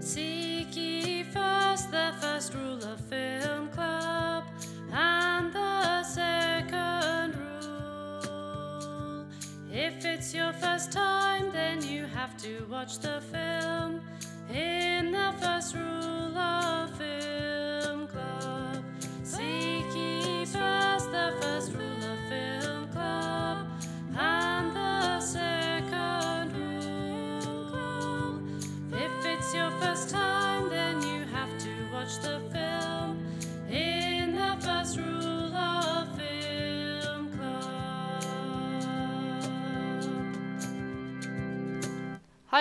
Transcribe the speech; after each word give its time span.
Seek 0.00 0.74
first 1.32 1.90
the 1.90 2.12
first 2.20 2.54
rule 2.54 2.82
of 2.84 3.00
Film 3.00 3.68
Club 3.68 4.44
and 4.92 5.52
the 5.52 6.02
second 6.04 7.34
rule. 7.36 9.26
If 9.72 10.04
it's 10.04 10.34
your 10.34 10.52
first 10.52 10.92
time, 10.92 11.50
then 11.52 11.82
you 11.82 12.06
have 12.06 12.36
to 12.42 12.66
watch 12.70 12.98
the 12.98 13.20
film 13.32 13.53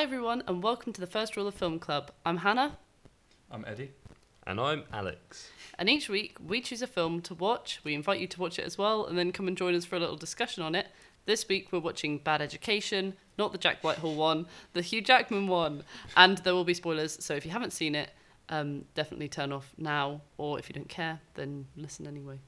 Hi, 0.04 0.06
everyone, 0.06 0.44
and 0.50 0.62
welcome 0.62 0.92
to 0.92 1.00
the 1.00 1.08
First 1.08 1.38
Rule 1.38 1.48
of 1.48 1.54
Film 1.54 1.80
Club. 1.80 2.12
I'm 2.26 2.40
Hannah, 2.40 2.78
I'm 3.50 3.64
Eddie. 3.66 3.92
And 4.46 4.60
I'm 4.60 4.84
Alex. 4.92 5.50
and 5.80 5.90
each 5.90 6.10
week 6.10 6.36
we 6.46 6.60
choose 6.60 6.82
a 6.82 6.88
film 6.88 7.22
to 7.22 7.34
watch. 7.34 7.80
We 7.86 7.94
invite 7.94 8.20
you 8.20 8.28
to 8.28 8.42
watch 8.42 8.60
it 8.60 8.66
as 8.66 8.78
well, 8.78 9.06
and 9.06 9.18
then 9.18 9.32
come 9.32 9.48
and 9.48 9.56
join 9.56 9.74
us 9.76 9.86
for 9.86 9.96
a 9.96 10.00
little 10.00 10.18
discussion 10.18 10.62
on 10.62 10.76
it. 10.76 10.88
This 11.26 11.48
week 11.48 11.72
we're 11.72 11.80
watching 11.80 12.18
Bad 12.18 12.42
Education, 12.42 13.14
not 13.38 13.54
the 13.54 13.58
Jack 13.58 13.82
Whitehall 13.82 14.16
one, 14.16 14.46
the 14.74 14.82
Hugh 14.82 15.02
Jackman 15.02 15.48
one, 15.48 15.86
and 16.18 16.40
there 16.40 16.54
will 16.54 16.66
be 16.66 16.74
spoilers. 16.74 17.24
So 17.24 17.34
if 17.36 17.46
you 17.46 17.52
haven't 17.52 17.72
seen 17.72 17.96
it, 17.96 18.12
um, 18.50 18.84
definitely 18.96 19.30
turn 19.30 19.54
off 19.54 19.72
now, 19.78 20.20
or 20.38 20.60
if 20.60 20.68
you 20.68 20.74
don't 20.74 20.90
care, 20.90 21.22
then 21.36 21.66
listen 21.78 22.08
anyway. 22.08 22.40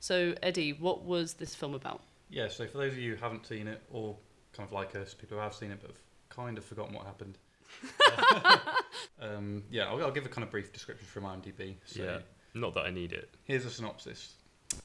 So 0.00 0.34
Eddie, 0.42 0.72
what 0.72 1.04
was 1.04 1.34
this 1.34 1.54
film 1.54 1.74
about? 1.74 2.00
Yeah, 2.30 2.48
so 2.48 2.66
for 2.66 2.78
those 2.78 2.92
of 2.92 2.98
you 2.98 3.16
who 3.16 3.20
haven't 3.22 3.46
seen 3.46 3.68
it, 3.68 3.82
or 3.90 4.16
kind 4.56 4.66
of 4.66 4.72
like 4.72 4.96
us, 4.96 5.12
people 5.12 5.36
who 5.36 5.42
have 5.42 5.52
seen 5.52 5.70
it 5.70 5.78
but 5.78 5.90
have 5.90 5.98
kind 6.34 6.58
of 6.58 6.64
forgotten 6.64 6.94
what 6.94 7.06
happened. 7.06 7.38
um, 9.20 9.62
yeah, 9.70 9.84
I'll, 9.88 10.02
I'll 10.04 10.10
give 10.10 10.26
a 10.26 10.28
kind 10.28 10.44
of 10.44 10.50
brief 10.50 10.72
description 10.72 11.06
from 11.06 11.24
IMDb. 11.24 11.76
So 11.86 12.02
Yeah. 12.02 12.18
Not 12.54 12.74
that 12.74 12.84
I 12.84 12.90
need 12.90 13.12
it. 13.12 13.34
here's 13.44 13.64
a 13.64 13.70
synopsis. 13.70 14.34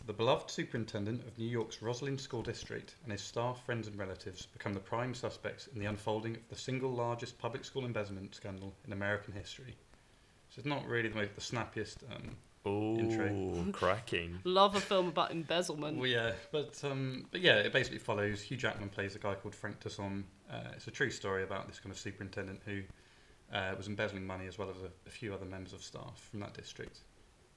The 0.05 0.13
beloved 0.13 0.49
superintendent 0.51 1.25
of 1.27 1.37
New 1.37 1.47
York's 1.47 1.81
Roslyn 1.81 2.17
School 2.17 2.41
District 2.41 2.95
and 3.03 3.11
his 3.11 3.21
staff, 3.21 3.63
friends, 3.65 3.87
and 3.87 3.97
relatives 3.97 4.45
become 4.45 4.73
the 4.73 4.79
prime 4.79 5.13
suspects 5.13 5.67
in 5.67 5.79
the 5.79 5.85
unfolding 5.85 6.35
of 6.35 6.47
the 6.49 6.55
single 6.57 6.91
largest 6.91 7.37
public 7.39 7.63
school 7.63 7.85
embezzlement 7.85 8.35
scandal 8.35 8.73
in 8.85 8.93
American 8.93 9.33
history. 9.33 9.75
So 10.49 10.59
it's 10.59 10.65
not 10.65 10.85
really 10.87 11.09
the, 11.09 11.15
most, 11.15 11.35
the 11.35 11.41
snappiest 11.41 12.03
um, 12.13 12.35
Oh, 12.67 12.97
Intro. 12.97 13.71
cracking. 13.71 14.39
Love 14.43 14.75
a 14.75 14.79
film 14.79 15.07
about 15.07 15.31
embezzlement. 15.31 15.97
Well, 15.97 16.07
yeah, 16.09 16.33
but 16.51 16.79
um, 16.83 17.25
but 17.31 17.41
yeah, 17.41 17.55
it 17.57 17.71
basically 17.73 17.99
follows. 17.99 18.41
Hugh 18.41 18.57
Jackman 18.57 18.89
plays 18.89 19.15
a 19.15 19.19
guy 19.19 19.35
called 19.35 19.55
Frank 19.55 19.79
Tassone. 19.79 20.23
Uh, 20.51 20.59
it's 20.73 20.87
a 20.87 20.91
true 20.91 21.09
story 21.09 21.43
about 21.43 21.67
this 21.67 21.79
kind 21.79 21.91
of 21.91 21.97
superintendent 21.99 22.61
who 22.65 22.81
uh, 23.53 23.73
was 23.77 23.87
embezzling 23.87 24.25
money 24.25 24.47
as 24.47 24.57
well 24.57 24.69
as 24.69 24.77
a, 24.83 24.89
a 25.07 25.09
few 25.09 25.33
other 25.33 25.45
members 25.45 25.73
of 25.73 25.81
staff 25.81 26.27
from 26.31 26.39
that 26.41 26.53
district. 26.53 26.99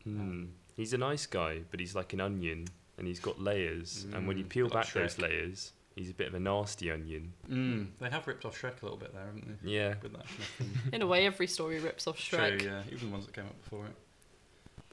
Hmm. 0.05 0.45
He's 0.77 0.93
a 0.95 0.99
nice 0.99 1.27
guy, 1.27 1.61
but 1.71 1.79
he's 1.81 1.95
like 1.95 2.13
an 2.15 2.21
onion, 2.21 2.67
and 2.97 3.07
he's 3.07 3.21
got 3.21 3.41
layers. 3.41 4.07
and 4.15 4.27
when 4.27 4.39
you 4.39 4.45
Mm, 4.45 4.49
peel 4.49 4.65
like 4.67 4.73
back 4.73 4.93
those 4.95 5.19
layers, 5.19 5.73
he's 5.95 6.09
a 6.11 6.15
bit 6.15 6.29
of 6.29 6.35
a 6.35 6.41
nasty 6.41 6.91
onion. 6.91 7.33
Mm, 7.51 7.89
they 8.01 8.09
have 8.09 8.27
ripped 8.27 8.45
off 8.47 8.59
Shrek 8.61 8.81
a 8.81 8.85
little 8.87 8.97
bit 8.99 9.13
there, 9.13 9.27
haven't 9.27 9.63
they? 9.63 9.71
Yeah. 9.71 9.95
With 10.03 10.13
that 10.13 10.25
kind 10.27 10.71
of. 10.89 10.95
In 10.95 11.03
a 11.03 11.07
way, 11.07 11.27
every 11.27 11.47
story 11.47 11.81
rips 11.81 12.07
off 12.07 12.17
Shrek. 12.19 12.61
True, 12.61 12.69
yeah, 12.71 12.83
even 12.91 13.09
the 13.11 13.13
ones 13.13 13.27
that 13.27 13.35
came 13.35 13.45
up 13.45 13.63
before 13.63 13.87
it. 13.87 13.95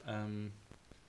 Um, 0.08 0.52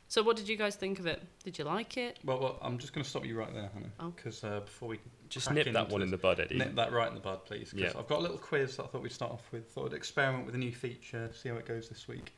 So 0.08 0.23
what 0.23 0.36
did 0.38 0.50
you 0.50 0.58
guys 0.58 0.75
think 0.75 0.97
of 1.00 1.05
it? 1.05 1.22
Did 1.44 1.58
you 1.59 1.66
like 1.66 1.96
it? 1.96 2.18
well, 2.25 2.40
well, 2.40 2.57
I'm 2.63 2.79
just 2.79 2.94
going 2.94 3.03
to 3.03 3.09
stop 3.09 3.25
you 3.25 3.38
right 3.38 3.53
there, 3.53 3.69
Hannah, 3.73 3.91
Oh. 4.00 4.09
because 4.16 4.44
uh, 4.44 4.59
before 4.62 4.90
we 4.90 5.00
Just 5.29 5.51
nip 5.51 5.66
that 5.66 5.75
into 5.75 5.91
one 5.94 6.01
in 6.01 6.09
the 6.09 6.18
bud, 6.18 6.40
Eddie. 6.40 6.57
Nip 6.57 6.73
that 6.75 6.91
right 6.91 7.07
in 7.07 7.13
the 7.13 7.19
bud, 7.19 7.46
please. 7.46 7.72
'cause 7.72 7.79
Yeah. 7.79 7.91
I've 7.96 8.07
got 8.07 8.18
a 8.19 8.22
little 8.22 8.40
quiz 8.40 8.75
that 8.78 8.85
I 8.85 8.88
thought 8.88 9.03
we'd 9.03 9.12
start 9.12 9.31
off 9.31 9.51
with. 9.51 9.68
Thought 9.72 9.88
I'd 9.91 9.94
experiment 9.94 10.47
with 10.47 10.56
a 10.56 10.57
new 10.57 10.72
feature, 10.73 11.31
see 11.34 11.50
how 11.50 11.56
it 11.57 11.66
goes 11.68 11.90
this 11.90 12.07
week. 12.07 12.34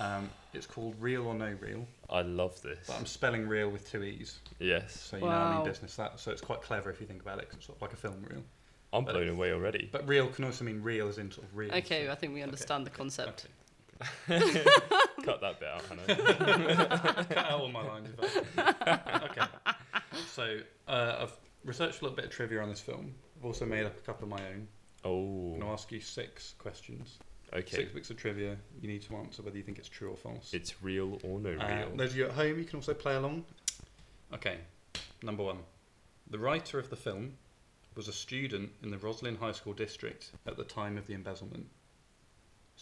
Um, 0.00 0.28
it's 0.52 0.66
called 0.66 0.96
Real 1.00 1.26
or 1.28 1.34
No 1.34 1.56
Real, 1.60 1.86
I 2.10 2.20
love 2.22 2.60
this. 2.60 2.86
but 2.88 2.96
I'm 2.96 3.06
spelling 3.06 3.48
real 3.48 3.70
with 3.70 3.88
two 3.90 4.02
e's, 4.02 4.38
Yes. 4.58 5.00
so 5.00 5.16
you 5.16 5.22
know 5.22 5.28
I 5.30 5.50
Wow. 5.50 5.54
mean 5.62 5.64
business. 5.72 5.96
That 5.96 6.18
so 6.20 6.30
it's 6.30 6.42
quite 6.42 6.60
clever 6.60 6.90
if 6.90 7.00
you 7.00 7.06
think 7.06 7.22
about 7.22 7.38
it. 7.38 7.48
'cause 7.48 7.56
it's 7.58 7.66
sort 7.66 7.78
of 7.78 7.82
like 7.82 7.92
a 7.94 7.96
film 7.96 8.20
reel. 8.28 8.42
I'm 8.92 9.04
but- 9.06 9.12
blown 9.12 9.28
away 9.28 9.52
already. 9.52 9.88
But 9.90 10.06
real 10.06 10.28
can 10.28 10.44
also 10.44 10.64
mean 10.64 10.82
real 10.82 11.08
as 11.08 11.16
in 11.18 11.30
sort 11.30 11.46
of 11.46 11.56
real. 11.56 11.72
Okay, 11.72 12.04
so- 12.06 12.12
I 12.12 12.14
think 12.16 12.34
we 12.34 12.42
understand 12.42 12.84
the 12.84 12.90
concept. 12.90 13.46
Cut 15.24 15.40
that 15.40 15.60
bit 15.60 15.68
out, 15.68 15.82
Hannah. 15.88 17.24
Cut 17.28 17.36
out 17.38 17.60
all 17.60 17.68
my 17.68 17.82
lines. 17.86 18.08
If 18.18 18.58
I... 18.58 19.20
okay. 19.24 19.46
So 20.34 20.58
uh, 20.88 21.16
I've 21.22 21.32
researched 21.64 22.00
a 22.00 22.04
little 22.04 22.16
bit 22.16 22.26
of 22.26 22.30
trivia 22.30 22.60
on 22.62 22.68
this 22.68 22.80
film. 22.80 23.14
I've 23.38 23.44
also 23.44 23.64
made 23.66 23.84
up 23.86 23.96
a 23.96 24.00
couple 24.00 24.24
of 24.24 24.30
my 24.30 24.46
own. 24.48 24.66
Oh. 25.04 25.52
I'm 25.54 25.60
going 25.60 25.60
to 25.62 25.66
ask 25.68 25.90
you 25.92 26.00
six 26.00 26.54
questions. 26.58 27.18
okay. 27.52 27.76
Six 27.76 27.92
bits 27.92 28.10
of 28.10 28.16
trivia. 28.16 28.56
You 28.80 28.88
need 28.88 29.02
to 29.02 29.16
answer 29.16 29.42
whether 29.42 29.56
you 29.56 29.62
think 29.62 29.78
it's 29.78 29.88
true 29.88 30.10
or 30.10 30.16
false. 30.16 30.52
It's 30.54 30.82
real 30.82 31.18
or 31.24 31.38
no 31.40 31.50
Uh, 31.50 31.66
real. 31.86 31.96
those 31.96 32.10
of 32.12 32.16
you 32.16 32.24
at 32.26 32.32
home, 32.32 32.58
you 32.58 32.64
can 32.64 32.76
also 32.78 32.94
play 32.94 33.14
along. 33.16 33.44
Okay, 34.34 34.58
number 35.22 35.42
one. 35.42 35.58
The 36.30 36.38
writer 36.38 36.78
of 36.78 36.88
the 36.88 36.96
film 36.96 37.34
was 37.94 38.08
a 38.08 38.12
student 38.12 38.70
in 38.82 38.90
the 38.90 38.96
Roslyn 38.96 39.36
High 39.36 39.52
School 39.52 39.74
district 39.74 40.30
at 40.46 40.56
the 40.56 40.64
time 40.64 40.96
of 40.96 41.06
the 41.06 41.12
embezzlement. 41.14 41.66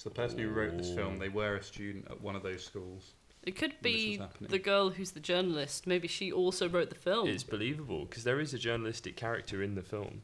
So 0.00 0.08
the 0.08 0.14
person 0.14 0.38
who 0.38 0.48
wrote 0.48 0.78
this 0.78 0.94
film, 0.94 1.18
they 1.18 1.28
were 1.28 1.56
a 1.56 1.62
student 1.62 2.06
at 2.10 2.22
one 2.22 2.34
of 2.34 2.42
those 2.42 2.64
schools. 2.64 3.12
It 3.42 3.54
could 3.54 3.74
be 3.82 4.18
the 4.40 4.58
girl 4.58 4.88
who's 4.88 5.10
the 5.10 5.20
journalist. 5.20 5.86
Maybe 5.86 6.08
she 6.08 6.32
also 6.32 6.70
wrote 6.70 6.88
the 6.88 6.94
film. 6.94 7.28
It's 7.28 7.42
believable 7.42 8.06
because 8.06 8.24
there 8.24 8.40
is 8.40 8.54
a 8.54 8.58
journalistic 8.58 9.14
character 9.14 9.62
in 9.62 9.74
the 9.74 9.82
film. 9.82 10.22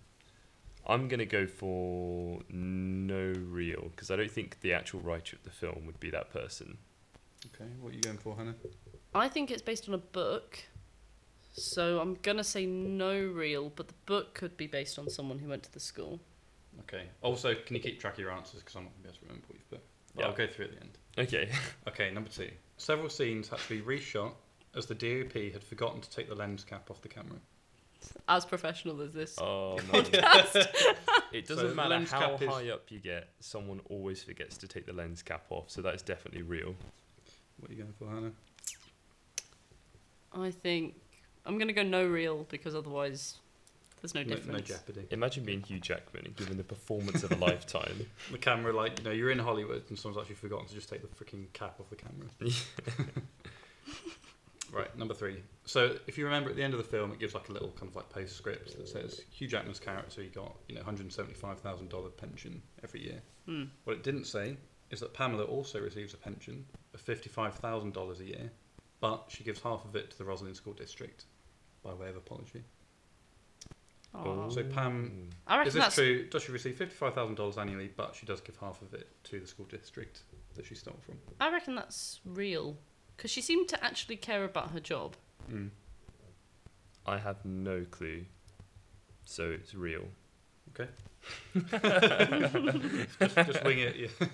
I'm 0.86 1.09
gonna 1.09 1.26
go 1.26 1.47
for 1.47 2.41
no 2.48 3.34
real 3.50 3.91
because 3.91 4.10
I 4.10 4.16
don't 4.16 4.31
think 4.31 4.62
the 4.62 4.72
actual 4.72 5.00
writer 5.00 5.36
of 5.36 5.42
the 5.42 5.50
film 5.50 5.84
would 5.84 6.00
be 6.00 6.09
that 6.09 6.32
person. 6.32 6.78
Okay, 7.54 7.70
what 7.78 7.92
are 7.92 7.97
you 7.97 8.00
going 8.00 8.16
for, 8.16 8.34
Hannah? 8.34 8.54
I 9.15 9.28
think 9.28 9.50
it's 9.50 9.60
based 9.60 9.88
on 9.88 9.94
a 9.94 9.98
book. 9.98 10.59
So 11.53 12.00
I'm 12.00 12.15
gonna 12.22 12.44
say 12.44 12.65
no 12.65 13.20
real, 13.20 13.69
but 13.69 13.88
the 13.88 13.94
book 14.06 14.32
could 14.32 14.56
be 14.56 14.69
based 14.69 14.98
on 14.98 15.10
someone 15.10 15.38
who 15.38 15.50
went 15.50 15.65
to 15.65 15.72
the 15.72 15.81
school. 15.81 16.20
Okay. 16.81 17.04
Also, 17.22 17.54
can 17.54 17.75
you 17.76 17.82
keep 17.82 18.00
track 18.00 18.14
of 18.14 18.19
your 18.20 18.31
answers 18.32 18.60
because 18.60 18.76
I'm 18.76 18.84
not 18.84 18.92
going 18.92 19.03
to 19.03 19.03
be 19.03 19.09
able 19.09 19.19
to 19.19 19.25
remember 19.26 19.47
what 19.48 19.59
you've 19.59 19.70
put. 19.70 19.81
But 20.14 20.22
Yeah. 20.22 20.28
I'll 20.28 20.37
go 20.37 20.47
through 20.47 20.64
at 20.66 20.70
the 20.72 20.81
end. 20.81 20.98
Okay. 21.19 21.50
Okay, 21.88 22.10
number 22.10 22.28
two. 22.31 22.50
Several 22.76 23.09
scenes 23.09 23.48
had 23.48 23.59
to 23.60 23.69
be 23.69 23.81
reshot 23.81 24.32
as 24.75 24.86
the 24.86 24.94
DOP 24.94 25.32
had 25.53 25.62
forgotten 25.65 26.00
to 26.00 26.10
take 26.10 26.28
the 26.28 26.34
lens 26.34 26.65
cap 26.65 26.91
off 26.91 27.00
the 27.00 27.09
camera. 27.09 27.38
As 28.28 28.44
professional 28.44 29.00
as 29.00 29.12
this. 29.15 29.38
Oh 29.41 29.78
no. 29.92 30.00
it 31.32 31.47
doesn't 31.48 31.69
the 31.69 31.75
matter 31.75 31.88
lens 31.91 32.10
how 32.10 32.20
cap 32.32 32.42
is- 32.42 32.48
high 32.48 32.69
up 32.70 32.82
you 32.91 32.98
get, 33.00 33.28
someone 33.41 33.81
always 33.88 34.22
forgets 34.22 34.56
to 34.59 34.69
take 34.69 34.84
the 34.86 34.92
lens 34.92 35.22
cap 35.22 35.47
off. 35.50 35.70
So 35.70 35.81
that's 35.81 36.03
definitely 36.03 36.42
real. 36.42 36.75
What 37.59 37.70
are 37.70 37.75
you 37.75 37.82
going 37.82 37.94
for, 37.98 38.09
Hannah? 38.09 38.32
I 40.32 40.50
think 40.50 40.94
I'm 41.47 41.56
gonna 41.59 41.72
go 41.72 41.82
no 41.82 42.06
real 42.06 42.47
because 42.50 42.75
otherwise 42.75 43.38
there's 44.12 44.14
no 44.14 44.22
No, 44.22 44.36
difference. 44.36 44.68
no 44.70 44.74
jeopardy. 44.76 45.06
Imagine 45.10 45.44
being 45.44 45.62
Hugh 45.62 45.80
Jackman 45.80 46.26
and 46.26 46.36
given 46.36 46.56
the 46.56 46.64
performance 46.64 47.22
of 47.24 47.32
a 47.32 47.36
lifetime. 47.36 48.06
The 48.30 48.38
camera, 48.38 48.72
like, 48.72 48.98
you 48.98 49.04
know, 49.04 49.10
you're 49.10 49.30
in 49.30 49.38
Hollywood 49.38 49.84
and 49.88 49.98
someone's 49.98 50.20
actually 50.20 50.36
forgotten 50.36 50.66
to 50.66 50.74
just 50.74 50.88
take 50.88 51.00
the 51.02 51.08
freaking 51.24 51.52
cap 51.52 51.78
off 51.80 51.88
the 51.90 51.96
camera. 51.96 52.28
right, 54.72 54.96
number 54.98 55.14
three. 55.14 55.42
So, 55.64 55.96
if 56.06 56.18
you 56.18 56.24
remember 56.24 56.50
at 56.50 56.56
the 56.56 56.62
end 56.62 56.74
of 56.74 56.78
the 56.78 56.84
film, 56.84 57.12
it 57.12 57.18
gives 57.18 57.34
like 57.34 57.48
a 57.48 57.52
little 57.52 57.70
kind 57.72 57.88
of 57.88 57.96
like 57.96 58.08
postscript 58.10 58.76
that 58.76 58.88
says 58.88 59.20
Hugh 59.30 59.48
Jackman's 59.48 59.80
character, 59.80 60.22
he 60.22 60.28
got, 60.28 60.54
you 60.68 60.74
know, 60.74 60.82
$175,000 60.82 62.16
pension 62.16 62.62
every 62.82 63.02
year. 63.04 63.22
Hmm. 63.46 63.64
What 63.84 63.97
it 63.97 64.02
didn't 64.02 64.24
say 64.26 64.56
is 64.91 65.00
that 65.00 65.14
Pamela 65.14 65.44
also 65.44 65.80
receives 65.80 66.14
a 66.14 66.16
pension 66.16 66.64
of 66.94 67.04
$55,000 67.04 68.20
a 68.20 68.24
year, 68.24 68.50
but 69.00 69.24
she 69.28 69.44
gives 69.44 69.60
half 69.60 69.84
of 69.84 69.97
it 69.97 70.10
to 70.12 70.18
the 70.18 70.24
Roslyn 70.24 70.54
School 70.54 70.72
District 70.74 71.24
by 71.82 71.92
way 71.92 72.09
of 72.09 72.16
apology. 72.16 72.62
Aw. 74.24 74.48
So 74.48 74.65
Pam- 74.65 75.30
I 75.47 75.59
reckon 75.59 75.68
Is 75.68 75.74
this 75.74 75.83
that's 75.83 75.95
true? 75.95 76.27
Does 76.28 76.42
she 76.42 76.53
receive 76.53 76.77
fifty-five 76.77 77.15
thousand 77.15 77.34
dollars 77.36 77.59
annually, 77.59 77.91
but 77.95 78.15
she 78.15 78.27
does 78.27 78.41
give 78.41 78.57
half 78.57 78.80
of 78.83 78.95
it 78.95 79.09
to 79.24 79.41
the 79.41 79.47
school 79.47 79.66
district 79.66 80.22
that 80.54 80.65
she 80.65 80.74
stole 80.74 80.97
from? 81.04 81.16
I 81.41 81.51
reckon 81.51 81.74
that's 81.74 82.21
real 82.24 82.77
because 83.16 83.30
she 83.30 83.41
seemed 83.41 83.68
to 83.68 83.84
actually 83.84 84.16
care 84.16 84.45
about 84.45 84.71
her 84.71 84.80
job. 84.80 85.16
Mm. 85.51 85.71
I 87.07 87.18
have 87.18 87.45
no 87.45 87.84
clue. 87.91 88.24
So 89.24 89.51
it's 89.51 89.74
real. 89.74 90.04
Okay. 90.71 90.91
just, 93.21 93.34
just 93.34 93.65
wing 93.65 93.78
it. 93.78 93.97
Yeah. 93.97 94.27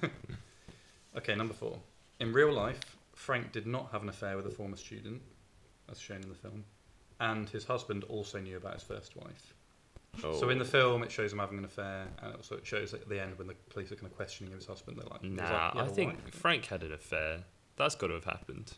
okay, 1.17 1.35
number 1.35 1.55
four. 1.55 1.78
In 2.20 2.32
real 2.32 2.52
life, 2.52 2.81
Frank 3.14 3.52
did 3.52 3.67
not 3.67 3.90
have 3.93 4.02
an 4.02 4.08
affair 4.08 4.37
with 4.37 4.46
a 4.46 4.50
former 4.50 4.76
student, 4.76 5.23
as 5.90 5.99
shown 5.99 6.23
in 6.23 6.28
the 6.28 6.35
film, 6.35 6.64
and 7.20 7.49
his 7.49 7.64
husband 7.64 8.05
also 8.05 8.38
knew 8.38 8.56
about 8.56 8.75
his 8.75 8.82
first 8.82 9.17
wife. 9.17 9.55
So 10.20 10.50
in 10.50 10.59
the 10.59 10.64
Oh. 10.64 10.69
film, 10.69 11.03
it 11.03 11.11
shows 11.11 11.32
him 11.32 11.38
having 11.38 11.59
an 11.59 11.64
affair, 11.64 12.06
and 12.23 12.35
also 12.37 12.56
it 12.56 12.67
shows 12.67 12.93
at 12.94 13.09
the 13.09 13.20
end 13.20 13.38
when 13.38 13.47
the 13.47 13.55
police 13.70 13.91
are 13.91 13.97
kind 13.97 14.06
of 14.11 14.17
questioning 14.17 14.53
his 14.53 14.67
husband. 14.67 14.99
They're 14.99 15.06
like, 15.06 15.23
he's 15.23 15.32
Nah, 15.32 15.67
like, 15.67 15.75
"You 15.75 15.81
I 15.81 15.88
think 15.88 16.25
wife?" 16.25 16.35
Frank 16.35 16.67
had 16.67 16.82
an 16.82 16.93
affair. 16.93 17.44
That's 17.76 17.94
got 17.94 18.09
to 18.09 18.14
have 18.14 18.25
happened. 18.25 18.75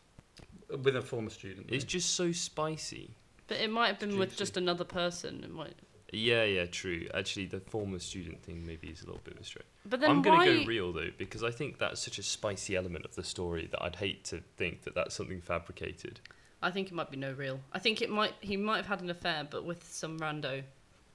with 0.83 0.97
a 0.97 1.03
former 1.03 1.31
student. 1.31 1.67
It's 1.71 1.85
just 1.85 2.15
so 2.15 2.33
spicy. 2.33 3.15
But 3.49 3.59
it 3.59 3.71
might 3.71 3.89
have 3.89 3.99
been 3.99 4.19
with 4.19 4.31
Juicy. 4.31 4.39
just 4.39 4.57
another 4.57 4.83
person. 4.85 5.45
It 5.45 5.51
might. 5.51 5.75
Yeah, 6.11 6.45
yeah, 6.45 6.65
true. 6.67 7.07
Actually, 7.13 7.47
the 7.47 7.61
former 7.61 7.99
student 7.99 8.43
thing 8.43 8.65
maybe 8.67 8.89
is 8.89 9.03
a 9.03 9.07
little 9.07 9.21
bit 9.23 9.35
of 9.35 9.41
a 9.41 9.45
stretch. 9.45 9.67
But 9.85 10.01
then 10.01 10.11
I'm 10.11 10.23
gonna 10.23 10.39
why? 10.39 10.47
go 10.61 10.65
real 10.65 10.93
though 10.93 11.11
because 11.19 11.43
I 11.45 11.51
think 11.51 11.79
that's 11.79 12.01
such 12.01 12.19
a 12.19 12.23
spicy 12.23 12.75
element 12.77 13.05
of 13.05 13.15
the 13.15 13.23
story 13.23 13.67
that 13.67 13.83
I'd 13.83 13.97
hate 13.97 14.25
to 14.27 14.41
think 14.57 14.83
that 14.85 14.95
that's 14.95 15.15
something 15.15 15.41
fabricated. 15.43 16.21
I 16.63 16.71
think 16.71 16.89
it 16.89 16.95
might 16.95 17.11
be 17.11 17.19
no 17.19 17.33
real. 17.33 17.61
I 17.73 17.79
think 17.79 18.01
it 18.01 18.09
might. 18.11 18.35
He 18.41 18.57
might 18.57 18.79
have 18.79 18.87
had 18.87 19.03
an 19.03 19.11
affair, 19.11 19.47
but 19.49 19.65
with 19.65 19.85
some 19.85 20.19
rando. 20.19 20.63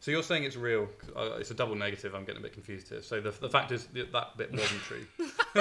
So 0.02 0.12
you're 0.12 0.24
saying 0.24 0.44
it's 0.46 0.56
real? 0.56 0.88
uh, 1.16 1.32
It's 1.40 1.52
a 1.52 1.54
double 1.54 1.76
negative. 1.76 2.16
I'm 2.16 2.24
getting 2.24 2.40
a 2.40 2.44
bit 2.44 2.54
confused 2.54 2.88
here. 2.90 3.02
So 3.02 3.20
the, 3.20 3.32
the 3.32 3.50
fact 3.50 3.72
is 3.74 3.86
that, 3.88 4.12
that 4.14 4.38
bit 4.38 4.52
wasn't 4.52 4.82
true. 4.82 5.06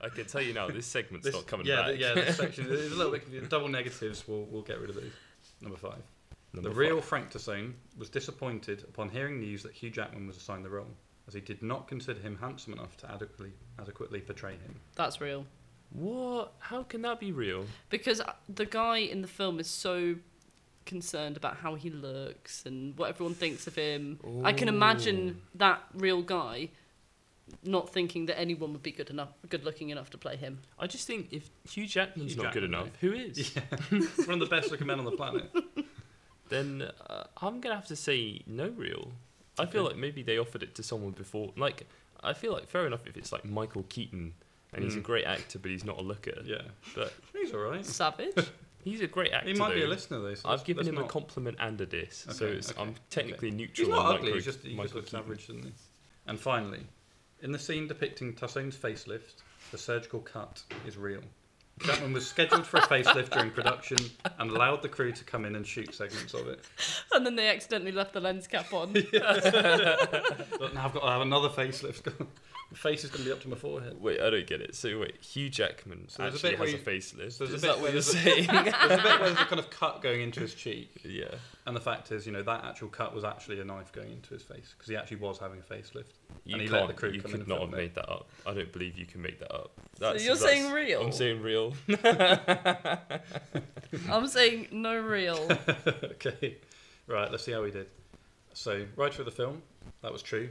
I 0.00 0.08
can 0.14 0.24
tell 0.26 0.40
you 0.42 0.52
now, 0.54 0.68
this 0.68 0.86
segment's 0.86 1.26
This- 1.26 1.34
not 1.34 1.46
coming 1.46 1.66
yeah, 1.66 1.76
back. 1.76 1.86
the- 1.88 1.98
yeah. 1.98 2.14
This 2.14 2.36
section 2.44 2.66
is 2.66 2.92
a 2.92 2.94
little 2.94 3.12
bit 3.12 3.22
confused. 3.22 3.48
Double 3.50 3.68
negatives. 3.68 4.26
We'll 4.26 4.44
we'll 4.50 4.62
get 4.62 4.80
rid 4.80 4.90
of 4.90 4.96
these. 4.96 5.12
Number 5.60 5.76
five. 5.76 6.02
Number 6.52 6.68
the 6.70 6.74
real 6.74 6.96
five. 6.96 7.04
Frank 7.04 7.30
Tassone 7.30 7.72
was 7.98 8.08
disappointed 8.10 8.84
upon 8.84 9.08
hearing 9.10 9.40
news 9.40 9.62
that 9.62 9.72
Hugh 9.72 9.90
Jackman 9.90 10.26
was 10.26 10.36
assigned 10.36 10.64
the 10.64 10.70
role, 10.70 10.88
as 11.28 11.34
he 11.34 11.40
did 11.40 11.62
not 11.62 11.88
consider 11.88 12.20
him 12.20 12.36
handsome 12.40 12.72
enough 12.72 12.96
to 12.98 13.10
adequately 13.10 13.52
adequately 13.80 14.20
portray 14.20 14.52
him. 14.52 14.80
That's 14.96 15.20
real. 15.20 15.46
What? 15.90 16.54
How 16.58 16.82
can 16.84 17.02
that 17.02 17.20
be 17.20 17.32
real? 17.32 17.66
Because 17.90 18.20
uh, 18.20 18.32
the 18.48 18.64
guy 18.66 18.98
in 18.98 19.20
the 19.20 19.28
film 19.28 19.60
is 19.60 19.68
so 19.68 20.16
concerned 20.86 21.36
about 21.36 21.56
how 21.56 21.74
he 21.74 21.90
looks 21.90 22.64
and 22.66 22.96
what 22.98 23.08
everyone 23.08 23.34
thinks 23.34 23.66
of 23.66 23.74
him. 23.74 24.18
I 24.44 24.52
can 24.52 24.68
imagine 24.68 25.40
that 25.54 25.82
real 25.94 26.22
guy 26.22 26.68
not 27.64 27.90
thinking 27.92 28.26
that 28.26 28.38
anyone 28.38 28.72
would 28.72 28.82
be 28.82 28.92
good 28.92 29.10
enough, 29.10 29.30
good 29.48 29.64
looking 29.64 29.90
enough 29.90 30.10
to 30.10 30.18
play 30.18 30.36
him. 30.36 30.60
I 30.78 30.86
just 30.86 31.06
think 31.06 31.28
if 31.32 31.50
Hugh 31.68 31.86
Jackman's 31.86 32.34
Hugh 32.34 32.42
not 32.44 32.52
good 32.52 32.64
enough, 32.64 32.88
who 33.00 33.12
is? 33.12 33.54
One 34.26 34.30
of 34.30 34.40
the 34.40 34.46
best 34.48 34.70
looking 34.70 34.86
men 34.86 34.98
on 34.98 35.04
the 35.04 35.12
planet. 35.12 35.50
Then 36.48 36.90
uh, 37.08 37.24
I'm 37.40 37.60
gonna 37.60 37.76
have 37.76 37.86
to 37.86 37.96
say 37.96 38.42
no 38.46 38.68
real. 38.68 39.12
I 39.58 39.64
feel 39.64 39.84
like 39.84 39.96
maybe 39.96 40.22
they 40.22 40.36
offered 40.38 40.62
it 40.62 40.74
to 40.74 40.82
someone 40.82 41.12
before. 41.12 41.50
Like 41.56 41.86
I 42.22 42.34
feel 42.34 42.52
like 42.52 42.68
fair 42.68 42.86
enough 42.86 43.06
if 43.06 43.16
it's 43.16 43.32
like 43.32 43.44
Michael 43.46 43.84
Keaton 43.88 44.34
and 44.74 44.84
he's 44.84 44.94
a 44.96 45.00
Mm. 45.00 45.02
great 45.02 45.24
actor, 45.24 45.58
but 45.58 45.70
he's 45.70 45.84
not 45.84 45.98
a 45.98 46.02
looker. 46.02 46.42
Yeah, 46.44 46.60
But 46.94 47.14
he's 47.32 47.54
all 47.54 47.60
right. 47.60 47.84
Savage. 47.86 48.34
he's 48.82 49.00
a 49.00 49.06
great 49.06 49.32
actor. 49.32 49.48
He 49.48 49.54
might 49.54 49.74
be 49.74 49.80
a 49.80 49.84
though. 49.84 49.90
listener 49.90 50.20
though. 50.20 50.34
So 50.34 50.48
I've 50.48 50.52
let's- 50.52 50.62
given 50.64 50.84
let's 50.86 50.88
him 50.90 50.98
a 50.98 51.00
not- 51.02 51.10
compliment 51.10 51.56
and 51.60 51.80
a 51.80 51.86
diss, 51.86 52.26
so 52.30 52.46
Okay, 52.46 52.56
it's, 52.56 52.70
okay, 52.70 52.80
I'm 52.82 52.94
technically 53.10 53.50
neutral. 53.50 53.86
He's 53.86 53.94
not 53.94 54.06
on 54.06 54.14
ugly. 54.16 54.18
Michael, 54.22 54.34
He's 54.34 54.44
just, 54.44 54.58
he 54.62 54.68
just 54.68 54.76
Michael 54.76 54.96
looks 54.96 55.10
Keaton. 55.10 55.20
average, 55.24 55.46
doesn't 55.46 55.64
he? 55.64 55.72
And 56.26 56.38
finally, 56.38 56.80
in 57.40 57.52
the 57.52 57.58
scene 57.58 57.88
depicting 57.88 58.32
Tassone's 58.34 58.76
facelift, 58.76 59.42
the 59.70 59.78
surgical 59.78 60.20
cut 60.20 60.62
is 60.86 60.96
real. 60.96 61.22
Jackman 61.80 62.12
was 62.12 62.26
scheduled 62.28 62.66
for 62.66 62.76
a 62.76 62.82
facelift 62.82 63.30
during 63.30 63.50
production 63.50 63.96
and 64.38 64.50
allowed 64.50 64.82
the 64.82 64.88
crew 64.88 65.10
to 65.10 65.24
come 65.24 65.44
in 65.46 65.56
and 65.56 65.66
shoot 65.66 65.92
segments 65.94 66.34
of 66.34 66.46
it. 66.46 66.60
and 67.12 67.24
then 67.26 67.34
they 67.34 67.48
accidentally 67.48 67.90
left 67.92 68.12
the 68.12 68.20
lens 68.20 68.46
cap 68.46 68.72
on. 68.72 68.92
But 69.12 70.74
now 70.74 70.84
I've 70.84 70.92
got 70.92 71.00
to 71.00 71.06
have 71.10 71.22
another 71.22 71.48
facelift. 71.48 72.12
The 72.72 72.78
face 72.78 73.04
is 73.04 73.10
going 73.10 73.24
to 73.24 73.28
be 73.28 73.32
up 73.32 73.40
to 73.42 73.48
my 73.48 73.56
forehead. 73.56 74.00
Wait, 74.00 74.20
I 74.20 74.30
don't 74.30 74.46
get 74.46 74.60
it. 74.60 74.74
So 74.74 75.00
wait, 75.00 75.16
Hugh 75.22 75.50
Jackman 75.50 76.08
So 76.08 76.22
there's 76.22 76.32
a 76.32 76.36
actually 76.36 76.50
bit 76.50 76.58
where 76.60 76.68
has 76.68 76.74
a 76.74 76.78
you- 76.78 76.84
facelift. 77.28 77.32
so 77.32 77.44
there's 77.46 77.52
a 77.52 77.56
Is 77.56 77.62
bit 77.62 77.68
that 77.68 77.76
where 77.76 77.82
what 77.82 77.92
you're 77.92 77.94
there's 78.02 78.08
a- 78.08 78.18
saying? 78.18 78.46
There's 78.52 79.00
a 79.00 79.02
bit 79.02 79.20
where 79.20 79.28
there's 79.28 79.40
a 79.40 79.44
kind 79.44 79.58
of 79.60 79.70
cut 79.70 80.02
going 80.02 80.20
into 80.22 80.40
his 80.40 80.54
cheek, 80.54 80.90
yeah. 81.04 81.26
and 81.66 81.76
the 81.76 81.80
fact 81.80 82.10
is, 82.12 82.26
you 82.26 82.32
know, 82.32 82.42
that 82.42 82.64
actual 82.64 82.88
cut 82.88 83.14
was 83.14 83.24
actually 83.24 83.60
a 83.60 83.64
knife 83.64 83.92
going 83.92 84.10
into 84.12 84.30
his 84.34 84.42
face 84.42 84.74
because 84.76 84.88
he 84.88 84.96
actually 84.96 85.18
was 85.18 85.38
having 85.38 85.58
a 85.60 85.62
facelift. 85.62 86.12
You 86.44 86.54
And 86.54 86.62
he 86.62 86.68
let 86.68 86.78
can't. 86.78 86.88
the 86.88 86.94
crew 86.94 87.10
you 87.10 87.20
come 87.22 87.32
in 87.32 87.38
could 87.38 87.40
and 87.40 87.48
not 87.48 87.58
film 87.58 87.70
have 87.70 87.78
it. 87.78 87.82
made 87.82 87.94
that 87.94 88.10
up. 88.10 88.28
I 88.46 88.54
don't 88.54 88.72
believe 88.72 88.98
you 88.98 89.06
can 89.06 89.22
make 89.22 89.38
that 89.38 89.52
up. 89.54 89.70
So 89.98 90.12
you're 90.14 90.34
that's- 90.34 90.40
saying 90.40 90.72
real? 90.72 91.02
I'm 91.02 91.12
saying 91.12 91.40
real. 91.42 91.74
I'm 94.10 94.26
saying 94.26 94.68
no 94.72 94.98
real. 94.98 95.48
okay, 95.86 96.56
right. 97.06 97.30
Let's 97.30 97.44
see 97.44 97.52
how 97.52 97.62
we 97.62 97.70
did. 97.70 97.86
So, 98.54 98.84
writer 98.96 99.22
of 99.22 99.26
the 99.26 99.30
film, 99.30 99.62
that 100.02 100.12
was 100.12 100.22
true. 100.22 100.48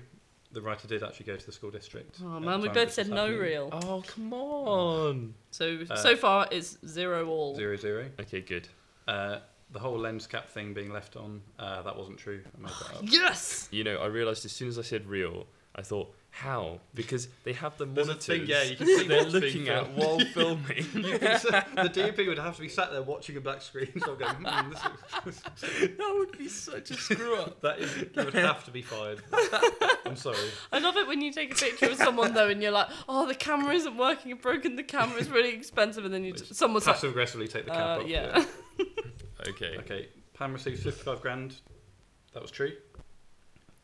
The 0.53 0.61
writer 0.61 0.87
did 0.87 1.01
actually 1.03 1.27
go 1.27 1.35
to 1.37 1.45
the 1.45 1.51
school 1.51 1.71
district. 1.71 2.17
Oh 2.23 2.35
at 2.37 2.41
man, 2.41 2.59
the 2.59 2.63
we 2.63 2.67
time 2.67 2.75
both 2.75 2.85
this 2.87 2.95
said 2.95 3.05
was 3.07 3.15
no 3.15 3.21
happening. 3.27 3.39
real. 3.39 3.69
Oh 3.71 4.03
come 4.05 4.33
on. 4.33 5.33
So 5.51 5.79
Uh, 5.89 5.95
so 5.95 6.15
far 6.15 6.47
it's 6.51 6.77
zero 6.85 7.27
all. 7.29 7.55
Zero 7.55 7.75
zero. 7.77 8.09
Okay, 8.19 8.41
good. 8.41 8.67
Uh, 9.07 9.39
the 9.71 9.79
whole 9.79 9.97
lens 9.97 10.27
cap 10.27 10.49
thing 10.49 10.73
being 10.73 10.91
left 10.91 11.15
on, 11.15 11.41
uh, 11.57 11.81
that 11.83 11.95
wasn't 11.97 12.17
true. 12.17 12.41
I 12.57 12.61
made 12.61 12.71
that 12.71 12.97
up. 12.97 13.03
Yes. 13.03 13.69
You 13.71 13.83
know, 13.85 13.97
I 13.97 14.07
realised 14.07 14.43
as 14.45 14.51
soon 14.51 14.67
as 14.67 14.77
I 14.77 14.81
said 14.81 15.05
real, 15.07 15.47
I 15.75 15.81
thought 15.81 16.13
how 16.33 16.79
because 16.95 17.27
they 17.43 17.51
have 17.53 17.77
the 17.77 17.85
There's 17.85 18.07
a 18.07 18.11
monitors. 18.11 18.25
thing, 18.25 18.45
yeah, 18.47 18.63
you 18.63 18.75
can 18.77 18.85
see 18.97 19.07
they're 19.07 19.25
looking 19.25 19.67
at 19.67 19.85
filmed. 19.85 19.97
while 19.97 20.19
filming. 20.33 20.85
You 20.93 21.19
can 21.19 21.39
the 21.75 21.89
DP 21.93 22.25
would 22.27 22.39
have 22.39 22.55
to 22.55 22.61
be 22.61 22.69
sat 22.69 22.91
there 22.91 23.01
watching 23.01 23.35
a 23.37 23.41
black 23.41 23.61
screen, 23.61 23.91
so 23.99 24.15
going, 24.15 24.43
this 25.25 25.35
is, 25.35 25.41
that 25.97 26.15
would 26.17 26.37
be 26.37 26.47
such 26.47 26.89
a 26.91 26.93
screw 26.95 27.35
up. 27.35 27.61
that 27.61 27.79
is, 27.79 27.95
you 27.97 28.09
would 28.15 28.33
have 28.33 28.63
to 28.65 28.71
be 28.71 28.81
fired. 28.81 29.21
I'm 30.05 30.15
sorry. 30.15 30.37
I 30.71 30.79
love 30.79 30.95
it 30.97 31.07
when 31.07 31.21
you 31.21 31.31
take 31.33 31.51
a 31.51 31.55
picture 31.55 31.87
of 31.89 31.97
someone 31.97 32.33
though, 32.33 32.49
and 32.49 32.61
you're 32.61 32.71
like, 32.71 32.87
"Oh, 33.09 33.27
the 33.27 33.35
camera 33.35 33.73
isn't 33.75 33.97
working. 33.97 34.31
I've 34.31 34.41
broken 34.41 34.75
the 34.77 34.83
camera. 34.83 35.19
It's 35.19 35.29
really 35.29 35.53
expensive." 35.53 36.05
And 36.05 36.13
then 36.13 36.23
you, 36.23 36.31
Which 36.31 36.51
someone's 36.53 36.87
like, 36.87 37.03
aggressively 37.03 37.47
take 37.47 37.65
the 37.65 37.71
cap 37.71 37.99
uh, 37.99 38.01
off. 38.01 38.07
"Yeah." 38.07 38.45
Okay. 39.49 39.77
Okay, 39.79 40.07
Pam 40.33 40.53
received 40.53 40.81
55 40.83 41.21
grand. 41.21 41.55
That 42.33 42.41
was 42.41 42.51
true. 42.51 42.71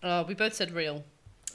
Uh, 0.01 0.23
we 0.27 0.33
both 0.33 0.53
said 0.53 0.71
real. 0.71 1.03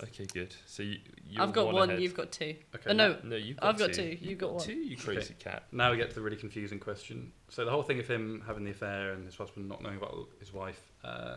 Okay, 0.02 0.26
good. 0.32 0.54
So 0.66 0.82
you, 0.82 0.98
you're 1.28 1.42
I've 1.42 1.52
got 1.52 1.72
one. 1.72 1.90
ahead. 1.90 2.02
You've 2.02 2.14
got 2.14 2.32
two. 2.32 2.56
Okay. 2.74 2.90
Uh, 2.90 2.92
no, 2.92 3.16
No, 3.22 3.36
you've 3.36 3.56
got 3.58 3.68
I've 3.68 3.78
got 3.78 3.92
two. 3.92 4.02
two, 4.02 4.08
You've 4.08 4.22
you've 4.22 4.38
got 4.38 4.54
one. 4.54 4.64
two. 4.64 4.74
You 4.74 4.96
crazy 4.96 5.34
cat. 5.38 5.64
Now 5.72 5.90
we 5.90 5.96
get 5.96 6.08
to 6.10 6.14
the 6.14 6.20
really 6.20 6.36
confusing 6.36 6.78
question. 6.80 7.32
So 7.48 7.64
the 7.64 7.70
whole 7.70 7.82
thing 7.82 7.98
of 8.00 8.08
him 8.08 8.42
having 8.46 8.64
the 8.64 8.70
affair 8.72 9.12
and 9.12 9.24
his 9.24 9.36
husband 9.36 9.68
not 9.68 9.82
knowing 9.82 9.96
about 9.96 10.28
his 10.40 10.52
wife, 10.52 10.80
uh, 11.04 11.36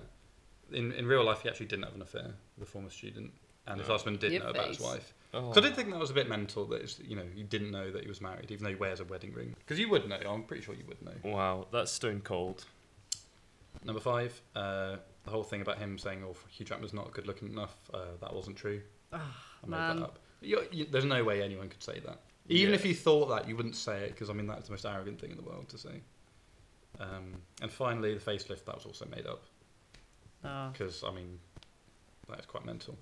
in 0.71 0.91
in 0.93 1.05
real 1.05 1.23
life 1.23 1.41
he 1.41 1.49
actually 1.49 1.67
didn't 1.67 1.83
have 1.85 1.95
an 1.95 2.01
affair 2.01 2.33
with 2.57 2.67
a 2.67 2.71
former 2.71 2.89
student, 2.89 3.31
and 3.67 3.79
his 3.79 3.87
husband 3.87 4.19
did 4.19 4.31
Your 4.31 4.43
know 4.43 4.49
about 4.49 4.67
his 4.67 4.79
wife. 4.79 5.13
Oh. 5.33 5.51
So 5.53 5.59
I 5.61 5.63
did 5.65 5.75
think 5.75 5.89
that 5.91 5.99
was 5.99 6.11
a 6.11 6.13
bit 6.13 6.29
mental 6.29 6.65
that 6.67 6.81
it's, 6.81 6.99
you 6.99 7.15
know 7.15 7.25
you 7.35 7.43
didn't 7.43 7.69
know 7.71 7.91
that 7.91 8.01
he 8.01 8.07
was 8.07 8.21
married, 8.21 8.49
even 8.51 8.63
though 8.63 8.69
he 8.69 8.75
wears 8.75 8.99
a 8.99 9.03
wedding 9.05 9.33
ring. 9.33 9.55
Because 9.59 9.79
you 9.79 9.89
would 9.89 10.07
know. 10.07 10.17
I'm 10.27 10.43
pretty 10.43 10.63
sure 10.63 10.73
you 10.73 10.85
would 10.87 11.01
know. 11.03 11.11
Wow, 11.23 11.67
that's 11.71 11.91
stone 11.91 12.21
cold. 12.21 12.65
Number 13.83 13.99
five, 14.01 14.41
uh, 14.55 14.95
the 15.25 15.31
whole 15.31 15.43
thing 15.43 15.61
about 15.61 15.77
him 15.79 15.97
saying, 15.97 16.23
"Oh, 16.23 16.35
Hugh 16.49 16.65
Jackman's 16.65 16.93
not 16.93 17.11
good 17.11 17.27
looking 17.27 17.49
enough," 17.51 17.75
uh, 17.93 18.15
that 18.21 18.33
wasn't 18.33 18.55
true. 18.57 18.81
I 19.11 19.17
made 19.63 19.69
man. 19.69 19.97
that 19.99 20.03
up. 20.05 20.19
you 20.41 20.61
you, 20.71 20.85
there's 20.85 21.05
no 21.05 21.23
way 21.23 21.41
anyone 21.41 21.69
could 21.69 21.83
say 21.83 21.99
that. 22.05 22.21
Even 22.47 22.69
Yeah. 22.73 22.75
if 22.79 22.85
you 22.85 22.93
thought 22.93 23.27
that, 23.29 23.47
you 23.47 23.55
wouldn't 23.55 23.75
say 23.75 24.03
it 24.05 24.09
because 24.11 24.29
I 24.29 24.33
mean 24.33 24.47
that's 24.47 24.65
the 24.67 24.71
most 24.71 24.85
arrogant 24.85 25.19
thing 25.19 25.31
in 25.31 25.37
the 25.37 25.43
world 25.43 25.67
to 25.69 25.77
say. 25.77 26.01
Um, 26.99 27.41
and 27.61 27.71
finally, 27.71 28.13
the 28.13 28.19
facelift 28.19 28.65
that 28.65 28.75
was 28.75 28.85
also 28.85 29.05
made 29.07 29.25
up 29.27 29.43
Ah. 30.43 30.69
because 30.71 31.03
I 31.03 31.11
mean 31.11 31.39
that 32.29 32.39
is 32.39 32.45
quite 32.45 32.65
mental. 32.65 32.97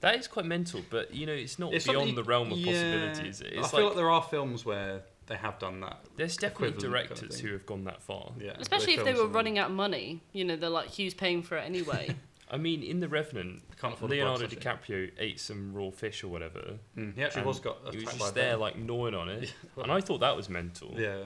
That 0.00 0.16
is 0.16 0.28
quite 0.28 0.44
mental, 0.44 0.82
but 0.90 1.14
you 1.14 1.24
know, 1.26 1.32
it's 1.32 1.58
not 1.58 1.72
It's 1.72 1.86
beyond 1.86 2.16
the 2.16 2.22
realm 2.24 2.52
of 2.52 2.58
yeah. 2.58 2.72
possibilities. 2.72 3.42
I 3.42 3.46
It's 3.46 3.70
feel 3.70 3.80
like 3.80 3.84
like 3.90 3.96
there 3.96 4.10
are 4.10 4.22
films 4.22 4.64
where 4.64 5.02
they 5.26 5.36
have 5.36 5.58
done 5.58 5.80
that. 5.80 6.00
there's 6.16 6.36
definitely 6.36 6.68
equivalent 6.68 6.94
kind 6.94 7.10
of 7.12 7.18
directors 7.18 7.40
who 7.40 7.52
have 7.52 7.66
gone 7.66 7.84
that 7.84 8.02
far. 8.02 8.32
Yeah, 8.40 8.52
Especially 8.58 8.94
if 8.94 9.04
they 9.04 9.14
were 9.14 9.26
running 9.26 9.58
out 9.58 9.70
of 9.70 9.76
money. 9.76 10.20
You 10.32 10.44
know, 10.44 10.56
they're 10.56 10.68
like, 10.70 10.88
Hugh's 10.90 11.14
paying 11.14 11.42
for 11.42 11.56
it 11.56 11.62
anyway. 11.62 12.14
I 12.50 12.58
mean, 12.58 12.82
in 12.82 13.00
The 13.00 13.08
Revenant, 13.08 13.62
Can't 13.80 13.94
afford 13.94 14.10
the 14.10 14.16
Leonardo 14.16 14.46
blood, 14.46 14.50
DiCaprio 14.60 15.10
ate 15.18 15.40
some 15.40 15.72
raw 15.74 15.90
fish 15.90 16.22
or 16.22 16.28
whatever. 16.28 16.78
Mm, 16.96 17.16
he 17.16 17.22
actually 17.24 17.44
was 17.44 17.58
got. 17.58 17.78
He 17.90 17.96
was 17.96 18.04
just 18.04 18.18
by 18.18 18.30
there, 18.30 18.50
bear. 18.50 18.56
like 18.58 18.78
gnawing 18.78 19.14
on 19.14 19.28
it, 19.30 19.52
and 19.78 19.90
I 19.90 20.00
thought 20.00 20.20
that 20.20 20.36
was 20.36 20.48
mental. 20.50 20.94
Yeah, 20.96 21.22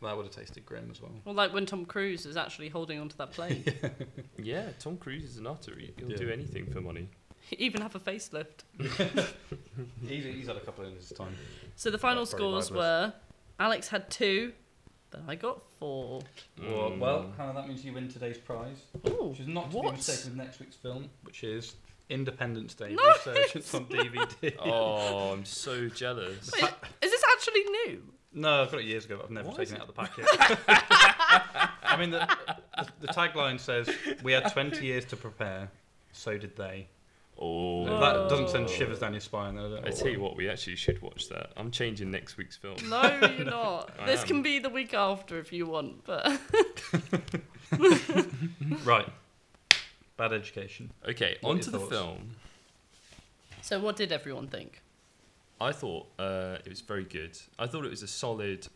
that 0.00 0.16
would 0.16 0.24
have 0.26 0.34
tasted 0.34 0.64
grim 0.64 0.88
as 0.90 1.00
well. 1.02 1.12
well, 1.26 1.34
like 1.34 1.52
when 1.52 1.66
Tom 1.66 1.84
Cruise 1.84 2.24
is 2.26 2.36
actually 2.38 2.70
holding 2.70 2.98
onto 2.98 3.16
that 3.18 3.32
plane. 3.32 3.64
Yeah, 4.42 4.70
Tom 4.80 4.96
Cruise 4.96 5.22
is 5.24 5.36
an 5.36 5.46
utter. 5.46 5.72
He- 5.78 5.92
He'll 5.98 6.10
Yeah. 6.10 6.16
do 6.16 6.30
anything 6.30 6.66
for 6.72 6.80
money. 6.80 7.08
Even 7.58 7.80
have 7.82 7.94
a 7.94 8.00
facelift. 8.00 8.64
he's, 10.06 10.24
he's 10.24 10.46
had 10.46 10.56
a 10.56 10.60
couple 10.60 10.84
in 10.84 10.94
his 10.94 11.10
time. 11.10 11.34
So 11.76 11.90
the 11.90 11.98
final 11.98 12.26
scores 12.26 12.70
were 12.70 13.12
Alex 13.62 13.86
had 13.88 14.10
two, 14.10 14.52
but 15.10 15.20
I 15.28 15.36
got 15.36 15.62
four. 15.78 16.20
Well, 16.60 16.90
Mm. 16.90 16.98
well, 16.98 17.32
Hannah, 17.36 17.52
that 17.54 17.68
means 17.68 17.84
you 17.84 17.92
win 17.92 18.08
today's 18.08 18.36
prize. 18.38 18.78
Ooh. 19.08 19.26
Which 19.28 19.38
is 19.38 19.46
not 19.46 19.70
to 19.70 19.76
What? 19.76 19.84
be 19.92 19.96
mistaken 19.98 20.30
with 20.30 20.36
next 20.46 20.58
week's 20.58 20.74
film, 20.74 21.08
which 21.22 21.44
is 21.44 21.76
Independence 22.08 22.74
Day 22.74 22.92
No, 22.94 23.04
Resurgence 23.24 23.72
on 23.72 23.86
DVD. 23.86 24.56
Oh, 24.58 25.30
I'm 25.32 25.44
so 25.44 25.88
jealous. 25.88 26.50
Wait, 26.52 26.64
is 27.02 27.10
this 27.12 27.22
actually 27.36 27.62
new? 27.86 28.02
No, 28.34 28.62
I've 28.62 28.72
got 28.72 28.80
it 28.80 28.86
years 28.86 29.04
ago, 29.04 29.16
but 29.18 29.26
I've 29.26 29.30
never 29.30 29.48
Why 29.50 29.54
taken 29.54 29.76
it 29.76 29.80
out 29.82 29.88
of 29.88 29.94
the 29.94 30.02
packet. 30.02 30.26
I 31.84 31.96
mean, 31.96 32.10
the, 32.10 32.26
the, 32.78 32.88
the 33.06 33.06
tagline 33.08 33.60
says, 33.60 33.88
We 34.24 34.32
had 34.32 34.50
20 34.52 34.84
years 34.84 35.04
to 35.06 35.16
prepare, 35.16 35.70
so 36.10 36.36
did 36.36 36.56
they. 36.56 36.88
Oh, 37.38 37.84
that 37.98 38.28
doesn't 38.28 38.50
send 38.50 38.68
shivers 38.70 39.00
down 39.00 39.12
your 39.12 39.20
spine, 39.20 39.56
then 39.56 39.64
I 39.64 39.68
don't 39.68 39.82
know. 39.82 39.88
I 39.88 39.90
tell 39.90 40.08
you 40.08 40.20
what, 40.20 40.36
we 40.36 40.48
actually 40.48 40.76
should 40.76 41.02
watch 41.02 41.28
that. 41.30 41.50
I'm 41.56 41.70
changing 41.72 42.10
next 42.10 42.36
week's 42.36 42.56
film. 42.56 42.76
No, 42.88 43.02
you're 43.36 43.44
not. 43.46 43.90
I 43.98 44.06
this 44.06 44.20
am. 44.20 44.26
can 44.28 44.42
be 44.42 44.58
the 44.60 44.68
week 44.68 44.94
after 44.94 45.38
if 45.40 45.52
you 45.52 45.66
want, 45.66 46.04
but 46.04 46.24
Right. 48.84 49.08
Bad 50.16 50.32
Education. 50.32 50.90
Okay, 51.08 51.36
What 51.40 51.50
are 51.50 51.52
onto 51.54 51.70
the 51.70 51.78
thoughts? 51.78 51.90
film. 51.90 52.30
So, 53.62 53.80
what 53.80 53.96
did 53.96 54.12
everyone 54.12 54.46
think? 54.48 54.82
I 55.60 55.72
thought 55.72 56.06
uh, 56.18 56.58
it 56.64 56.68
was 56.68 56.80
very 56.80 57.04
good. 57.04 57.38
I 57.58 57.66
thought 57.66 57.84
it 57.84 57.90
was 57.90 58.02
a 58.02 58.08
solid, 58.08 58.66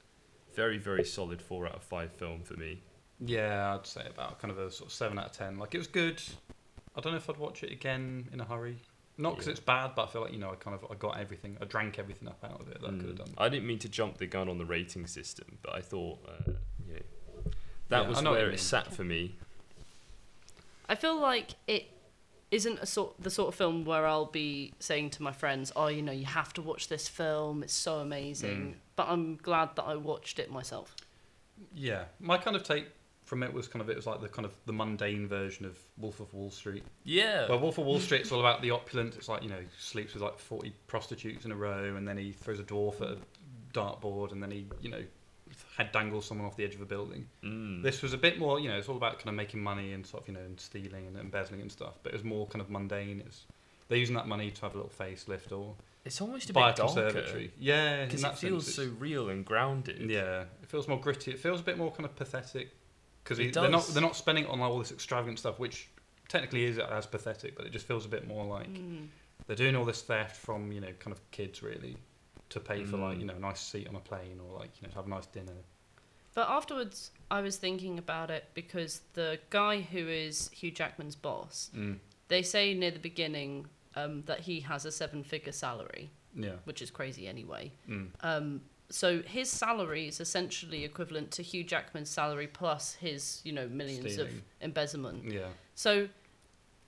very 0.55 0.79
very 0.79 1.05
solid 1.05 1.43
four 1.43 1.67
out 1.67 1.75
of 1.75 1.83
five 1.83 2.13
film 2.13 2.43
for 2.43 2.55
me. 2.55 2.81
Yeah, 3.21 3.75
I'd 3.75 3.87
say 3.87 4.07
about 4.09 4.41
kind 4.41 4.51
of 4.53 4.59
a 4.59 4.71
sort 4.71 4.89
of 4.91 4.95
seven 4.95 5.19
out 5.19 5.27
of 5.27 5.33
ten. 5.33 5.59
Like 5.59 5.75
it 5.75 5.79
was 5.79 5.87
good. 5.89 6.23
I 6.97 7.01
don't 7.01 7.13
know 7.13 7.19
if 7.19 7.29
I'd 7.29 7.37
watch 7.37 7.63
it 7.63 7.71
again 7.73 8.29
in 8.33 8.41
a 8.41 8.45
hurry. 8.45 8.79
Not 9.19 9.31
because 9.31 9.47
Yeah. 9.47 9.53
it's 9.53 9.61
bad, 9.61 9.95
but 9.95 10.05
I 10.05 10.07
feel 10.13 10.23
like 10.23 10.33
you 10.33 10.39
know 10.39 10.51
I 10.51 10.57
kind 10.57 10.75
of 10.75 10.91
I 10.91 10.95
got 10.95 11.19
everything. 11.19 11.57
I 11.61 11.65
drank 11.65 11.99
everything 11.99 12.29
up 12.29 12.43
out 12.45 12.61
of 12.61 12.69
it 12.69 12.81
that 12.81 12.87
I 12.87 12.91
could 12.91 13.07
have 13.07 13.15
Mm. 13.15 13.25
done. 13.27 13.35
I 13.39 13.49
didn't 13.49 13.67
mean 13.67 13.79
to 13.81 13.89
jump 13.89 14.19
the 14.19 14.27
gun 14.27 14.49
on 14.49 14.59
the 14.59 14.65
rating 14.67 15.07
system, 15.07 15.59
but 15.63 15.75
I 15.75 15.81
thought, 15.81 16.19
uh, 16.29 16.53
yeah, 16.89 16.99
that 17.89 18.03
Yeah, 18.03 18.09
was 18.09 18.19
I 18.19 18.21
know 18.23 18.31
what 18.31 18.41
where 18.41 18.51
it 18.51 18.61
sat 18.61 18.93
for 18.93 19.05
me. 19.05 19.37
I 20.89 20.95
feel 20.95 21.19
like 21.19 21.55
it 21.67 21.91
isn't 22.51 22.79
a 22.79 22.87
sort 22.87 23.15
the 23.21 23.31
sort 23.31 23.49
of 23.49 23.55
film 23.55 23.85
where 23.85 24.07
I'll 24.07 24.27
be 24.27 24.73
saying 24.79 25.11
to 25.11 25.23
my 25.23 25.33
friends, 25.33 25.73
"Oh, 25.75 25.89
you 25.89 26.03
know, 26.03 26.13
you 26.13 26.27
have 26.27 26.53
to 26.55 26.63
watch 26.63 26.89
this 26.89 27.09
film. 27.09 27.63
It's 27.63 27.73
so 27.73 27.99
amazing." 27.99 28.75
Mm. 28.75 28.79
But 28.97 29.09
I'm 29.09 29.37
glad 29.37 29.77
that 29.77 29.83
I 29.85 29.97
watched 29.97 30.39
it 30.39 30.51
myself. 30.51 30.95
Yeah, 31.75 32.05
my 32.21 32.39
kind 32.39 32.55
of 32.57 32.63
take 32.63 32.87
from 33.27 33.43
it 33.43 33.53
was 33.53 33.67
kind 33.67 33.83
of 33.83 33.91
it 33.91 33.97
was 33.97 34.07
like 34.07 34.21
the 34.21 34.29
kind 34.29 34.47
of 34.47 34.55
the 34.67 34.73
mundane 34.73 35.27
version 35.29 35.67
of 35.67 35.77
Wolf 35.99 36.21
of 36.21 36.33
Wall 36.33 36.51
Street. 36.51 36.85
Yeah, 37.05 37.49
Well, 37.49 37.59
Wolf 37.59 37.77
of 37.77 37.85
Wall 37.85 37.99
Street, 37.99 38.23
it's 38.23 38.33
all 38.33 38.41
about 38.41 38.63
the 38.63 38.71
opulence. 38.71 39.17
It's 39.17 39.29
like 39.29 39.43
you 39.43 39.51
know, 39.51 39.59
he 39.59 39.67
sleeps 39.79 40.15
with 40.15 40.23
like 40.23 40.39
forty 40.39 40.73
prostitutes 40.87 41.45
in 41.45 41.53
a 41.53 41.57
row, 41.57 41.97
and 41.97 42.07
then 42.07 42.17
he 42.17 42.33
throws 42.33 42.61
a 42.61 42.65
dwarf 42.65 43.01
at 43.03 43.09
a 43.09 43.19
dartboard, 43.75 44.33
and 44.33 44.41
then 44.43 44.53
he 44.53 44.67
you 44.81 44.89
know, 44.89 45.03
head 45.77 45.91
dangles 45.91 46.25
someone 46.25 46.47
off 46.47 46.57
the 46.57 46.65
edge 46.65 46.77
of 46.77 46.81
a 46.81 46.87
building. 46.87 47.27
mm. 47.43 47.83
This 47.83 48.01
was 48.01 48.13
a 48.13 48.19
bit 48.19 48.39
more, 48.39 48.61
you 48.61 48.69
know, 48.69 48.79
it's 48.79 48.89
all 48.89 48.97
about 48.97 49.19
kind 49.19 49.29
of 49.29 49.35
making 49.35 49.61
money 49.61 49.93
and 49.93 50.07
sort 50.07 50.23
of, 50.23 50.29
you 50.29 50.35
know, 50.35 50.41
and 50.41 50.59
stealing 50.59 51.07
and 51.09 51.17
embezzling 51.17 51.61
and 51.61 51.71
stuff. 51.71 51.99
But 52.03 52.13
it 52.13 52.17
was 52.17 52.25
more 52.25 52.47
kind 52.47 52.63
of 52.63 52.71
mundane. 52.71 53.23
It's 53.27 53.45
they're 53.89 53.99
using 53.99 54.15
that 54.15 54.29
money 54.29 54.51
to 54.53 54.61
have 54.63 54.75
a 54.75 54.79
little 54.79 54.93
facelift 54.97 55.51
or 55.53 55.75
it's 56.05 56.21
almost 56.21 56.51
a 56.51 56.53
bit 56.53 56.61
darker 56.77 56.83
conservatory. 56.83 57.53
Yeah, 57.59 58.05
because 58.05 58.23
that 58.23 58.35
it 58.35 58.39
feels 58.39 58.65
sense, 58.73 58.77
so 58.77 58.95
real 59.01 59.29
and 59.31 59.45
grounded. 59.45 60.09
Yeah, 60.09 60.43
it 60.63 60.69
feels 60.69 60.87
more 60.87 61.01
gritty. 61.01 61.33
It 61.33 61.41
feels 61.41 61.61
a 61.61 61.65
bit 61.65 61.77
more 61.77 61.91
kind 61.91 62.05
of 62.05 62.15
pathetic 62.15 62.71
because 63.29 63.53
they're 63.53 63.69
not 63.71 63.87
they're 63.89 64.03
not 64.03 64.17
spending 64.17 64.45
it 64.45 64.51
on 64.51 64.61
all 64.61 64.79
this 64.79 64.93
extravagant 64.93 65.39
stuff, 65.39 65.59
which 65.59 65.89
technically 66.29 66.65
is 66.65 66.79
as 66.79 67.07
pathetic, 67.07 67.57
but 67.57 67.67
it 67.67 67.73
just 67.73 67.87
feels 67.87 68.05
a 68.05 68.09
bit 68.09 68.27
more 68.27 68.45
like 68.45 68.69
Mm. 68.73 69.09
they're 69.47 69.57
doing 69.57 69.77
all 69.77 69.85
this 69.85 70.03
theft 70.03 70.37
from 70.37 70.73
you 70.73 70.81
know 70.81 70.93
kind 70.99 71.13
of 71.17 71.31
kids 71.31 71.63
really 71.63 71.97
to 72.51 72.61
pay 72.61 72.85
for 72.85 72.97
like 72.97 73.17
Mm. 73.17 73.21
you 73.21 73.27
know 73.27 73.35
a 73.35 73.39
nice 73.41 73.61
seat 73.61 73.89
on 73.89 73.97
a 73.97 74.01
plane 74.01 74.41
or 74.45 74.59
like 74.59 74.71
you 74.77 74.83
know 74.87 74.91
to 74.91 74.97
have 74.97 75.07
a 75.07 75.11
nice 75.11 75.27
dinner. 75.27 75.53
But 76.35 76.49
afterwards, 76.51 77.13
I 77.31 77.41
was 77.41 77.57
thinking 77.57 77.99
about 77.99 78.31
it 78.31 78.45
because 78.55 79.01
the 79.15 79.39
guy 79.51 79.81
who 79.81 80.07
is 80.07 80.51
Hugh 80.53 80.71
Jackman's 80.71 81.17
boss, 81.17 81.71
Mm. 81.75 81.99
they 82.29 82.43
say 82.43 82.75
near 82.75 82.91
the 82.91 82.99
beginning 82.99 83.67
um, 83.95 84.23
that 84.27 84.41
he 84.41 84.61
has 84.61 84.85
a 84.85 84.93
seven-figure 84.93 85.53
salary, 85.53 86.11
Yeah. 86.35 86.57
which 86.65 86.83
is 86.83 86.91
crazy 86.91 87.27
anyway. 87.27 87.73
Mm. 87.89 88.11
Um, 88.21 88.61
so 88.91 89.23
his 89.23 89.51
salary 89.51 90.07
is 90.09 90.21
essentially 90.21 90.85
equivalent 90.85 91.31
to 91.33 91.43
Hugh 91.43 91.65
Jackman's 91.65 92.11
salary 92.11 92.47
plus 92.47 92.95
his, 92.95 93.41
you 93.45 93.53
know, 93.53 93.69
millions 93.69 94.13
Stealing. 94.13 94.33
of 94.33 94.43
embezzlement. 94.61 95.25
Yeah. 95.25 95.49
So, 95.75 96.09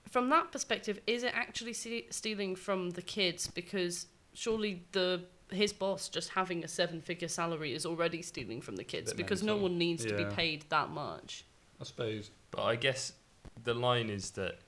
from 0.09 0.29
that 0.31 0.53
perspective, 0.53 1.01
is 1.07 1.23
it 1.23 1.33
actually 1.35 1.73
ste- 1.73 2.11
stealing 2.11 2.57
from 2.57 2.91
the 2.91 3.03
kids? 3.03 3.47
Because 3.49 4.07
surely 4.33 4.85
the 4.93 5.23
his 5.51 5.73
boss 5.73 6.09
just 6.11 6.29
having 6.31 6.63
a 6.63 6.69
seven-figure 6.69 7.29
salary 7.29 7.75
is 7.75 7.87
already 7.87 8.21
stealing 8.21 8.61
from 8.61 8.77
the 8.77 8.85
kids 8.85 9.13
Bit 9.13 9.17
because 9.17 9.43
no 9.43 9.57
one 9.57 9.79
needs 9.79 10.05
to 10.05 10.15
be 10.15 10.27
paid 10.27 10.67
that 10.69 10.91
much. 10.91 11.45
I 11.81 11.85
suppose. 11.85 12.31
But 12.51 12.65
I 12.65 12.77
guess 12.77 13.15
the 13.65 13.75
line 13.75 14.11
is 14.11 14.33
that 14.33 14.59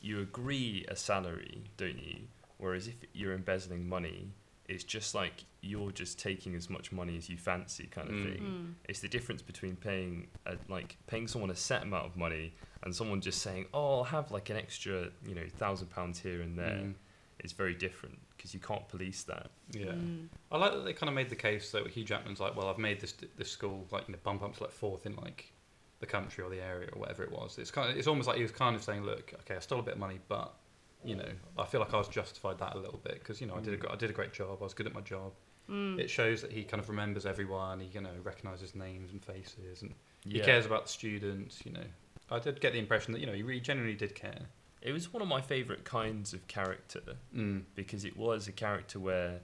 you 0.00 0.20
agree 0.20 0.84
a 0.88 0.96
salary, 0.96 1.64
don't 1.76 1.98
you? 1.98 2.20
Whereas 2.56 2.88
if 2.88 2.94
you're 3.12 3.34
embezzling 3.34 3.88
money, 3.88 4.32
it's 4.70 4.84
just 4.84 5.14
like 5.14 5.44
you're 5.62 5.90
just 5.92 6.18
taking 6.18 6.54
as 6.54 6.70
much 6.70 6.90
money 6.92 7.16
as 7.16 7.28
you 7.28 7.36
fancy, 7.36 7.86
kind 7.86 8.08
of 8.08 8.14
Mm. 8.14 8.22
thing. 8.24 8.42
Mm. 8.42 8.74
It's 8.88 9.00
the 9.00 9.08
difference 9.08 9.42
between 9.42 9.76
paying 9.76 10.28
a, 10.46 10.56
like 10.68 10.96
paying 11.06 11.26
someone 11.28 11.50
a 11.50 11.56
set 11.56 11.82
amount 11.82 12.06
of 12.06 12.16
money 12.16 12.54
and 12.82 12.94
someone 12.94 13.20
just 13.20 13.40
saying, 13.42 13.66
"Oh, 13.74 13.98
I'll 13.98 14.04
have 14.04 14.30
like 14.30 14.48
an 14.50 14.56
extra, 14.56 15.10
you 15.26 15.34
know, 15.34 15.46
thousand 15.58 15.88
pounds 15.90 16.18
here 16.20 16.40
and 16.40 16.58
there." 16.58 16.80
Mm. 16.84 16.94
It's 17.40 17.52
very 17.52 17.74
different 17.74 18.18
because 18.36 18.54
you 18.54 18.60
can't 18.60 18.86
police 18.88 19.22
that. 19.24 19.50
Yeah. 19.72 19.86
Mm. 19.92 20.28
I 20.52 20.56
like 20.58 20.72
that 20.72 20.84
they 20.84 20.92
kind 20.92 21.08
of 21.08 21.14
made 21.14 21.30
the 21.30 21.36
case 21.48 21.72
that 21.72 21.86
Hugh 21.88 22.04
Jackman's 22.04 22.40
like, 22.40 22.54
well, 22.56 22.68
I've 22.68 22.78
made 22.78 23.00
this 23.00 23.12
this 23.36 23.50
school 23.50 23.86
like 23.90 24.06
you 24.08 24.12
know 24.12 24.20
bump 24.22 24.42
up 24.42 24.54
to 24.56 24.62
like 24.62 24.72
fourth 24.72 25.04
in 25.04 25.16
like 25.16 25.52
the 26.00 26.06
country 26.06 26.42
or 26.44 26.48
the 26.48 26.62
area 26.62 26.88
or 26.94 27.00
whatever 27.00 27.22
it 27.24 27.32
was. 27.32 27.58
It's 27.58 27.70
kind 27.70 27.90
of 27.90 27.96
it's 27.98 28.06
almost 28.06 28.28
like 28.28 28.36
he 28.36 28.42
was 28.42 28.52
kind 28.52 28.74
of 28.76 28.82
saying, 28.82 29.02
look, 29.04 29.34
okay, 29.40 29.56
I 29.56 29.60
stole 29.60 29.80
a 29.80 29.82
bit 29.82 29.94
of 29.94 30.00
money, 30.00 30.18
but 30.28 30.54
you 31.04 31.16
know, 31.16 31.28
I 31.58 31.64
feel 31.64 31.80
like 31.80 31.94
I 31.94 31.98
was 31.98 32.08
justified 32.08 32.58
that 32.58 32.74
a 32.74 32.78
little 32.78 33.00
bit 33.02 33.14
because 33.20 33.40
you 33.40 33.46
know 33.46 33.54
I 33.54 33.60
did 33.60 33.74
a, 33.74 33.76
gr- 33.76 33.90
I 33.90 33.96
did 33.96 34.10
a 34.10 34.12
great 34.12 34.32
job. 34.32 34.58
I 34.60 34.64
was 34.64 34.74
good 34.74 34.86
at 34.86 34.94
my 34.94 35.00
job. 35.00 35.32
Mm. 35.68 35.98
It 36.00 36.10
shows 36.10 36.42
that 36.42 36.50
he 36.52 36.64
kind 36.64 36.80
of 36.82 36.88
remembers 36.88 37.24
everyone. 37.26 37.80
He 37.80 37.86
you 37.86 38.00
know 38.00 38.10
recognizes 38.22 38.74
names 38.74 39.12
and 39.12 39.22
faces, 39.24 39.82
and 39.82 39.94
he 40.24 40.40
cares 40.40 40.66
about 40.66 40.84
the 40.86 40.92
students. 40.92 41.60
You 41.64 41.72
know, 41.72 41.84
I 42.30 42.38
did 42.38 42.60
get 42.60 42.72
the 42.72 42.78
impression 42.78 43.12
that 43.12 43.20
you 43.20 43.26
know 43.26 43.32
he 43.32 43.42
really 43.42 43.60
genuinely 43.60 43.96
did 43.96 44.14
care. 44.14 44.46
It 44.82 44.92
was 44.92 45.12
one 45.12 45.20
of 45.22 45.28
my 45.28 45.40
favorite 45.42 45.84
kinds 45.84 46.32
of 46.32 46.46
character 46.48 47.02
Mm. 47.36 47.64
because 47.74 48.04
it 48.04 48.16
was 48.16 48.48
a 48.48 48.52
character 48.52 48.98
where 48.98 49.40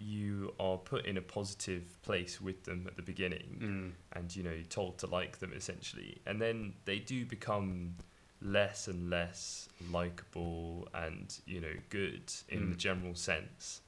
you 0.00 0.54
are 0.60 0.78
put 0.78 1.04
in 1.06 1.16
a 1.16 1.20
positive 1.20 2.00
place 2.02 2.40
with 2.40 2.62
them 2.64 2.84
at 2.86 2.96
the 2.96 3.02
beginning 3.02 3.58
Mm. 3.60 3.92
and 4.16 4.36
you 4.36 4.42
know 4.44 4.52
you're 4.52 4.62
told 4.62 4.96
to 4.98 5.06
like 5.08 5.38
them 5.40 5.52
essentially 5.52 6.20
and 6.24 6.40
then 6.40 6.74
they 6.84 7.00
do 7.00 7.26
become 7.26 7.96
less 8.40 8.86
and 8.88 9.10
less 9.10 9.68
likable 9.90 10.88
and 10.94 11.38
you 11.46 11.60
know 11.60 11.74
good 11.90 12.32
in 12.48 12.70
the 12.70 12.76
Mm. 12.76 12.78
general 12.78 13.14
sense 13.14 13.80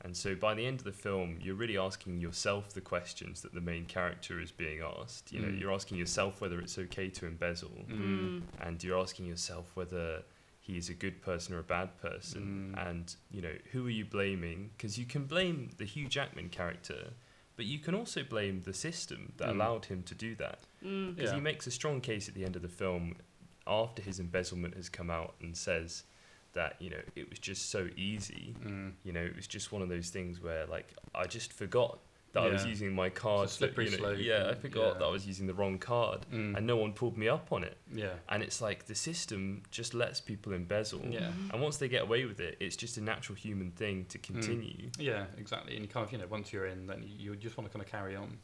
and 0.00 0.16
so 0.16 0.34
by 0.34 0.52
the 0.54 0.66
end 0.66 0.80
of 0.80 0.84
the 0.84 0.92
film 0.92 1.38
you're 1.40 1.54
really 1.54 1.78
asking 1.78 2.20
yourself 2.20 2.72
the 2.74 2.80
questions 2.80 3.40
that 3.42 3.54
the 3.54 3.60
main 3.60 3.84
character 3.86 4.40
is 4.40 4.50
being 4.50 4.80
asked 4.80 5.32
you 5.32 5.40
know 5.40 5.48
Mm. 5.48 5.60
you're 5.60 5.72
asking 5.72 5.98
yourself 5.98 6.40
whether 6.40 6.60
it's 6.60 6.78
okay 6.78 7.08
to 7.08 7.26
embezzle 7.26 7.84
Mm. 7.88 8.42
and 8.60 8.82
you're 8.82 8.98
asking 8.98 9.26
yourself 9.26 9.70
whether 9.76 10.22
he 10.60 10.76
is 10.76 10.88
a 10.88 10.94
good 10.94 11.20
person 11.22 11.54
or 11.54 11.58
a 11.60 11.62
bad 11.62 11.96
person 12.00 12.74
Mm. 12.74 12.90
and 12.90 13.16
you 13.30 13.42
know 13.42 13.54
who 13.72 13.86
are 13.86 13.90
you 14.00 14.04
blaming 14.04 14.70
because 14.76 14.98
you 14.98 15.06
can 15.06 15.24
blame 15.26 15.70
the 15.78 15.84
hugh 15.84 16.08
jackman 16.08 16.48
character 16.48 17.12
but 17.56 17.66
you 17.66 17.78
can 17.78 17.94
also 17.94 18.24
blame 18.24 18.62
the 18.62 18.74
system 18.74 19.32
that 19.36 19.48
Mm. 19.48 19.52
allowed 19.52 19.84
him 19.86 20.02
to 20.02 20.14
do 20.14 20.34
that 20.34 20.60
Mm. 20.82 21.14
because 21.14 21.30
Yeah. 21.30 21.36
he 21.36 21.40
makes 21.40 21.66
a 21.68 21.70
strong 21.70 22.00
case 22.00 22.28
at 22.28 22.34
the 22.34 22.44
end 22.44 22.56
of 22.56 22.62
the 22.62 22.68
film 22.68 23.16
after 23.66 24.02
his 24.02 24.20
embezzlement 24.20 24.74
has 24.76 24.88
come 24.88 25.10
out 25.10 25.34
and 25.40 25.56
says 25.56 26.04
that 26.52 26.76
you 26.80 26.90
know 26.90 27.00
it 27.16 27.28
was 27.30 27.38
just 27.38 27.70
so 27.70 27.88
easy 27.96 28.54
Mm. 28.64 28.92
you 29.02 29.12
know 29.12 29.22
it 29.22 29.34
was 29.34 29.46
just 29.46 29.72
one 29.72 29.82
of 29.82 29.88
those 29.88 30.10
things 30.10 30.40
where 30.40 30.66
like 30.66 30.94
i 31.14 31.24
just 31.24 31.52
forgot 31.52 31.98
that 32.32 32.42
i 32.44 32.48
was 32.48 32.64
using 32.66 32.92
my 32.92 33.08
card 33.10 33.48
that, 33.48 33.52
slippery 33.52 33.84
you 33.86 33.90
know, 33.92 33.96
slope 33.96 34.18
yeah 34.20 34.48
i 34.50 34.54
forgot 34.54 34.86
yeah. 34.94 34.98
that 34.98 35.04
i 35.04 35.08
was 35.10 35.26
using 35.26 35.46
the 35.46 35.54
wrong 35.54 35.78
card 35.78 36.26
Mm. 36.32 36.56
and 36.56 36.66
no 36.66 36.76
one 36.76 36.92
pulled 36.92 37.16
me 37.16 37.28
up 37.28 37.50
on 37.52 37.64
it 37.64 37.76
yeah. 37.92 38.14
and 38.28 38.42
it's 38.42 38.60
like 38.60 38.86
the 38.86 38.94
system 38.94 39.62
just 39.70 39.94
lets 39.94 40.20
people 40.20 40.52
embezzle 40.52 41.00
Yeah. 41.08 41.30
and 41.52 41.60
once 41.62 41.76
they 41.78 41.88
get 41.88 42.02
away 42.02 42.24
with 42.24 42.40
it 42.40 42.56
it's 42.60 42.76
just 42.76 42.98
a 42.98 43.00
natural 43.00 43.34
human 43.36 43.70
thing 43.72 44.04
to 44.10 44.18
continue 44.18 44.90
Yeah, 44.98 45.24
exactly. 45.38 45.74
And 45.76 45.84
you 45.84 45.88
kind 45.88 46.06
of, 46.06 46.12
you 46.12 46.18
know, 46.18 46.26
once 46.28 46.52
you're 46.52 46.66
in, 46.66 46.86
then 46.86 47.02
you, 47.04 47.32
you 47.32 47.36
just 47.36 47.56
want 47.56 47.70
to 47.70 47.76
kind 47.76 47.84
of 47.84 47.90
carry 47.90 48.14
on. 48.16 48.38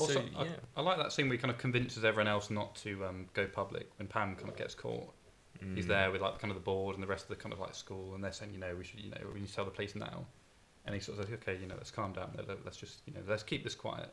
So, 0.00 0.04
Also, 0.20 0.24
I, 0.36 0.44
yeah. 0.44 0.50
I 0.76 0.80
like 0.82 0.96
that 0.98 1.12
scene 1.12 1.28
where 1.28 1.36
he 1.36 1.40
kind 1.42 1.50
of 1.52 1.58
convinces 1.58 2.04
everyone 2.04 2.28
else 2.28 2.50
not 2.50 2.74
to 2.76 3.04
um, 3.04 3.26
go 3.34 3.46
public 3.46 3.90
when 3.98 4.08
Pam 4.08 4.34
kind 4.36 4.48
of 4.48 4.56
gets 4.56 4.74
caught. 4.74 5.12
He's 5.74 5.84
Mm. 5.84 5.88
there 5.88 6.10
with 6.10 6.22
like 6.22 6.38
kind 6.38 6.50
of 6.50 6.54
the 6.56 6.62
board 6.64 6.94
and 6.94 7.02
the 7.02 7.06
rest 7.06 7.24
of 7.24 7.28
the 7.28 7.36
kind 7.36 7.52
of 7.52 7.60
like 7.60 7.74
school, 7.74 8.14
and 8.14 8.24
they're 8.24 8.32
saying, 8.32 8.52
you 8.54 8.58
know, 8.58 8.74
we 8.74 8.82
should, 8.84 9.00
you 9.00 9.10
know, 9.10 9.18
we 9.34 9.40
need 9.40 9.48
to 9.48 9.54
tell 9.54 9.66
the 9.66 9.70
police 9.70 9.94
now. 9.94 10.24
And 10.86 10.94
he 10.94 11.00
sort 11.02 11.18
of 11.18 11.26
says, 11.26 11.34
okay, 11.34 11.58
you 11.60 11.66
know, 11.66 11.74
let's 11.76 11.90
calm 11.90 12.12
down. 12.14 12.30
Let- 12.48 12.64
Let's 12.64 12.78
just, 12.78 13.02
you 13.06 13.12
know, 13.12 13.20
let's 13.28 13.42
keep 13.42 13.62
this 13.62 13.74
quiet. 13.74 14.10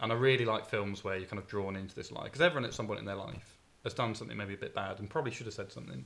And 0.00 0.10
I 0.12 0.16
really 0.16 0.44
like 0.44 0.66
films 0.66 1.04
where 1.04 1.16
you're 1.16 1.28
kind 1.28 1.38
of 1.40 1.46
drawn 1.46 1.76
into 1.76 1.94
this 1.94 2.10
lie 2.10 2.24
because 2.24 2.40
everyone 2.40 2.64
at 2.64 2.74
some 2.74 2.86
point 2.88 2.98
in 2.98 3.04
their 3.06 3.14
life 3.14 3.56
has 3.84 3.94
done 3.94 4.14
something 4.14 4.36
maybe 4.36 4.54
a 4.54 4.56
bit 4.58 4.74
bad 4.74 4.98
and 4.98 5.08
probably 5.08 5.30
should 5.30 5.46
have 5.46 5.54
said 5.54 5.70
something, 5.70 6.04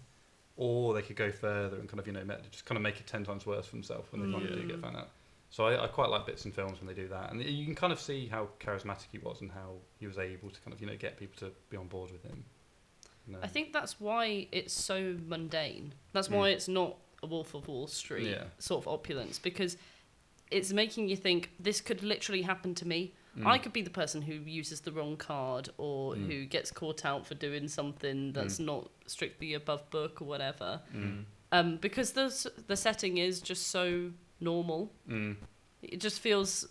or 0.57 0.93
they 0.93 1.01
could 1.03 1.17
go 1.17 1.31
further 1.33 1.79
and 1.79 1.89
kind 1.89 1.99
of, 1.99 2.07
you 2.07 2.13
know, 2.13 2.23
just 2.51 2.67
kind 2.67 2.77
of 2.77 2.83
make 2.83 3.01
it 3.01 3.07
ten 3.07 3.25
times 3.25 3.47
worse 3.47 3.65
for 3.67 3.73
themselves 3.77 4.13
when 4.13 4.21
they 4.27 4.31
finally 4.31 4.55
do 4.55 4.63
Mm. 4.63 4.69
get 4.69 4.81
found 4.81 4.97
out. 4.99 5.09
So 5.53 5.67
I, 5.67 5.85
I 5.85 5.87
quite 5.89 6.11
like 6.11 6.27
bits 6.27 6.45
in 6.45 6.53
films 6.53 6.79
when 6.79 6.87
they 6.87 6.95
do 6.95 7.09
that, 7.09 7.33
and 7.33 7.43
you 7.43 7.65
can 7.65 7.75
kind 7.75 7.93
of 7.93 8.01
see 8.01 8.27
how 8.29 8.49
charismatic 8.61 9.07
he 9.11 9.19
was 9.19 9.41
and 9.41 9.51
how 9.51 9.73
he 9.99 10.07
was 10.07 10.17
able 10.19 10.49
to 10.49 10.61
kind 10.61 10.73
of, 10.73 10.81
you 10.81 10.87
know, 10.87 10.97
get 10.97 11.17
people 11.19 11.37
to 11.41 11.53
be 11.71 11.77
on 11.77 11.89
board 11.89 12.13
with 12.13 12.23
him. 12.23 12.45
You 13.27 13.33
know? 13.35 13.41
I 13.43 13.49
think 13.49 13.73
that's 13.73 13.99
why 14.01 14.47
it's 14.53 14.73
so 14.73 15.17
mundane. 15.27 15.93
That's 16.13 16.29
Mm. 16.29 16.37
why 16.37 16.49
it's 16.51 16.69
not 16.69 16.97
a 17.23 17.27
Wolf 17.27 17.55
of 17.55 17.67
Wall 17.69 17.87
Street 17.89 18.29
Yeah. 18.29 18.45
sort 18.59 18.85
of 18.85 18.89
opulence 18.89 19.39
because 19.39 19.77
it's 20.53 20.73
making 20.73 21.09
you 21.09 21.17
think 21.17 21.51
this 21.61 21.81
could 21.81 22.03
literally 22.03 22.43
happen 22.43 22.75
to 22.77 22.87
me. 22.87 23.13
Mm. 23.37 23.47
I 23.47 23.59
could 23.59 23.73
be 23.73 23.83
the 23.83 23.91
person 23.91 24.23
who 24.23 24.35
uses 24.35 24.81
the 24.81 24.91
wrong 24.93 25.17
card 25.17 25.69
or 25.79 26.15
Mm. 26.15 26.27
who 26.27 26.45
gets 26.47 26.71
caught 26.71 27.05
out 27.05 27.27
for 27.27 27.35
doing 27.35 27.69
something 27.69 28.33
that's 28.33 28.59
not 28.59 28.89
strictly 29.07 29.55
above 29.55 29.89
book 29.91 30.23
or 30.23 30.25
whatever. 30.27 30.81
Mm. 30.95 31.25
Um, 31.53 31.77
because 31.77 32.13
the 32.13 32.51
the 32.69 32.77
setting 32.77 33.19
is 33.19 33.41
just 33.41 33.67
so 33.69 34.13
normal. 34.41 34.91
Mm. 35.09 35.37
It 35.83 36.01
just 36.01 36.21
feels, 36.21 36.67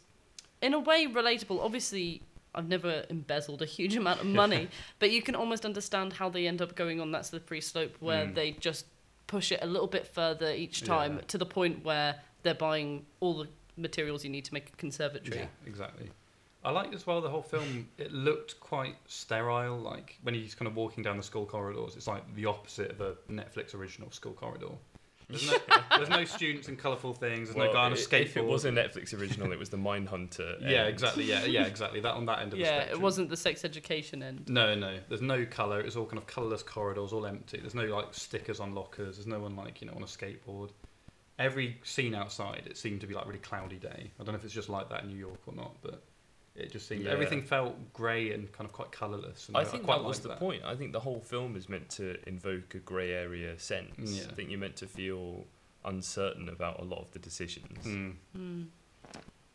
in 0.62 0.74
a 0.74 0.80
way, 0.80 1.06
relatable. 1.08 1.60
Obviously, 1.64 2.22
I've 2.54 2.68
never 2.68 3.06
embezzled 3.10 3.62
a 3.62 3.66
huge 3.66 3.96
amount 3.96 4.22
of 4.22 4.26
money, 4.44 4.70
but 5.00 5.12
you 5.12 5.22
can 5.22 5.36
almost 5.36 5.66
understand 5.66 6.14
how 6.14 6.30
they 6.30 6.48
end 6.48 6.62
up 6.62 6.76
going 6.76 7.00
on 7.00 7.12
that 7.12 7.26
slippery 7.26 7.62
slope 7.62 7.96
where 8.00 8.26
Mm. 8.26 8.36
they 8.36 8.52
just 8.52 8.86
push 9.28 9.52
it 9.52 9.60
a 9.62 9.68
little 9.68 9.88
bit 9.88 10.08
further 10.08 10.52
each 10.52 10.84
time 10.84 11.16
Yeah. 11.18 11.22
to 11.28 11.38
the 11.38 11.46
point 11.46 11.84
where 11.84 12.20
they're 12.44 12.56
buying 12.56 13.06
all 13.20 13.38
the 13.38 13.48
materials 13.78 14.24
you 14.24 14.30
need 14.30 14.46
to 14.46 14.54
make 14.54 14.70
a 14.70 14.76
conservatory. 14.78 15.38
Yeah, 15.40 15.46
exactly. 15.68 16.10
I 16.64 16.72
liked 16.72 16.94
as 16.94 17.08
well 17.08 17.22
the 17.22 17.30
whole 17.30 17.42
film. 17.44 17.88
It 17.98 18.12
looked 18.12 18.60
quite 18.60 18.96
sterile. 19.08 19.78
Like 19.78 20.18
when 20.24 20.34
he's 20.34 20.56
kind 20.56 20.68
of 20.68 20.76
walking 20.76 21.04
down 21.04 21.16
the 21.16 21.24
school 21.24 21.46
corridors, 21.46 21.96
it's 21.96 22.08
like 22.08 22.24
the 22.36 22.48
opposite 22.48 22.92
of 22.92 23.00
a 23.02 23.16
Netflix 23.32 23.74
original 23.74 24.12
school 24.12 24.34
corridor. 24.34 24.72
There's 25.30 25.48
no, 25.52 25.58
there's 25.98 26.10
no 26.10 26.26
students 26.26 26.68
and 26.68 26.78
colourful 26.78 27.14
things. 27.14 27.50
There's 27.50 27.58
no 27.58 27.72
guy 27.72 27.84
on 27.86 27.92
a 27.92 27.96
i- 27.96 27.98
skateboard. 27.98 28.22
If 28.22 28.38
it 28.38 28.46
was 28.46 28.66
a 28.66 28.72
Netflix 28.72 29.18
original, 29.20 29.52
it 29.52 29.60
was 29.60 29.70
the 29.70 29.78
Mindhunter. 29.78 30.60
yeah, 30.62 30.80
end. 30.82 30.90
exactly. 30.90 31.26
Yeah, 31.26 31.46
yeah, 31.46 31.66
exactly. 31.66 32.00
That 32.00 32.16
on 32.16 32.26
that 32.26 32.40
end 32.40 32.54
of 32.54 32.60
the 32.60 32.66
Yeah, 32.66 32.78
spectrum. 32.78 33.00
it 33.00 33.04
wasn't 33.04 33.30
the 33.30 33.38
sex 33.38 33.64
education 33.64 34.24
end. 34.24 34.50
No, 34.50 34.74
no. 34.76 34.98
There's 35.08 35.22
no 35.22 35.46
colour. 35.46 35.80
It's 35.82 35.96
all 35.96 36.06
kind 36.06 36.18
of 36.18 36.26
colourless 36.28 36.64
corridors, 36.64 37.14
all 37.14 37.26
empty. 37.26 37.60
There's 37.60 37.76
no 37.76 37.86
like 37.86 38.08
stickers 38.14 38.60
on 38.60 38.74
lockers. 38.74 39.18
There's 39.18 39.28
no 39.28 39.40
one 39.40 39.56
like 39.56 39.82
you 39.82 39.88
know 39.88 39.94
on 39.96 40.02
a 40.04 40.08
skateboard. 40.08 40.72
Every 41.38 41.78
scene 41.84 42.16
outside, 42.16 42.64
it 42.66 42.78
seemed 42.78 43.00
to 43.02 43.08
be 43.08 43.14
like 43.14 43.26
really 43.26 43.40
cloudy 43.40 43.78
day. 43.78 44.12
I 44.20 44.24
don't 44.24 44.34
know 44.34 44.40
if 44.40 44.44
it's 44.44 44.54
just 44.54 44.68
like 44.68 44.90
that 44.90 45.04
in 45.04 45.10
New 45.10 45.16
York 45.18 45.40
or 45.48 45.54
not, 45.54 45.76
but 45.82 46.04
it 46.56 46.72
just 46.72 46.88
seemed 46.88 47.04
Yeah. 47.06 47.12
everything 47.12 47.42
felt 47.42 47.94
grey 47.94 48.32
and 48.34 48.52
kind 48.52 48.66
of 48.68 48.74
quite 48.74 48.92
colourless. 48.92 49.48
And 49.48 49.58
I 49.58 49.64
think 49.64 49.84
quite 49.84 49.98
that 50.00 50.04
was 50.04 50.20
the 50.20 50.30
that. 50.30 50.40
point. 50.40 50.64
I 50.64 50.76
think 50.76 50.92
the 50.94 51.00
whole 51.00 51.22
film 51.22 51.56
is 51.56 51.70
meant 51.70 51.90
to 51.92 52.18
invoke 52.28 52.76
a 52.76 52.80
grey 52.80 53.12
area 53.14 53.58
sense. 53.60 54.18
Yeah. 54.20 54.26
I 54.30 54.34
think 54.34 54.50
you're 54.50 54.60
meant 54.60 54.76
to 54.78 54.88
feel 54.88 55.46
uncertain 55.86 56.50
about 56.50 56.80
a 56.80 56.84
lot 56.84 57.00
of 57.02 57.12
the 57.12 57.20
decisions. 57.20 57.86
Mm. 57.86 58.16
Mm. 58.38 58.68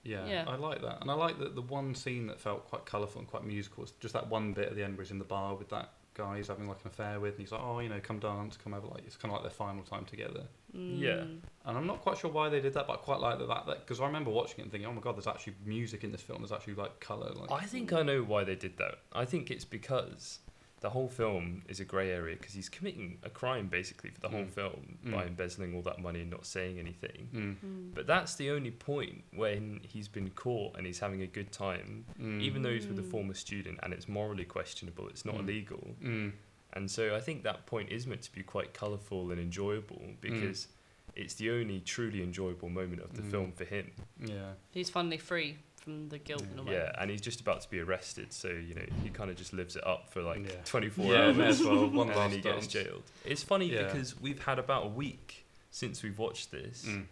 Yeah, 0.03 0.27
Yeah. 0.27 0.45
I 0.47 0.57
like 0.57 0.83
that, 0.83 1.01
and 1.01 1.11
I 1.11 1.15
like 1.15 1.39
that 1.39 1.55
the 1.55 1.63
one 1.63 1.95
scene 1.95 2.27
that 2.27 2.39
felt 2.41 2.67
quite 2.69 2.85
colourful 2.85 3.21
and 3.21 3.29
quite 3.29 3.45
musical 3.45 3.83
was 3.83 3.93
just 4.01 4.13
that 4.15 4.29
one 4.29 4.53
bit 4.53 4.69
at 4.69 4.75
the 4.77 4.83
end 4.83 4.97
where 4.97 5.05
he's 5.05 5.11
in 5.11 5.19
the 5.19 5.25
bar 5.25 5.55
with 5.55 5.71
that 5.71 5.93
guy 6.15 6.37
he's 6.37 6.49
having 6.49 6.69
like 6.69 6.79
an 6.83 6.89
affair 6.89 7.21
with, 7.21 7.33
and 7.33 7.41
he's 7.41 7.53
like, 7.53 7.61
"Oh, 7.63 7.81
you 7.81 7.89
know, 7.89 8.01
come 8.01 8.19
dance, 8.19 8.57
come 8.57 8.75
over." 8.75 8.87
Like 8.87 9.05
it's 9.07 9.17
kind 9.17 9.33
of 9.33 9.43
like 9.43 9.51
their 9.51 9.57
final 9.57 9.83
time 9.83 10.05
together. 10.05 10.45
Yeah. 10.73 11.25
Mm. 11.25 11.39
And 11.67 11.79
I'm 11.79 11.87
not 11.87 12.01
quite 12.01 12.19
sure 12.19 12.31
why 12.31 12.49
they 12.49 12.61
did 12.61 12.75
that, 12.75 12.87
but 12.87 12.95
I 12.95 12.97
quite 12.97 13.21
like 13.21 13.39
that. 13.39 13.49
That 13.49 13.81
because 13.81 14.01
I 14.01 14.07
remember 14.07 14.31
watching 14.31 14.61
it 14.61 14.63
and 14.63 14.73
thinking, 14.73 14.89
"Oh 14.89 14.93
my 14.93 15.01
god, 15.01 15.17
there's 15.17 15.27
actually 15.27 15.55
music 15.65 16.05
in 16.05 16.13
this 16.13 16.23
film. 16.23 16.41
There's 16.41 16.53
actually 16.53 16.75
like 16.75 17.01
color. 17.01 17.33
Like, 17.35 17.51
I 17.51 17.67
think 17.67 17.93
I 17.93 18.03
know 18.03 18.23
why 18.23 18.45
they 18.45 18.55
did 18.55 18.77
that. 18.79 18.97
I 19.13 19.25
think 19.25 19.51
it's 19.51 19.65
because 19.65 20.41
the 20.85 20.91
whole 20.91 21.09
film 21.09 21.63
is 21.67 21.81
a 21.81 21.85
grey 21.93 22.11
area 22.11 22.37
because 22.37 22.53
he's 22.53 22.69
committing 22.69 23.17
a 23.23 23.31
crime 23.31 23.67
basically 23.69 24.11
for 24.11 24.21
the 24.21 24.29
whole 24.29 24.45
Mm. 24.45 24.51
film 24.61 24.99
Mm. 25.07 25.13
by 25.13 25.25
embezzling 25.25 25.75
all 25.75 25.81
that 25.91 25.99
money 25.99 26.21
and 26.21 26.31
not 26.31 26.45
saying 26.45 26.79
anything. 26.79 27.21
Mm, 27.33 27.57
Mm. 27.65 27.95
But 27.95 28.07
that's 28.07 28.35
the 28.37 28.51
only 28.51 28.71
point 28.71 29.25
when 29.33 29.81
he's 29.83 30.09
been 30.09 30.29
caught 30.45 30.77
and 30.77 30.87
he's 30.87 30.99
having 30.99 31.23
a 31.23 31.27
good 31.27 31.51
time, 31.53 32.05
mm, 32.21 32.43
even 32.43 32.61
though 32.63 32.75
he's 32.77 32.87
with 32.87 32.99
a 32.99 33.03
former 33.15 33.33
student 33.33 33.79
and 33.83 33.95
it's 33.95 34.09
morally 34.09 34.45
questionable, 34.45 35.09
it's 35.09 35.25
not 35.25 35.37
Mm. 35.37 35.41
illegal. 35.45 35.97
mm, 36.03 36.33
And 36.77 36.91
so 36.91 37.15
I 37.15 37.21
think 37.21 37.45
that 37.45 37.67
point 37.67 37.89
is 37.91 38.07
meant 38.07 38.23
to 38.23 38.33
be 38.33 38.43
quite 38.43 38.75
colourful 38.75 39.31
and 39.31 39.41
enjoyable 39.41 40.03
because 40.21 40.67
it's 41.17 41.35
the 41.35 41.49
only 41.51 41.81
truly 41.81 42.21
enjoyable 42.21 42.69
moment 42.69 43.01
of 43.01 43.15
the 43.15 43.23
Mm. 43.23 43.31
film 43.31 43.53
for 43.53 43.65
him. 43.65 43.93
yeah, 44.19 44.55
He's 44.73 44.91
finally 44.91 45.19
free 45.19 45.57
from 45.85 46.09
the 46.09 46.19
guilt 46.19 46.45
in 46.53 46.59
a 46.59 46.63
way. 46.63 46.73
Yeah, 46.75 46.91
and 46.99 47.11
he's 47.11 47.21
just 47.21 47.41
about 47.41 47.61
to 47.61 47.71
be 47.71 47.79
arrested, 47.81 48.33
so 48.33 48.49
you 48.49 48.75
know 48.75 48.85
he 49.03 49.11
kind 49.11 49.31
of 49.31 49.37
just 49.37 49.53
lives 49.53 49.77
it 49.77 49.87
up 49.87 50.09
for 50.11 50.23
like 50.23 50.39
Yeah. 50.45 50.55
24 50.65 51.05
Yeah, 51.13 51.19
hours, 51.27 51.39
as 51.39 51.63
well. 51.67 51.87
One 51.91 52.09
and 52.11 52.17
then 52.19 52.31
he 52.31 52.41
gets 52.41 52.67
dance. 52.67 52.73
jailed. 52.73 53.03
It's 53.25 53.43
funny 53.43 53.67
Yeah. 53.73 53.85
because 53.85 54.19
we've 54.21 54.43
had 54.43 54.59
about 54.59 54.87
a 54.87 54.89
week 54.89 55.45
since 55.71 56.03
we've 56.03 56.19
watched 56.19 56.51
this 56.51 56.85
mm, 56.89 57.05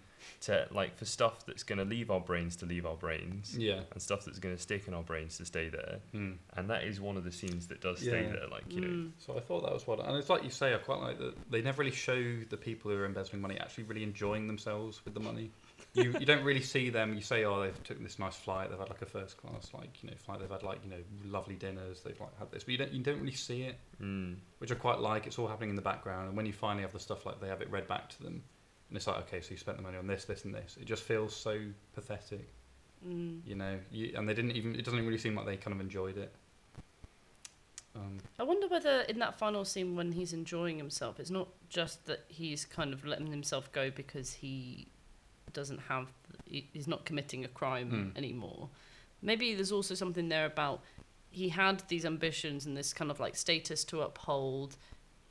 to 0.42 0.66
like 0.70 0.96
for 0.96 1.04
stuff 1.04 1.44
that's 1.46 1.62
going 1.64 1.78
to 1.78 1.84
leave 1.84 2.10
our 2.10 2.20
brains 2.20 2.56
to 2.56 2.66
leave 2.66 2.86
our 2.86 2.96
brains, 2.96 3.56
yeah, 3.58 3.80
and 3.92 4.00
stuff 4.00 4.24
that's 4.24 4.38
going 4.38 4.54
to 4.56 4.60
stick 4.62 4.86
in 4.88 4.94
our 4.94 5.02
brains 5.02 5.36
to 5.38 5.44
stay 5.44 5.68
there. 5.68 5.98
mm. 6.14 6.36
And 6.56 6.70
that 6.70 6.84
is 6.84 7.00
one 7.00 7.16
of 7.16 7.24
the 7.24 7.32
scenes 7.32 7.66
that 7.68 7.80
does 7.80 7.98
stay 8.00 8.22
Yeah. 8.24 8.32
there. 8.32 8.48
Like 8.48 8.64
you 8.72 8.80
know, 8.80 8.88
Mm. 8.88 9.10
So 9.18 9.36
I 9.36 9.40
thought 9.40 9.62
that 9.64 9.72
was 9.72 9.86
what. 9.86 9.98
And 10.00 10.16
it's 10.16 10.30
like 10.30 10.44
you 10.44 10.50
say, 10.50 10.74
I 10.74 10.78
quite 10.78 11.00
like 11.00 11.18
that 11.18 11.34
they 11.50 11.60
never 11.60 11.80
really 11.82 11.94
show 11.94 12.14
the 12.48 12.56
people 12.56 12.90
who 12.90 12.96
are 12.98 13.04
embezzling 13.06 13.42
money 13.42 13.58
actually 13.58 13.84
really 13.84 14.02
enjoying 14.04 14.46
themselves 14.46 15.04
with 15.04 15.14
the 15.14 15.20
money. 15.20 15.50
You 15.94 16.14
you 16.18 16.24
don't 16.24 16.42
really 16.42 16.62
see 16.62 16.88
them. 16.88 17.14
You 17.14 17.20
say, 17.20 17.44
oh, 17.44 17.60
they've 17.60 17.84
took 17.84 18.02
this 18.02 18.18
nice 18.18 18.36
flight. 18.36 18.70
They've 18.70 18.78
had 18.78 18.88
like 18.88 19.02
a 19.02 19.06
first 19.06 19.36
class 19.36 19.70
like 19.74 20.02
you 20.02 20.08
know 20.10 20.16
flight. 20.16 20.40
They've 20.40 20.50
had 20.50 20.62
like 20.62 20.78
you 20.84 20.90
know 20.90 21.02
lovely 21.24 21.54
dinners. 21.54 22.00
They've 22.00 22.18
like 22.18 22.38
had 22.38 22.50
this, 22.50 22.64
but 22.64 22.72
you 22.72 22.78
don't 22.78 22.92
you 22.92 23.02
don't 23.02 23.20
really 23.20 23.34
see 23.34 23.62
it, 23.62 23.78
mm, 24.00 24.36
which 24.58 24.72
I 24.72 24.74
quite 24.74 25.00
like. 25.00 25.26
It's 25.26 25.38
all 25.38 25.48
happening 25.48 25.70
in 25.70 25.76
the 25.76 25.82
background, 25.82 26.28
and 26.28 26.36
when 26.36 26.46
you 26.46 26.52
finally 26.54 26.82
have 26.82 26.92
the 26.92 27.00
stuff 27.00 27.26
like 27.26 27.40
they 27.40 27.48
have 27.48 27.60
it 27.60 27.70
read 27.70 27.86
back 27.88 28.08
to 28.10 28.22
them, 28.22 28.42
and 28.88 28.96
it's 28.96 29.06
like 29.06 29.18
okay, 29.26 29.42
so 29.42 29.50
you 29.50 29.58
spent 29.58 29.76
the 29.76 29.82
money 29.82 29.98
on 29.98 30.06
this, 30.06 30.24
this, 30.24 30.44
and 30.46 30.54
this. 30.54 30.78
It 30.80 30.86
just 30.86 31.02
feels 31.02 31.36
so 31.36 31.58
pathetic, 31.94 32.48
Mm. 33.06 33.40
you 33.44 33.56
know. 33.56 33.78
You, 33.90 34.12
and 34.16 34.28
they 34.28 34.34
didn't 34.34 34.52
even. 34.52 34.74
It 34.74 34.84
doesn't 34.84 35.04
really 35.04 35.18
seem 35.18 35.34
like 35.34 35.44
they 35.44 35.56
kind 35.56 35.74
of 35.74 35.80
enjoyed 35.80 36.16
it. 36.16 36.32
Um, 37.94 38.18
I 38.38 38.44
wonder 38.44 38.68
whether 38.68 39.00
in 39.02 39.18
that 39.18 39.38
final 39.38 39.66
scene 39.66 39.94
when 39.96 40.12
he's 40.12 40.32
enjoying 40.32 40.78
himself, 40.78 41.20
it's 41.20 41.30
not 41.30 41.48
just 41.68 42.06
that 42.06 42.24
he's 42.28 42.64
kind 42.64 42.94
of 42.94 43.04
letting 43.04 43.26
himself 43.26 43.70
go 43.72 43.90
because 43.90 44.32
he 44.32 44.86
doesn't 45.52 45.78
have, 45.88 46.12
he's 46.44 46.88
not 46.88 47.04
committing 47.04 47.44
a 47.44 47.48
crime 47.48 47.90
Hmm. 48.12 48.16
anymore. 48.16 48.68
Maybe 49.20 49.54
there's 49.54 49.72
also 49.72 49.94
something 49.94 50.28
there 50.28 50.46
about 50.46 50.82
he 51.30 51.48
had 51.48 51.82
these 51.88 52.04
ambitions 52.04 52.66
and 52.66 52.76
this 52.76 52.92
kind 52.92 53.10
of 53.10 53.18
like 53.18 53.36
status 53.36 53.84
to 53.84 54.02
uphold. 54.02 54.76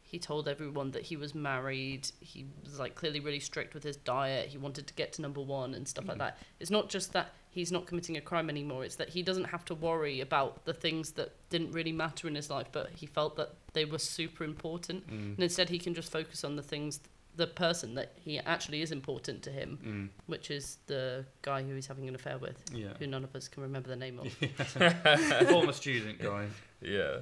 He 0.01 0.17
told 0.19 0.47
everyone 0.47 0.91
that 0.91 1.03
he 1.03 1.15
was 1.15 1.35
married. 1.35 2.09
He 2.19 2.45
was 2.63 2.79
like 2.79 2.95
clearly 2.95 3.19
really 3.19 3.39
strict 3.39 3.73
with 3.75 3.83
his 3.83 3.97
diet. 3.97 4.49
He 4.49 4.57
wanted 4.57 4.87
to 4.87 4.93
get 4.95 5.13
to 5.13 5.21
number 5.21 5.41
one 5.41 5.73
and 5.75 5.87
stuff 5.87 6.07
like 6.07 6.17
Mm. 6.17 6.19
that. 6.19 6.37
It's 6.59 6.71
not 6.71 6.89
just 6.89 7.13
that 7.13 7.33
he's 7.51 7.71
not 7.71 7.85
committing 7.85 8.17
a 8.17 8.21
crime 8.21 8.49
anymore. 8.49 8.83
It's 8.83 8.95
that 8.95 9.09
he 9.09 9.21
doesn't 9.21 9.45
have 9.45 9.63
to 9.65 9.75
worry 9.75 10.19
about 10.21 10.65
the 10.65 10.73
things 10.73 11.11
that 11.11 11.33
didn't 11.49 11.71
really 11.71 11.91
matter 11.91 12.27
in 12.27 12.35
his 12.35 12.49
life, 12.49 12.67
but 12.71 12.89
he 12.91 13.05
felt 13.05 13.35
that 13.35 13.53
they 13.73 13.85
were 13.85 13.99
super 13.99 14.43
important. 14.43 15.05
mm, 15.07 15.11
And 15.35 15.39
instead, 15.39 15.69
he 15.69 15.77
can 15.79 15.93
just 15.93 16.11
focus 16.11 16.43
on 16.43 16.55
the 16.55 16.63
things, 16.63 16.99
the 17.35 17.47
person 17.47 17.95
that 17.95 18.11
he 18.15 18.39
actually 18.39 18.81
is 18.81 18.91
important 18.91 19.41
to 19.43 19.51
him, 19.51 19.79
mm, 19.83 20.09
which 20.27 20.51
is 20.51 20.77
the 20.87 21.25
guy 21.41 21.63
who 21.63 21.73
he's 21.75 21.87
having 21.87 22.07
an 22.07 22.15
affair 22.15 22.37
with, 22.37 22.61
yeah. 22.73 22.89
who 22.99 23.07
none 23.07 23.23
of 23.23 23.35
us 23.35 23.47
can 23.47 23.63
remember 23.63 23.87
the 23.89 23.95
name 23.95 24.19
of. 24.19 25.47
Former 25.49 25.73
student 25.73 26.19
guy. 26.19 26.47
yeah. 26.81 27.17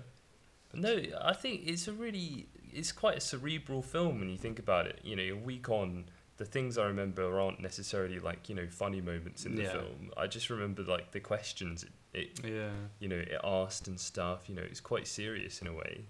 No, 0.73 1.01
I 1.21 1.33
think 1.33 1.61
it's 1.65 1.87
a 1.87 1.93
really, 1.93 2.47
it's 2.71 2.91
quite 2.91 3.17
a 3.17 3.21
cerebral 3.21 3.81
film 3.81 4.19
when 4.19 4.29
you 4.29 4.37
think 4.37 4.59
about 4.59 4.85
it. 4.87 4.99
You 5.03 5.15
know, 5.15 5.23
a 5.23 5.35
week 5.37 5.69
on, 5.69 6.05
the 6.37 6.45
things 6.45 6.77
I 6.77 6.85
remember 6.85 7.39
aren't 7.39 7.59
necessarily 7.59 8.17
like 8.19 8.47
you 8.47 8.55
know 8.55 8.65
funny 8.69 9.01
moments 9.01 9.45
in 9.45 9.55
the 9.55 9.63
Yeah. 9.63 9.71
film. 9.73 10.11
I 10.15 10.25
just 10.27 10.49
remember 10.49 10.83
like 10.83 11.11
the 11.11 11.19
questions 11.19 11.83
it, 11.83 11.89
it 12.13 12.39
Yeah. 12.49 12.69
you 12.99 13.09
know 13.09 13.17
it 13.17 13.39
asked 13.43 13.87
and 13.89 13.99
stuff. 13.99 14.47
You 14.47 14.55
know, 14.55 14.61
it's 14.63 14.79
quite 14.79 15.05
serious 15.05 15.61
in 15.61 15.67
a 15.67 15.73
way. 15.73 16.05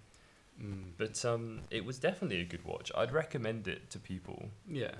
Mm. 0.61 0.91
But 0.97 1.23
um, 1.25 1.61
it 1.71 1.85
was 1.85 1.99
definitely 1.99 2.41
a 2.41 2.45
good 2.45 2.63
watch. 2.65 2.91
I'd 2.95 3.11
recommend 3.11 3.67
it 3.67 3.89
to 3.91 3.99
people. 3.99 4.49
Yeah. 4.67 4.91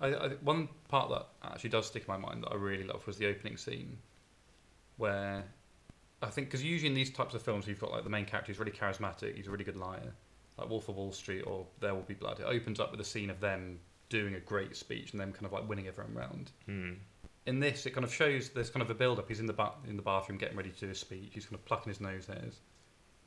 I, 0.00 0.08
I, 0.08 0.28
one 0.42 0.68
part 0.88 1.10
that 1.10 1.26
actually 1.52 1.70
does 1.70 1.86
stick 1.86 2.04
in 2.06 2.08
my 2.08 2.16
mind 2.16 2.42
that 2.42 2.50
I 2.50 2.56
really 2.56 2.84
love 2.84 3.06
was 3.06 3.18
the 3.18 3.26
opening 3.26 3.56
scene, 3.56 3.98
where 4.96 5.44
I 6.22 6.26
think 6.26 6.48
because 6.48 6.64
usually 6.64 6.88
in 6.88 6.94
these 6.94 7.10
types 7.10 7.34
of 7.34 7.42
films 7.42 7.66
you've 7.66 7.80
got 7.80 7.92
like 7.92 8.04
the 8.04 8.10
main 8.10 8.24
character 8.24 8.50
is 8.50 8.58
really 8.58 8.72
charismatic, 8.72 9.36
he's 9.36 9.46
a 9.46 9.50
really 9.50 9.64
good 9.64 9.76
liar, 9.76 10.12
like 10.58 10.68
Wolf 10.68 10.88
of 10.88 10.96
Wall 10.96 11.12
Street 11.12 11.42
or 11.42 11.66
There 11.80 11.94
Will 11.94 12.02
Be 12.02 12.14
Blood. 12.14 12.40
It 12.40 12.46
opens 12.46 12.80
up 12.80 12.90
with 12.90 13.00
a 13.00 13.04
scene 13.04 13.30
of 13.30 13.40
them 13.40 13.78
doing 14.08 14.34
a 14.34 14.40
great 14.40 14.76
speech 14.76 15.12
and 15.12 15.20
them 15.20 15.32
kind 15.32 15.46
of 15.46 15.52
like 15.52 15.68
winning 15.68 15.86
everyone 15.86 16.14
round. 16.14 16.50
Hmm. 16.66 16.92
In 17.46 17.58
this, 17.58 17.86
it 17.86 17.90
kind 17.90 18.04
of 18.04 18.12
shows 18.12 18.50
there's 18.50 18.70
kind 18.70 18.82
of 18.82 18.90
a 18.90 18.94
build 18.94 19.18
up. 19.18 19.28
He's 19.28 19.40
in 19.40 19.46
the 19.46 19.52
ba- 19.52 19.72
in 19.88 19.96
the 19.96 20.02
bathroom 20.02 20.38
getting 20.38 20.56
ready 20.56 20.70
to 20.70 20.80
do 20.80 20.90
a 20.90 20.94
speech. 20.94 21.30
He's 21.32 21.46
kind 21.46 21.54
of 21.54 21.64
plucking 21.64 21.90
his 21.90 22.00
nose 22.00 22.26
hairs, 22.26 22.60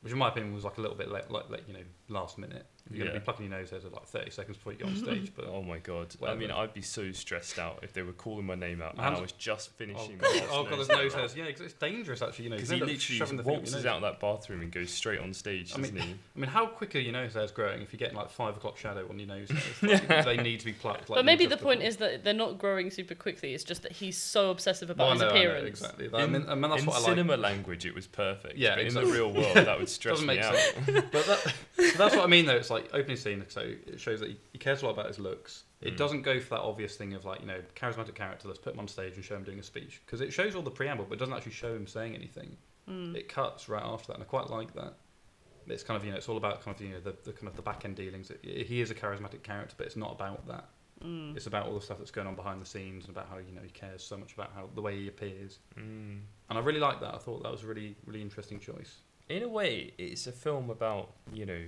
which 0.06 0.12
in 0.12 0.20
my 0.20 0.28
opinion 0.28 0.54
was 0.54 0.62
like 0.62 0.78
a 0.78 0.80
little 0.80 0.96
bit 0.96 1.10
like, 1.10 1.28
like, 1.32 1.50
like 1.50 1.66
you 1.66 1.74
know 1.74 1.80
last 2.08 2.38
minute. 2.38 2.64
You're 2.90 2.98
going 2.98 3.08
to 3.08 3.14
Yeah. 3.14 3.18
be 3.18 3.24
plucking 3.24 3.46
your 3.50 3.58
nose 3.58 3.70
hairs 3.70 3.84
at 3.84 3.92
like 3.92 4.06
30 4.06 4.30
seconds 4.30 4.56
before 4.58 4.72
you 4.72 4.78
get 4.78 4.86
on 4.88 4.96
stage, 4.96 5.32
but 5.34 5.46
Oh 5.46 5.62
my 5.62 5.78
god! 5.78 6.14
I 6.24 6.34
mean, 6.34 6.50
I'd 6.50 6.72
be 6.72 6.82
so 6.82 7.10
stressed 7.12 7.58
out 7.58 7.80
if 7.82 7.92
they 7.92 8.02
were 8.02 8.12
calling 8.12 8.46
my 8.46 8.54
name 8.54 8.80
out 8.80 8.92
and 8.92 9.00
Hands- 9.02 9.18
I 9.18 9.22
was 9.22 9.32
just 9.32 9.70
Oh, 9.70 9.74
finishing. 9.78 10.18
God, 10.18 10.30
my 10.34 10.40
last 10.40 10.48
oh, 10.52 10.62
God, 10.64 10.70
nose 10.70 10.86
there's 10.86 10.88
nose 10.98 11.12
hair. 11.12 11.20
hairs. 11.20 11.36
Yeah, 11.36 11.50
'cause 11.50 11.60
it's 11.62 11.74
dangerous 11.74 12.22
actually. 12.22 12.44
You 12.44 12.50
know, 12.50 12.56
Because 12.56 12.70
he 12.70 12.76
literally 12.76 12.98
shoving 13.00 13.18
just 13.18 13.30
the 13.38 13.42
thing 13.42 13.52
up 13.54 13.58
waltzes 13.58 13.74
nose. 13.74 13.86
out 13.86 14.00
that 14.02 14.20
bathroom 14.20 14.60
and 14.60 14.70
goes 14.70 14.90
straight 14.90 15.18
on 15.20 15.34
stage, 15.34 15.72
I 15.74 15.78
mean- 15.78 15.94
doesn't 15.94 16.08
he? 16.08 16.14
I 16.36 16.38
mean, 16.38 16.50
how 16.50 16.66
quick 16.66 16.94
are 16.94 16.98
your 17.00 17.12
nose 17.12 17.34
hairs 17.34 17.50
growing 17.50 17.82
if 17.82 17.92
you're 17.92 17.98
getting 17.98 18.16
like 18.16 18.30
five 18.30 18.56
o'clock 18.56 18.76
shadow 18.76 19.06
on 19.08 19.18
your 19.18 19.28
nose? 19.28 19.50
hairs? 19.80 20.00
Like, 20.08 20.24
they 20.24 20.36
need 20.36 20.60
to 20.60 20.66
be 20.66 20.72
plucked. 20.72 21.10
Like 21.10 21.16
but 21.18 21.24
maybe 21.24 21.46
the 21.46 21.56
point 21.56 21.80
before. 21.80 21.88
is 21.88 21.96
that 21.96 22.22
they're 22.24 22.32
not 22.34 22.58
growing 22.58 22.90
super 22.90 23.14
quickly. 23.16 23.54
It's 23.54 23.64
just 23.64 23.82
that 23.82 23.92
he's 23.92 24.16
so 24.16 24.50
obsessive 24.50 24.90
about 24.90 25.04
Well, 25.04 25.12
his 25.14 25.22
I 25.22 25.24
know, 25.24 25.30
I 25.30 25.34
know, 25.34 25.40
appearance. 25.40 25.68
exactly. 25.80 26.08
I 26.14 26.22
in 26.24 26.32
mean, 26.32 26.44
I 26.48 26.54
mean, 26.54 26.70
that's 26.70 26.82
in 26.82 26.86
what 26.86 26.96
I 26.96 26.98
like. 27.00 27.08
cinema 27.08 27.36
language, 27.36 27.84
it 27.84 27.94
was 27.94 28.06
perfect. 28.06 28.56
Yeah, 28.56 28.76
but 28.76 28.84
in 28.84 28.94
the 28.94 29.06
real 29.06 29.32
world, 29.32 29.56
that 29.56 29.78
would 29.78 29.88
stress 29.88 30.22
me 30.22 30.38
out. 30.38 30.54
But 31.10 31.54
that's 31.96 32.14
what 32.14 32.24
I 32.24 32.26
mean, 32.26 32.46
though. 32.46 32.56
It's 32.56 32.70
like 32.70 32.75
opening 32.92 33.16
scene, 33.16 33.44
so 33.48 33.60
it 33.60 33.98
shows 34.00 34.20
that 34.20 34.28
he, 34.30 34.38
he 34.52 34.58
cares 34.58 34.82
a 34.82 34.86
lot 34.86 34.92
about 34.92 35.06
his 35.06 35.18
looks. 35.18 35.64
It 35.80 35.94
Mm. 35.94 35.96
doesn't 35.98 36.22
go 36.22 36.40
for 36.40 36.50
that 36.50 36.60
obvious 36.62 36.96
thing 36.96 37.14
of 37.14 37.24
like 37.24 37.40
you 37.40 37.46
know 37.46 37.60
charismatic 37.74 38.14
character. 38.14 38.48
Let's 38.48 38.58
put 38.60 38.74
him 38.74 38.80
on 38.80 38.88
stage 38.88 39.14
and 39.16 39.24
show 39.24 39.36
him 39.36 39.44
doing 39.44 39.58
a 39.58 39.62
speech 39.62 40.00
because 40.04 40.20
it 40.20 40.32
shows 40.32 40.54
all 40.54 40.62
the 40.62 40.70
preamble, 40.70 41.04
but 41.08 41.14
it 41.14 41.18
doesn't 41.18 41.34
actually 41.34 41.52
show 41.52 41.74
him 41.74 41.86
saying 41.86 42.14
anything. 42.14 42.56
Mm. 42.88 43.14
It 43.16 43.28
cuts 43.28 43.68
right 43.68 43.82
after 43.82 44.08
that, 44.08 44.14
and 44.14 44.22
I 44.22 44.26
quite 44.26 44.48
like 44.50 44.72
that. 44.74 44.94
It's 45.68 45.82
kind 45.82 45.96
of 45.96 46.04
you 46.04 46.12
know 46.12 46.16
it's 46.16 46.28
all 46.28 46.36
about 46.36 46.62
kind 46.64 46.74
of 46.76 46.80
you 46.80 46.90
know 46.92 47.00
the, 47.00 47.14
the 47.24 47.32
kind 47.32 47.48
of 47.48 47.56
the 47.56 47.62
back 47.62 47.84
end 47.84 47.96
dealings. 47.96 48.30
It, 48.30 48.66
he 48.66 48.80
is 48.80 48.90
a 48.90 48.94
charismatic 48.94 49.42
character, 49.42 49.74
but 49.76 49.86
it's 49.86 49.96
not 49.96 50.12
about 50.12 50.46
that. 50.46 50.68
Mm. 51.04 51.36
It's 51.36 51.46
about 51.46 51.66
all 51.66 51.74
the 51.74 51.80
stuff 51.82 51.98
that's 51.98 52.10
going 52.10 52.26
on 52.26 52.36
behind 52.36 52.62
the 52.62 52.66
scenes 52.66 53.04
and 53.06 53.14
about 53.14 53.28
how 53.28 53.36
you 53.36 53.52
know 53.54 53.60
he 53.62 53.68
cares 53.70 54.02
so 54.02 54.16
much 54.16 54.32
about 54.32 54.50
how 54.54 54.68
the 54.74 54.80
way 54.80 54.96
he 54.96 55.08
appears. 55.08 55.58
Mm. 55.78 56.20
And 56.48 56.58
I 56.58 56.60
really 56.60 56.80
like 56.80 57.00
that. 57.00 57.14
I 57.14 57.18
thought 57.18 57.42
that 57.42 57.52
was 57.52 57.64
a 57.64 57.66
really 57.66 57.96
really 58.06 58.22
interesting 58.22 58.58
choice. 58.60 58.98
In 59.28 59.42
a 59.42 59.48
way, 59.48 59.92
it's 59.98 60.26
a 60.28 60.32
film 60.32 60.70
about 60.70 61.12
you 61.32 61.44
know 61.44 61.60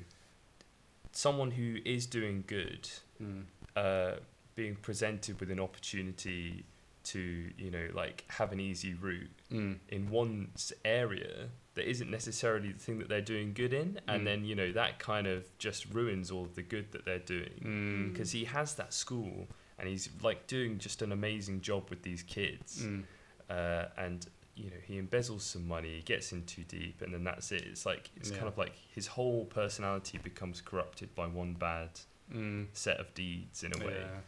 someone 1.18 1.50
who 1.52 1.68
is 1.84 2.06
doing 2.06 2.44
good, 2.46 2.88
Mm. 3.20 3.44
uh, 3.74 4.14
being 4.54 4.76
presented 4.76 5.34
with 5.40 5.50
an 5.50 5.58
opportunity 5.60 6.64
to 7.04 7.20
you 7.56 7.70
know 7.70 7.86
like 8.02 8.24
have 8.38 8.52
an 8.52 8.60
easy 8.60 8.92
route 8.94 9.30
Mm. 9.50 9.78
in 9.88 10.10
one 10.10 10.50
area 10.84 11.48
that 11.74 11.88
isn't 11.88 12.10
necessarily 12.10 12.70
the 12.72 12.78
thing 12.78 12.98
that 13.00 13.08
they're 13.08 13.30
doing 13.34 13.52
good 13.54 13.72
in, 13.72 13.88
and 14.06 14.22
Mm. 14.22 14.24
then 14.28 14.44
you 14.44 14.54
know 14.60 14.70
that 14.72 14.92
kind 14.98 15.26
of 15.26 15.40
just 15.58 15.80
ruins 15.98 16.30
all 16.30 16.44
of 16.44 16.54
the 16.54 16.62
good 16.74 16.86
that 16.92 17.04
they're 17.04 17.26
doing 17.38 18.10
because 18.12 18.30
he 18.32 18.44
has 18.44 18.74
that 18.76 18.92
school 18.92 19.48
and 19.78 19.88
he's 19.88 20.08
like 20.22 20.46
doing 20.46 20.78
just 20.78 21.02
an 21.02 21.10
amazing 21.12 21.60
job 21.60 21.82
with 21.90 22.02
these 22.02 22.22
kids, 22.22 22.82
Mm. 22.84 23.04
uh, 23.50 23.86
and 23.96 24.26
you 24.58 24.70
know 24.70 24.76
he 24.86 25.00
embezzles 25.00 25.42
some 25.42 25.66
money, 25.68 25.96
he 25.96 26.02
gets 26.02 26.32
in 26.32 26.44
too 26.44 26.64
deep, 26.64 27.00
and 27.02 27.12
then 27.14 27.24
that's 27.24 27.52
it. 27.52 27.62
It's 27.70 27.86
like 27.86 28.10
it's 28.16 28.30
kind 28.30 28.48
of 28.48 28.58
like 28.58 28.72
his 28.94 29.06
whole 29.06 29.44
personality 29.46 30.18
becomes 30.18 30.60
corrupted 30.60 31.14
by 31.14 31.26
one 31.26 31.54
bad 31.54 31.90
Mm. 32.32 32.66
set 32.74 32.98
of 33.00 33.14
deeds 33.14 33.64
in 33.64 33.72
a 33.74 33.86
way. 33.86 33.96
Yeah. 34.00 34.20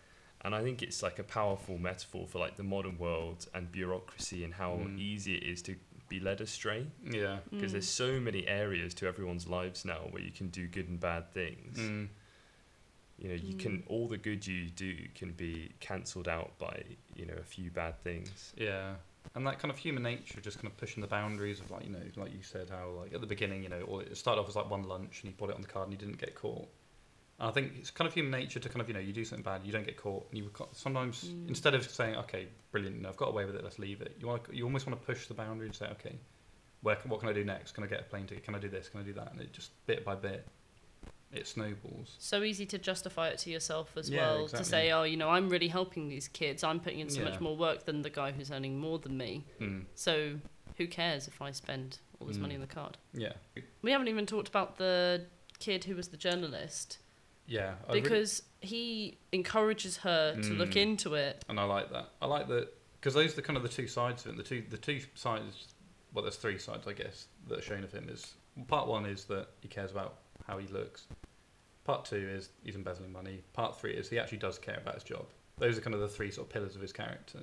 And 0.42 0.54
I 0.54 0.62
think 0.62 0.82
it's 0.82 1.02
like 1.02 1.18
a 1.18 1.22
powerful 1.22 1.76
metaphor 1.76 2.26
for 2.26 2.38
like 2.38 2.56
the 2.56 2.62
modern 2.62 2.96
world 2.96 3.46
and 3.52 3.70
bureaucracy 3.70 4.42
and 4.42 4.54
how 4.54 4.70
Mm. 4.78 4.98
easy 4.98 5.34
it 5.36 5.42
is 5.42 5.60
to 5.62 5.76
be 6.08 6.18
led 6.18 6.40
astray. 6.40 6.86
Yeah. 7.04 7.40
Because 7.50 7.70
Mm. 7.70 7.72
there's 7.72 7.88
so 7.90 8.18
many 8.18 8.46
areas 8.48 8.94
to 8.94 9.06
everyone's 9.06 9.46
lives 9.46 9.84
now 9.84 10.00
where 10.12 10.22
you 10.22 10.30
can 10.30 10.48
do 10.48 10.66
good 10.66 10.88
and 10.88 10.98
bad 10.98 11.30
things. 11.34 11.78
Mm. 11.78 12.08
You 13.18 13.28
know, 13.28 13.34
you 13.34 13.54
can 13.54 13.84
all 13.86 14.08
the 14.08 14.16
good 14.16 14.46
you 14.46 14.70
do 14.70 14.96
can 15.14 15.32
be 15.32 15.72
cancelled 15.80 16.26
out 16.26 16.56
by 16.58 16.82
you 17.14 17.26
know 17.26 17.34
a 17.34 17.44
few 17.44 17.70
bad 17.70 18.00
things. 18.02 18.54
Yeah. 18.56 18.94
And 19.34 19.46
that 19.46 19.60
kind 19.60 19.70
of 19.70 19.78
human 19.78 20.02
nature, 20.02 20.40
just 20.40 20.58
kind 20.58 20.66
of 20.66 20.76
pushing 20.76 21.00
the 21.00 21.06
boundaries 21.06 21.60
of 21.60 21.70
like 21.70 21.84
you 21.84 21.90
know, 21.90 22.00
like 22.16 22.32
you 22.32 22.42
said, 22.42 22.68
how 22.70 22.90
like 23.00 23.14
at 23.14 23.20
the 23.20 23.26
beginning, 23.26 23.62
you 23.62 23.68
know, 23.68 23.82
or 23.82 24.02
it 24.02 24.16
started 24.16 24.40
off 24.40 24.48
as 24.48 24.56
like 24.56 24.68
one 24.68 24.82
lunch 24.82 25.20
and 25.22 25.30
you 25.30 25.36
bought 25.36 25.50
it 25.50 25.54
on 25.54 25.62
the 25.62 25.68
card 25.68 25.88
and 25.88 25.92
you 25.92 25.98
didn't 25.98 26.18
get 26.18 26.34
caught. 26.34 26.68
And 27.38 27.48
I 27.48 27.52
think 27.52 27.72
it's 27.78 27.90
kind 27.90 28.08
of 28.08 28.12
human 28.14 28.32
nature 28.32 28.58
to 28.58 28.68
kind 28.68 28.80
of 28.80 28.88
you 28.88 28.94
know 28.94 29.00
you 29.00 29.12
do 29.12 29.24
something 29.24 29.44
bad, 29.44 29.62
you 29.64 29.72
don't 29.72 29.86
get 29.86 29.96
caught, 29.96 30.26
and 30.30 30.38
you 30.38 30.50
sometimes 30.72 31.24
Mm. 31.24 31.48
instead 31.48 31.74
of 31.74 31.88
saying 31.88 32.16
okay, 32.16 32.48
brilliant, 32.72 32.96
you 32.96 33.02
know, 33.02 33.08
I've 33.08 33.16
got 33.16 33.28
away 33.28 33.44
with 33.44 33.54
it, 33.54 33.62
let's 33.62 33.78
leave 33.78 34.00
it. 34.00 34.16
You 34.18 34.26
want 34.26 34.42
you 34.52 34.64
almost 34.64 34.86
want 34.86 35.00
to 35.00 35.06
push 35.06 35.26
the 35.26 35.34
boundary 35.34 35.66
and 35.66 35.74
say 35.74 35.86
okay, 35.92 36.18
where 36.82 36.96
can, 36.96 37.10
what 37.10 37.20
can 37.20 37.28
I 37.28 37.32
do 37.32 37.44
next? 37.44 37.72
Can 37.72 37.84
I 37.84 37.86
get 37.86 38.00
a 38.00 38.04
plane 38.04 38.26
ticket? 38.26 38.44
Can 38.44 38.54
I 38.54 38.58
do 38.58 38.68
this? 38.68 38.88
Can 38.88 39.00
I 39.00 39.04
do 39.04 39.12
that? 39.12 39.32
And 39.32 39.40
it 39.40 39.52
just 39.52 39.70
bit 39.86 40.04
by 40.04 40.16
bit, 40.16 40.46
it 41.32 41.46
snowballs. 41.46 42.16
So 42.18 42.42
easy 42.42 42.66
to 42.66 42.78
justify 42.78 43.28
it 43.28 43.38
to 43.38 43.50
yourself 43.50 43.96
as 43.96 44.10
Yeah, 44.10 44.32
well. 44.34 44.48
To 44.48 44.64
say, 44.64 44.90
oh, 44.92 45.04
you 45.04 45.16
know, 45.16 45.28
I'm 45.30 45.48
really 45.48 45.68
helping 45.68 46.08
these 46.08 46.28
kids. 46.28 46.64
I'm 46.64 46.80
putting 46.80 47.00
in 47.00 47.08
so 47.08 47.20
Yeah. 47.20 47.30
much 47.30 47.40
more 47.40 47.56
work 47.56 47.84
than 47.84 48.02
the 48.02 48.10
guy 48.10 48.32
who's 48.32 48.50
earning 48.50 48.78
more 48.78 48.98
than 48.98 49.16
me. 49.16 49.44
Mm. 49.60 49.84
So 49.94 50.40
who 50.76 50.86
cares 50.88 51.28
if 51.28 51.40
I 51.40 51.50
spend 51.52 51.98
all 52.18 52.26
this 52.26 52.36
money 52.38 52.54
Mm. 52.54 52.56
on 52.56 52.60
the 52.62 52.74
card? 52.74 52.98
Yeah. 53.14 53.34
We 53.82 53.90
haven't 53.92 54.08
even 54.08 54.26
talked 54.26 54.48
about 54.48 54.76
the 54.78 55.26
kid 55.58 55.84
who 55.84 55.94
was 55.94 56.08
the 56.08 56.16
journalist 56.16 56.98
Yeah. 57.46 57.76
I 57.86 57.88
really- 57.88 58.00
because 58.00 58.42
he 58.60 59.18
encourages 59.32 59.98
her 59.98 60.34
to 60.40 60.52
look 60.54 60.70
Mm. 60.70 60.82
into 60.82 61.14
it. 61.14 61.44
and 61.48 61.60
I 61.60 61.64
like 61.64 61.90
that. 61.92 62.10
I 62.20 62.26
like 62.26 62.48
that 62.48 62.72
because 62.94 63.14
those 63.14 63.32
are 63.32 63.36
the 63.36 63.42
kind 63.42 63.56
of 63.56 63.62
the 63.62 63.68
two 63.68 63.86
sides 63.88 64.26
of 64.26 64.32
it. 64.32 64.36
The 64.36 64.42
two 64.42 64.62
the 64.68 64.78
two 64.78 65.00
sides. 65.14 65.74
Well, 66.12 66.22
there's 66.22 66.36
three 66.36 66.58
sides, 66.58 66.88
I 66.88 66.92
guess, 66.92 67.28
that 67.46 67.58
are 67.60 67.62
shown 67.62 67.84
of 67.84 67.92
him. 67.92 68.08
Is 68.08 68.34
part 68.66 68.88
one 68.88 69.06
is 69.06 69.26
that 69.26 69.48
he 69.60 69.68
cares 69.68 69.92
about 69.92 70.18
how 70.46 70.58
he 70.58 70.66
looks. 70.66 71.06
Part 71.84 72.04
two 72.04 72.16
is 72.16 72.50
he's 72.64 72.76
embezzling 72.76 73.12
money. 73.12 73.42
Part 73.52 73.78
three 73.80 73.92
is 73.94 74.08
he 74.08 74.18
actually 74.18 74.38
does 74.38 74.58
care 74.58 74.78
about 74.80 74.94
his 74.94 75.04
job. 75.04 75.26
Those 75.58 75.78
are 75.78 75.80
kind 75.80 75.94
of 75.94 76.00
the 76.00 76.08
three 76.08 76.30
sort 76.30 76.46
of 76.46 76.52
pillars 76.52 76.74
of 76.76 76.82
his 76.82 76.92
character. 76.92 77.40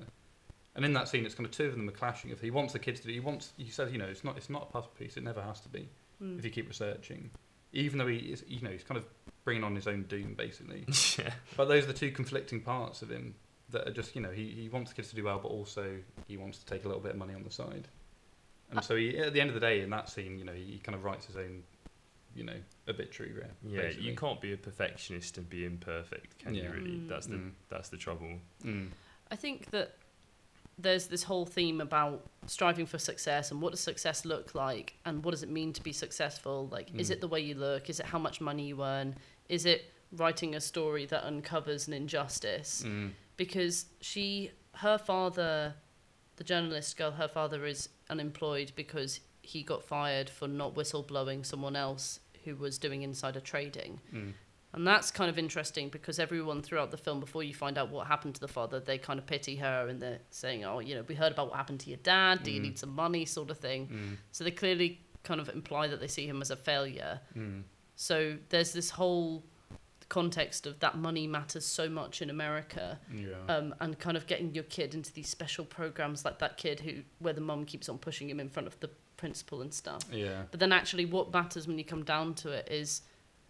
And 0.74 0.84
in 0.84 0.92
that 0.92 1.08
scene, 1.08 1.26
it's 1.26 1.34
kind 1.34 1.44
of 1.46 1.50
two 1.52 1.64
of 1.66 1.72
them 1.72 1.88
are 1.88 1.92
clashing. 1.92 2.30
If 2.30 2.40
he 2.40 2.50
wants 2.50 2.72
the 2.72 2.78
kids 2.78 3.00
to 3.00 3.08
do, 3.08 3.12
he 3.12 3.20
wants. 3.20 3.52
He 3.56 3.68
says, 3.70 3.90
you 3.92 3.98
know, 3.98 4.06
it's 4.06 4.22
not. 4.24 4.36
It's 4.36 4.50
not 4.50 4.62
a 4.62 4.66
puzzle 4.66 4.92
piece. 4.98 5.16
It 5.16 5.24
never 5.24 5.42
has 5.42 5.60
to 5.60 5.68
be. 5.68 5.88
Mm. 6.22 6.38
If 6.38 6.44
you 6.44 6.50
keep 6.50 6.68
researching, 6.68 7.30
even 7.72 7.98
though 7.98 8.06
he 8.06 8.18
is, 8.18 8.44
you 8.46 8.60
know, 8.60 8.70
he's 8.70 8.84
kind 8.84 8.98
of 8.98 9.04
bringing 9.44 9.64
on 9.64 9.74
his 9.74 9.86
own 9.86 10.04
doom, 10.04 10.34
basically. 10.36 10.84
yeah. 11.18 11.32
But 11.56 11.66
those 11.66 11.84
are 11.84 11.88
the 11.88 11.92
two 11.94 12.10
conflicting 12.10 12.60
parts 12.60 13.02
of 13.02 13.10
him 13.10 13.34
that 13.70 13.86
are 13.88 13.92
just, 13.92 14.14
you 14.14 14.22
know, 14.22 14.30
he, 14.30 14.48
he 14.50 14.68
wants 14.68 14.90
the 14.90 14.96
kids 14.96 15.10
to 15.10 15.16
do 15.16 15.24
well, 15.24 15.38
but 15.42 15.48
also 15.48 15.96
he 16.26 16.36
wants 16.36 16.58
to 16.58 16.66
take 16.66 16.84
a 16.84 16.88
little 16.88 17.02
bit 17.02 17.12
of 17.12 17.18
money 17.18 17.34
on 17.34 17.42
the 17.44 17.50
side. 17.50 17.88
And 18.70 18.78
Uh, 18.78 18.82
so 18.82 18.96
he, 18.96 19.18
at 19.18 19.32
the 19.32 19.40
end 19.40 19.50
of 19.50 19.54
the 19.54 19.60
day, 19.60 19.80
in 19.80 19.90
that 19.90 20.08
scene, 20.08 20.38
you 20.38 20.44
know, 20.44 20.52
he, 20.52 20.64
he 20.64 20.78
kind 20.78 20.94
of 20.94 21.04
writes 21.04 21.26
his 21.26 21.36
own, 21.36 21.62
you 22.34 22.44
know, 22.44 22.56
obituary. 22.88 23.32
Right, 23.34 23.50
Yeah, 23.64 23.80
basically. 23.82 24.06
you 24.10 24.16
can't 24.16 24.40
be 24.40 24.52
a 24.52 24.56
perfectionist 24.56 25.38
and 25.38 25.48
be 25.48 25.64
imperfect, 25.64 26.38
can 26.38 26.54
Yeah. 26.54 26.64
you? 26.64 26.70
Really, 26.70 26.90
Mm. 26.98 27.08
that's 27.08 27.26
the 27.26 27.36
Mm. 27.36 27.52
that's 27.68 27.88
the 27.88 27.96
trouble. 27.96 28.40
Mm. 28.64 28.90
I 29.30 29.36
think 29.36 29.70
that 29.70 29.96
there's 30.80 31.08
this 31.08 31.24
whole 31.24 31.44
theme 31.44 31.80
about 31.80 32.24
striving 32.46 32.86
for 32.86 32.98
success 32.98 33.50
and 33.50 33.60
what 33.60 33.70
does 33.70 33.80
success 33.80 34.24
look 34.24 34.54
like 34.54 34.94
and 35.04 35.24
what 35.24 35.32
does 35.32 35.42
it 35.42 35.48
mean 35.48 35.72
to 35.72 35.82
be 35.82 35.92
successful 35.92 36.68
like 36.68 36.94
is 36.94 37.08
Mm. 37.10 37.14
it 37.14 37.20
the 37.20 37.26
way 37.28 37.40
you 37.40 37.54
look 37.54 37.90
is 37.90 37.98
it 37.98 38.06
how 38.06 38.18
much 38.18 38.40
money 38.40 38.68
you 38.68 38.82
earn 38.84 39.16
is 39.48 39.66
it 39.66 39.92
writing 40.12 40.54
a 40.54 40.60
story 40.60 41.04
that 41.06 41.24
uncovers 41.24 41.88
an 41.88 41.94
injustice 41.94 42.84
Mm. 42.84 43.10
because 43.36 43.86
she 44.00 44.52
her 44.74 44.96
father 44.98 45.74
the 46.36 46.44
journalist 46.44 46.96
girl 46.96 47.10
her 47.10 47.26
father 47.28 47.66
is 47.66 47.88
unemployed 48.08 48.70
because 48.76 49.18
he 49.52 49.62
got 49.62 49.82
fired 49.82 50.28
for 50.28 50.46
not 50.48 50.74
whistleblowing 50.74 51.44
someone 51.44 51.74
else 51.76 52.20
who 52.44 52.54
was 52.56 52.78
doing 52.78 53.00
insider 53.02 53.40
trading 53.40 54.00
Mm. 54.12 54.32
and 54.74 54.86
that's 54.86 55.10
kind 55.10 55.30
of 55.30 55.38
interesting 55.38 55.88
because 55.88 56.18
everyone 56.18 56.60
throughout 56.62 56.90
the 56.90 56.96
film, 57.06 57.18
before 57.20 57.42
you 57.42 57.54
find 57.54 57.76
out 57.78 57.88
what 57.90 58.06
happened 58.06 58.34
to 58.34 58.40
the 58.40 58.52
father, 58.58 58.78
they 58.80 58.98
kind 58.98 59.18
of 59.18 59.26
pity 59.26 59.56
her 59.56 59.88
and 59.88 60.00
they're 60.02 60.20
saying, 60.30 60.64
oh, 60.64 60.78
you 60.80 60.94
know, 60.94 61.04
we 61.08 61.14
heard 61.14 61.32
about 61.32 61.46
what 61.48 61.56
happened 61.56 61.80
to 61.80 61.88
your 61.88 62.02
dad. 62.14 62.42
Do 62.42 62.50
you 62.50 62.60
Mm. 62.60 62.64
need 62.68 62.78
some 62.78 62.90
money, 63.04 63.24
sort 63.24 63.50
of 63.50 63.58
thing. 63.58 63.88
Mm. 63.88 64.16
So 64.32 64.44
they 64.44 64.50
clearly 64.50 65.00
kind 65.24 65.40
of 65.40 65.48
imply 65.48 65.88
that 65.88 66.00
they 66.00 66.08
see 66.08 66.26
him 66.26 66.42
as 66.42 66.50
a 66.50 66.56
failure. 66.56 67.20
Mm. 67.36 67.62
So 67.96 68.36
there's 68.50 68.72
this 68.74 68.90
whole 68.90 69.44
context 70.08 70.66
of 70.66 70.78
that 70.80 70.96
money 70.96 71.26
matters 71.26 71.66
so 71.66 71.88
much 71.88 72.22
in 72.22 72.30
America, 72.30 72.98
Yeah. 73.12 73.34
um, 73.54 73.74
and 73.80 73.98
kind 73.98 74.16
of 74.16 74.26
getting 74.26 74.54
your 74.54 74.64
kid 74.64 74.94
into 74.94 75.12
these 75.12 75.28
special 75.28 75.64
programs 75.64 76.24
like 76.24 76.38
that 76.38 76.56
kid 76.56 76.80
who, 76.80 77.02
where 77.18 77.34
the 77.34 77.40
mum 77.42 77.64
keeps 77.66 77.88
on 77.88 77.98
pushing 77.98 78.28
him 78.30 78.40
in 78.40 78.48
front 78.48 78.66
of 78.68 78.78
the 78.80 78.90
principal 79.18 79.60
and 79.60 79.74
stuff. 79.74 80.02
yeah. 80.10 80.44
But 80.50 80.60
then 80.60 80.72
actually, 80.72 81.04
what 81.04 81.30
matters 81.32 81.66
when 81.68 81.76
you 81.78 81.84
come 81.84 82.04
down 82.04 82.32
to 82.36 82.50
it 82.52 82.68
is, 82.70 83.02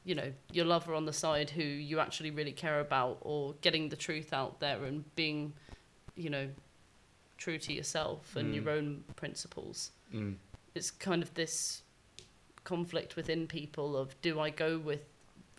you 0.05 0.15
know, 0.17 0.33
your 0.53 0.65
lover 0.65 0.95
on 0.95 1.05
the 1.05 1.13
side 1.13 1.51
who 1.51 1.63
you 1.63 2.01
actually 2.01 2.33
really 2.33 2.53
care 2.53 2.81
about, 2.81 3.19
or 3.21 3.55
getting 3.61 3.89
the 3.91 3.97
truth 3.97 4.33
out 4.33 4.59
there 4.59 4.83
and 4.85 5.05
being, 5.15 5.53
you 6.17 6.31
know, 6.31 6.49
true 7.37 7.59
to 7.59 7.73
yourself 7.73 8.35
and 8.35 8.53
Mm. 8.53 8.55
your 8.57 8.71
own 8.71 9.05
principles. 9.15 9.93
Mm. 10.13 10.37
It's 10.75 10.91
kind 10.91 11.23
of 11.23 11.35
this 11.35 11.83
conflict 12.65 13.15
within 13.17 13.47
people 13.47 13.97
of 13.97 14.21
do 14.23 14.41
I 14.41 14.51
go 14.51 14.79
with 14.79 15.05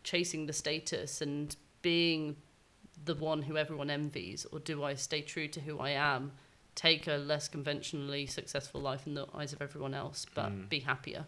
chasing 0.04 0.46
the 0.48 0.54
status 0.54 1.22
and 1.22 1.56
being 1.82 2.36
the 3.06 3.16
one 3.16 3.44
who 3.44 3.56
everyone 3.58 3.90
envies, 3.90 4.46
or 4.52 4.60
do 4.60 4.84
I 4.84 4.96
stay 4.96 5.22
true 5.22 5.48
to 5.48 5.62
who 5.62 5.80
I 5.80 5.92
am, 5.92 6.34
take 6.80 7.08
a 7.08 7.18
less 7.18 7.50
conventionally 7.50 8.26
successful 8.26 8.80
life 8.80 9.06
in 9.06 9.14
the 9.14 9.26
eyes 9.36 9.52
of 9.52 9.62
everyone 9.62 9.94
else, 9.94 10.26
but 10.34 10.50
Mm. 10.50 10.70
be 10.70 10.80
happier? 10.80 11.26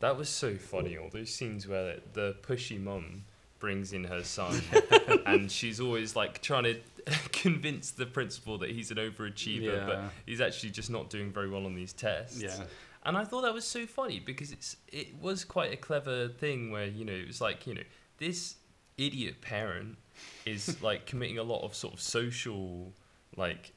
That 0.00 0.16
was 0.16 0.30
so 0.30 0.56
funny. 0.56 0.96
All 0.96 1.10
those 1.10 1.30
scenes 1.34 1.68
where 1.68 2.00
the 2.14 2.36
pushy 2.40 2.80
mum 2.80 3.24
brings 3.58 3.92
in 3.92 4.04
her 4.04 4.24
son, 4.24 4.62
and 5.26 5.52
she's 5.52 5.80
always 5.80 6.16
like 6.16 6.40
trying 6.40 6.64
to 6.64 6.80
convince 7.32 7.90
the 7.90 8.06
principal 8.06 8.56
that 8.58 8.70
he's 8.70 8.90
an 8.90 8.96
overachiever, 8.96 9.86
but 9.86 10.00
he's 10.24 10.40
actually 10.40 10.70
just 10.70 10.88
not 10.88 11.10
doing 11.10 11.30
very 11.30 11.50
well 11.50 11.66
on 11.66 11.74
these 11.74 11.92
tests. 11.92 12.40
Yeah. 12.40 12.64
And 13.04 13.18
I 13.18 13.24
thought 13.24 13.42
that 13.42 13.52
was 13.52 13.66
so 13.66 13.84
funny 13.86 14.18
because 14.18 14.50
it's 14.50 14.78
it 14.88 15.08
was 15.20 15.44
quite 15.44 15.74
a 15.74 15.76
clever 15.76 16.28
thing 16.28 16.70
where 16.70 16.86
you 16.86 17.04
know 17.04 17.12
it 17.12 17.26
was 17.26 17.38
like 17.42 17.66
you 17.66 17.74
know 17.74 17.82
this 18.16 18.56
idiot 18.96 19.42
parent 19.42 19.98
is 20.46 20.80
like 20.82 21.04
committing 21.04 21.36
a 21.36 21.42
lot 21.42 21.62
of 21.64 21.74
sort 21.74 21.92
of 21.92 22.00
social 22.00 22.94
like 23.36 23.73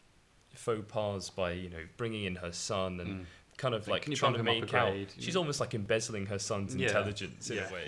faux 0.58 0.84
pas 0.88 1.30
by 1.30 1.52
you 1.52 1.70
know 1.70 1.84
bringing 1.98 2.24
in 2.26 2.36
her 2.38 2.52
son 2.52 3.00
and 3.00 3.10
Mm. 3.22 3.26
kind 3.58 3.74
of 3.76 3.88
Like, 3.88 4.08
like 4.08 4.18
trying 4.18 4.34
to 4.34 4.40
bump 4.40 4.50
him 4.50 4.64
up 4.64 4.72
make 4.72 4.74
out 4.74 5.16
she's 5.20 5.34
Yeah. 5.34 5.40
almost 5.40 5.60
like 5.60 5.74
embezzling 5.74 6.26
her 6.28 6.40
son's 6.40 6.76
Yeah. 6.76 6.88
intelligence 6.88 7.50
in 7.50 7.58
Yeah. 7.58 7.70
a 7.70 7.74
way 7.74 7.86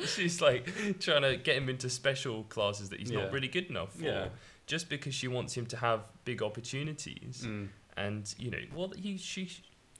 she's 0.06 0.40
like 0.40 0.98
trying 1.00 1.22
to 1.22 1.36
get 1.36 1.56
him 1.56 1.68
into 1.68 1.88
special 1.90 2.44
classes 2.44 2.88
that 2.90 2.98
he's 3.00 3.10
not 3.10 3.32
really 3.32 3.48
good 3.48 3.66
enough 3.66 3.92
for 3.94 4.30
just 4.66 4.88
because 4.88 5.14
she 5.14 5.28
wants 5.28 5.54
him 5.56 5.66
to 5.66 5.76
have 5.76 6.00
big 6.24 6.42
opportunities 6.42 7.44
Mm. 7.46 7.68
and 7.96 8.34
you 8.38 8.50
know 8.50 8.62
well 8.74 8.92
he 8.96 9.16
she 9.16 9.48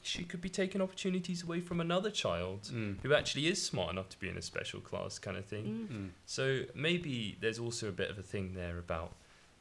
she 0.02 0.22
could 0.22 0.40
be 0.42 0.50
taking 0.50 0.82
opportunities 0.82 1.42
away 1.42 1.60
from 1.60 1.80
another 1.80 2.10
child 2.10 2.62
Mm. 2.72 3.00
who 3.02 3.14
actually 3.14 3.46
is 3.46 3.62
smart 3.62 3.90
enough 3.92 4.08
to 4.10 4.18
be 4.18 4.28
in 4.28 4.36
a 4.36 4.42
special 4.42 4.80
class 4.80 5.18
kind 5.18 5.36
of 5.36 5.44
thing 5.46 5.66
Mm. 5.66 5.88
Mm. 5.96 6.10
so 6.26 6.64
maybe 6.74 7.36
there's 7.40 7.58
also 7.58 7.88
a 7.88 7.92
bit 7.92 8.10
of 8.10 8.18
a 8.18 8.22
thing 8.22 8.54
there 8.54 8.78
about 8.78 9.14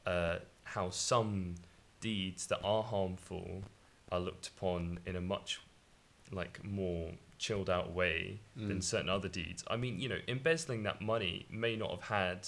uh, 0.06 0.40
how 0.64 0.90
some 0.90 1.56
deeds 2.00 2.48
that 2.48 2.60
are 2.64 2.84
harmful 2.84 3.64
are 4.12 4.20
looked 4.20 4.48
upon 4.48 5.00
in 5.06 5.16
a 5.16 5.22
much 5.22 5.60
like 6.32 6.64
more 6.64 7.12
chilled 7.38 7.70
out 7.70 7.92
way 7.92 8.40
than 8.56 8.78
Mm. 8.80 8.84
certain 8.84 9.10
other 9.10 9.28
deeds. 9.30 9.64
I 9.68 9.76
mean, 9.78 10.00
you 10.00 10.08
know, 10.10 10.20
embezzling 10.28 10.84
that 10.84 11.02
money 11.02 11.46
may 11.50 11.76
not 11.76 11.92
have 11.92 12.04
had 12.04 12.48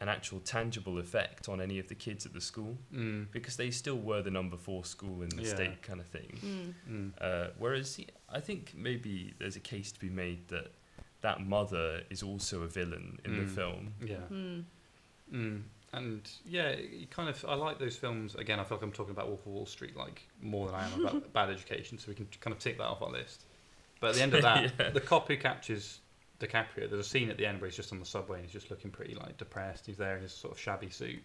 an 0.00 0.08
actual 0.08 0.40
tangible 0.40 0.98
effect 0.98 1.46
on 1.48 1.60
any 1.60 1.78
of 1.78 1.88
the 1.88 1.94
kids 1.94 2.24
at 2.24 2.32
the 2.32 2.40
school 2.40 2.78
Mm. 2.92 3.30
because 3.32 3.56
they 3.56 3.70
still 3.70 3.98
were 3.98 4.22
the 4.22 4.30
number 4.30 4.56
four 4.56 4.84
school 4.84 5.20
in 5.22 5.28
the 5.28 5.42
Yeah. 5.42 5.54
state 5.54 5.82
kind 5.82 6.00
of 6.00 6.06
thing. 6.06 6.38
Mm. 6.42 6.74
Mm. 6.88 7.12
Uh, 7.20 7.50
whereas 7.58 8.00
I 8.28 8.40
think 8.40 8.74
maybe 8.74 9.34
there's 9.38 9.56
a 9.56 9.60
case 9.60 9.92
to 9.92 10.00
be 10.00 10.08
made 10.08 10.48
that 10.48 10.72
that 11.20 11.46
mother 11.46 12.04
is 12.08 12.22
also 12.22 12.62
a 12.62 12.66
villain 12.68 13.20
in 13.26 13.36
the 13.36 13.42
Mm. 13.42 13.54
film. 13.54 13.94
Yeah. 14.02 14.26
Mm. 15.92 15.96
Mm. 15.96 15.98
And 15.98 16.30
yeah, 16.44 16.76
you 16.76 17.06
kind 17.06 17.28
of 17.28 17.44
I 17.48 17.54
like 17.54 17.78
those 17.78 17.96
films. 17.96 18.34
Again, 18.34 18.60
I 18.60 18.64
feel 18.64 18.76
like 18.78 18.84
I'm 18.84 18.92
talking 18.92 19.12
about 19.12 19.28
Wolf 19.28 19.40
of 19.40 19.52
Wall 19.52 19.66
Street 19.66 19.96
like 19.96 20.26
more 20.40 20.66
than 20.66 20.74
I 20.74 20.84
am 20.86 21.00
about 21.00 21.32
Bad 21.32 21.50
Education, 21.50 21.98
so 21.98 22.06
we 22.08 22.14
can 22.14 22.26
kind 22.40 22.54
of 22.54 22.60
tick 22.60 22.78
that 22.78 22.84
off 22.84 23.02
our 23.02 23.10
list. 23.10 23.44
But 24.00 24.10
at 24.10 24.14
the 24.16 24.22
end 24.22 24.34
of 24.34 24.42
that, 24.48 24.72
Yeah. 24.78 24.90
the 24.90 25.00
cop 25.00 25.28
who 25.28 25.36
captures 25.36 26.00
DiCaprio, 26.38 26.88
there's 26.88 26.92
a 26.92 27.04
scene 27.04 27.28
at 27.30 27.36
the 27.36 27.46
end 27.46 27.60
where 27.60 27.68
he's 27.68 27.76
just 27.76 27.92
on 27.92 27.98
the 27.98 28.06
subway 28.06 28.36
and 28.38 28.44
he's 28.46 28.52
just 28.52 28.70
looking 28.70 28.90
pretty 28.90 29.14
like 29.14 29.36
depressed. 29.36 29.86
He's 29.86 29.98
there 29.98 30.16
in 30.16 30.22
his 30.22 30.32
sort 30.32 30.52
of 30.54 30.58
shabby 30.60 30.88
suit, 30.90 31.22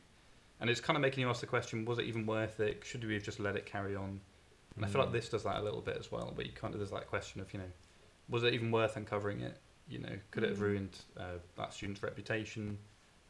and 0.60 0.70
it's 0.70 0.82
kind 0.82 0.98
of 0.98 1.02
making 1.02 1.22
you 1.22 1.30
ask 1.30 1.42
the 1.42 1.48
question: 1.48 1.86
Was 1.86 2.00
it 2.00 2.06
even 2.06 2.26
worth 2.26 2.60
it? 2.60 2.84
Should 2.86 3.04
we 3.06 3.14
have 3.14 3.24
just 3.24 3.40
let 3.40 3.56
it 3.56 3.66
carry 3.66 3.96
on? 3.96 4.20
And 4.76 4.84
I 4.84 4.90
feel 4.90 5.00
like 5.00 5.12
Mm. 5.12 5.14
this 5.14 5.30
does 5.30 5.44
that 5.44 5.56
a 5.58 5.62
little 5.64 5.80
bit 5.80 5.96
as 5.98 6.12
well, 6.12 6.34
where 6.36 6.46
you 6.46 6.52
kind 6.52 6.74
of 6.74 6.82
there's 6.82 6.92
that 6.92 7.08
question 7.08 7.40
of 7.40 7.54
you 7.54 7.60
know, 7.60 7.72
was 8.28 8.44
it 8.44 8.54
even 8.54 8.72
worth 8.72 8.98
uncovering 8.98 9.40
it? 9.40 9.58
You 9.88 10.00
know, 10.00 10.18
could 10.32 10.44
it 10.44 10.50
have 10.50 10.58
Mm. 10.58 10.62
ruined 10.64 10.98
uh, 11.16 11.38
that 11.56 11.74
student's 11.74 12.04
reputation? 12.04 12.78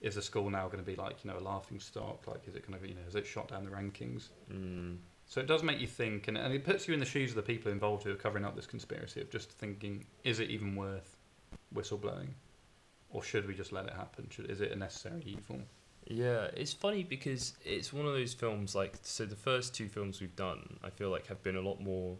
Is 0.05 0.15
the 0.15 0.21
school 0.21 0.49
now 0.49 0.65
going 0.67 0.83
to 0.83 0.89
be 0.91 0.95
like 0.95 1.23
you 1.23 1.31
know 1.31 1.37
a 1.37 1.45
laughing 1.53 1.79
stock? 1.79 2.27
Like, 2.27 2.47
is 2.47 2.55
it 2.55 2.65
going 2.65 2.77
to 2.79 2.83
be 2.83 2.89
you 2.89 2.95
know, 2.95 3.07
is 3.07 3.15
it 3.15 3.25
shot 3.25 3.47
down 3.49 3.65
the 3.65 3.71
rankings? 3.71 4.29
Mm. 4.53 4.97
So 5.25 5.41
it 5.41 5.47
does 5.47 5.63
make 5.63 5.79
you 5.79 5.87
think, 5.87 6.27
and, 6.27 6.37
and 6.37 6.53
it 6.53 6.63
puts 6.63 6.87
you 6.87 6.93
in 6.93 6.99
the 6.99 7.05
shoes 7.07 7.31
of 7.31 7.35
the 7.37 7.41
people 7.41 7.71
involved 7.71 8.03
who 8.03 8.11
are 8.11 8.15
covering 8.15 8.45
up 8.45 8.55
this 8.55 8.67
conspiracy 8.67 9.19
of 9.21 9.31
just 9.31 9.49
thinking, 9.49 10.05
is 10.23 10.39
it 10.39 10.51
even 10.51 10.75
worth 10.75 11.17
whistleblowing, 11.73 12.29
or 13.09 13.23
should 13.23 13.47
we 13.47 13.55
just 13.55 13.71
let 13.71 13.85
it 13.87 13.93
happen? 13.93 14.27
Should, 14.29 14.51
is 14.51 14.61
it 14.61 14.71
a 14.71 14.75
necessary 14.75 15.23
evil? 15.25 15.59
Yeah, 16.07 16.49
it's 16.55 16.73
funny 16.73 17.03
because 17.03 17.53
it's 17.65 17.91
one 17.91 18.05
of 18.05 18.13
those 18.13 18.35
films 18.35 18.75
like 18.75 18.93
so 19.01 19.25
the 19.25 19.35
first 19.35 19.73
two 19.73 19.87
films 19.89 20.21
we've 20.21 20.35
done 20.35 20.77
I 20.83 20.91
feel 20.91 21.09
like 21.09 21.25
have 21.25 21.41
been 21.41 21.55
a 21.55 21.61
lot 21.61 21.81
more 21.81 22.15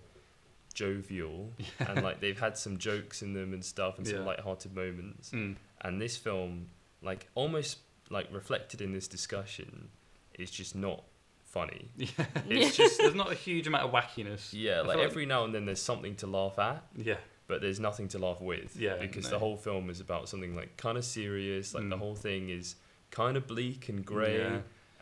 jovial 0.73 1.51
and 1.87 2.01
like 2.03 2.19
they've 2.19 2.39
had 2.39 2.57
some 2.57 2.77
jokes 2.79 3.21
in 3.21 3.33
them 3.33 3.53
and 3.53 3.63
stuff 3.63 3.99
and 3.99 4.07
some 4.07 4.17
Yeah. 4.17 4.25
light-hearted 4.25 4.75
moments 4.75 5.29
Mm. 5.29 5.55
and 5.81 6.01
this 6.01 6.17
film 6.17 6.69
like 7.01 7.29
almost 7.35 7.79
like 8.09 8.27
reflected 8.31 8.81
in 8.81 8.93
this 8.93 9.07
discussion 9.07 9.89
is 10.37 10.51
just 10.51 10.75
not 10.75 11.03
funny. 11.43 11.89
Yeah, 11.97 12.07
It's 12.47 12.75
just 12.81 12.99
there's 12.99 13.15
not 13.15 13.31
a 13.31 13.35
huge 13.35 13.67
amount 13.67 13.83
of 13.85 13.91
wackiness. 13.91 14.49
yeah, 14.51 14.81
like 14.81 14.97
like- 14.97 15.05
every 15.05 15.25
now 15.25 15.43
and 15.45 15.53
then 15.53 15.65
there's 15.65 15.81
something 15.81 16.15
to 16.17 16.27
laugh 16.27 16.59
at, 16.59 16.83
Yeah, 16.95 17.15
but 17.47 17.61
there's 17.61 17.79
nothing 17.79 18.07
to 18.09 18.19
laugh 18.19 18.41
with. 18.41 18.75
Yeah, 18.77 18.97
because 18.97 19.25
no. 19.25 19.29
the 19.31 19.39
whole 19.39 19.55
film 19.57 19.89
is 19.89 19.99
about 19.99 20.27
something 20.29 20.55
like 20.55 20.77
kind 20.77 20.97
of 20.97 21.05
serious. 21.05 21.73
Like 21.73 21.89
the 21.89 21.95
Mm. 21.95 21.99
whole 21.99 22.15
thing 22.15 22.49
is 22.49 22.75
kind 23.11 23.37
of 23.37 23.47
bleak 23.47 23.87
and 23.89 24.05
grey. 24.05 24.39
Yeah. 24.39 24.59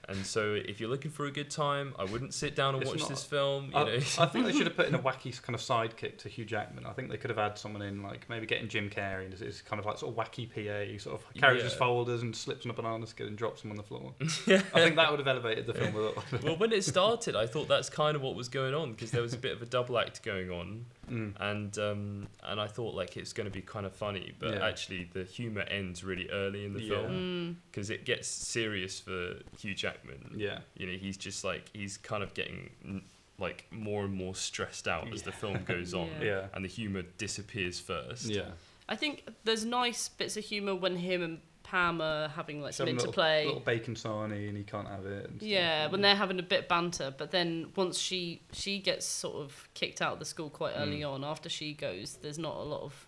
And 0.09 0.25
so, 0.25 0.53
if 0.53 0.79
you're 0.81 0.89
looking 0.89 1.11
for 1.11 1.25
a 1.27 1.31
good 1.31 1.49
time, 1.49 1.93
I 1.97 2.03
wouldn't 2.03 2.33
sit 2.33 2.55
down 2.55 2.73
and 2.75 2.83
It's 2.83 2.91
watch 2.91 2.99
not- 3.01 3.09
this 3.09 3.23
film. 3.23 3.69
You 3.71 3.77
I, 3.77 3.83
know, 3.85 3.95
I 3.95 4.25
think 4.25 4.45
they 4.45 4.51
should 4.51 4.67
have 4.67 4.75
put 4.75 4.87
in 4.87 4.95
a 4.95 4.99
wacky 5.07 5.41
kind 5.41 5.55
of 5.55 5.61
sidekick 5.61 6.17
to 6.19 6.29
Hugh 6.29 6.43
Jackman. 6.45 6.85
I 6.85 6.91
think 6.91 7.09
they 7.09 7.15
could 7.17 7.29
have 7.29 7.37
had 7.39 7.57
someone 7.57 7.81
in 7.81 8.03
like 8.03 8.29
maybe 8.29 8.45
getting 8.45 8.67
Jim 8.67 8.89
Carrey 8.89 9.25
and 9.25 9.33
his 9.33 9.61
kind 9.61 9.79
of 9.79 9.85
like 9.85 9.97
sort 9.97 10.11
of 10.11 10.17
wacky 10.17 10.47
PA, 10.49 10.99
sort 11.01 11.21
of 11.21 11.33
carries 11.35 11.63
his 11.63 11.71
Yeah. 11.71 11.77
folders 11.79 12.21
and 12.21 12.35
slips 12.35 12.65
on 12.65 12.71
a 12.71 12.73
banana 12.73 13.07
skin 13.07 13.27
and 13.27 13.37
drops 13.37 13.61
them 13.61 13.71
on 13.71 13.77
the 13.77 13.83
floor. 13.83 14.13
I 14.21 14.25
think 14.81 14.95
that 14.97 15.09
would 15.09 15.19
have 15.19 15.27
elevated 15.27 15.67
the 15.67 15.73
film 15.73 15.95
a 15.95 15.99
lot. 15.99 16.43
well, 16.43 16.57
when 16.57 16.73
it 16.73 16.83
started, 16.83 17.35
I 17.35 17.47
thought 17.47 17.67
that's 17.69 17.89
kind 17.89 18.15
of 18.17 18.21
what 18.21 18.35
was 18.35 18.49
going 18.49 18.73
on 18.73 18.91
because 18.91 19.11
there 19.11 19.21
was 19.21 19.33
a 19.33 19.37
bit 19.37 19.53
of 19.53 19.61
a 19.61 19.65
double 19.65 19.97
act 19.97 20.21
going 20.23 20.51
on, 20.51 20.85
Mm. 21.11 21.33
and 21.39 21.77
um, 21.79 22.27
and 22.43 22.61
I 22.61 22.67
thought 22.67 22.95
like 22.95 23.17
it's 23.17 23.33
going 23.33 23.45
to 23.45 23.51
be 23.51 23.61
kind 23.61 23.85
of 23.85 23.93
funny, 23.93 24.33
but 24.39 24.53
Yeah. 24.55 24.65
actually 24.67 25.09
the 25.13 25.23
humor 25.23 25.61
ends 25.61 26.03
really 26.03 26.29
early 26.29 26.65
in 26.65 26.73
the 26.73 26.81
Yeah. 26.81 26.89
film 26.95 27.11
Mm. 27.11 27.55
because 27.69 27.89
it 27.89 28.05
gets 28.05 28.27
serious 28.27 28.99
for 28.99 29.35
Hugh 29.59 29.73
Jackman. 29.75 30.31
Yeah. 30.37 30.59
You 30.75 30.87
know, 30.87 30.93
he's 30.97 31.17
just 31.17 31.43
like 31.43 31.69
he's 31.73 31.97
kind 31.97 32.23
of 32.23 32.33
getting 32.33 33.03
like 33.39 33.65
more 33.71 34.05
and 34.05 34.13
more 34.13 34.35
stressed 34.35 34.87
out 34.87 35.11
as 35.11 35.23
the 35.23 35.31
film 35.31 35.63
goes 35.65 35.93
on, 36.01 36.07
Yeah. 36.19 36.25
Yeah. 36.25 36.47
and 36.53 36.63
the 36.63 36.69
humor 36.69 37.01
disappears 37.17 37.79
first. 37.79 38.25
Yeah. 38.25 38.51
I 38.87 38.95
think 38.95 39.25
there's 39.43 39.65
nice 39.65 40.09
bits 40.09 40.37
of 40.37 40.43
humour 40.45 40.75
when 40.75 40.97
him 40.97 41.21
and 41.21 41.41
Are 41.73 42.27
having 42.29 42.61
like 42.61 42.73
some 42.73 42.85
Some 42.87 42.95
little, 42.95 43.09
interplay. 43.09 43.45
little 43.45 43.59
bacon 43.61 43.95
sarnie 43.95 44.47
and 44.47 44.55
he 44.57 44.63
can't 44.63 44.87
have 44.87 45.05
it. 45.05 45.31
Yeah, 45.39 45.87
when 45.89 46.01
they're 46.01 46.15
having 46.15 46.37
a 46.39 46.43
bit 46.43 46.59
of 46.61 46.67
banter, 46.67 47.13
but 47.17 47.31
then 47.31 47.71
once 47.75 47.97
she 47.97 48.41
she 48.51 48.79
gets 48.79 49.05
sort 49.05 49.37
of 49.37 49.67
kicked 49.73 50.01
out 50.01 50.13
of 50.13 50.19
the 50.19 50.25
school 50.25 50.49
quite 50.49 50.73
early 50.77 50.99
Mm. 51.01 51.13
on. 51.13 51.23
After 51.23 51.49
she 51.49 51.73
goes, 51.73 52.17
there's 52.21 52.37
not 52.37 52.55
a 52.57 52.63
lot 52.63 52.81
of 52.83 53.07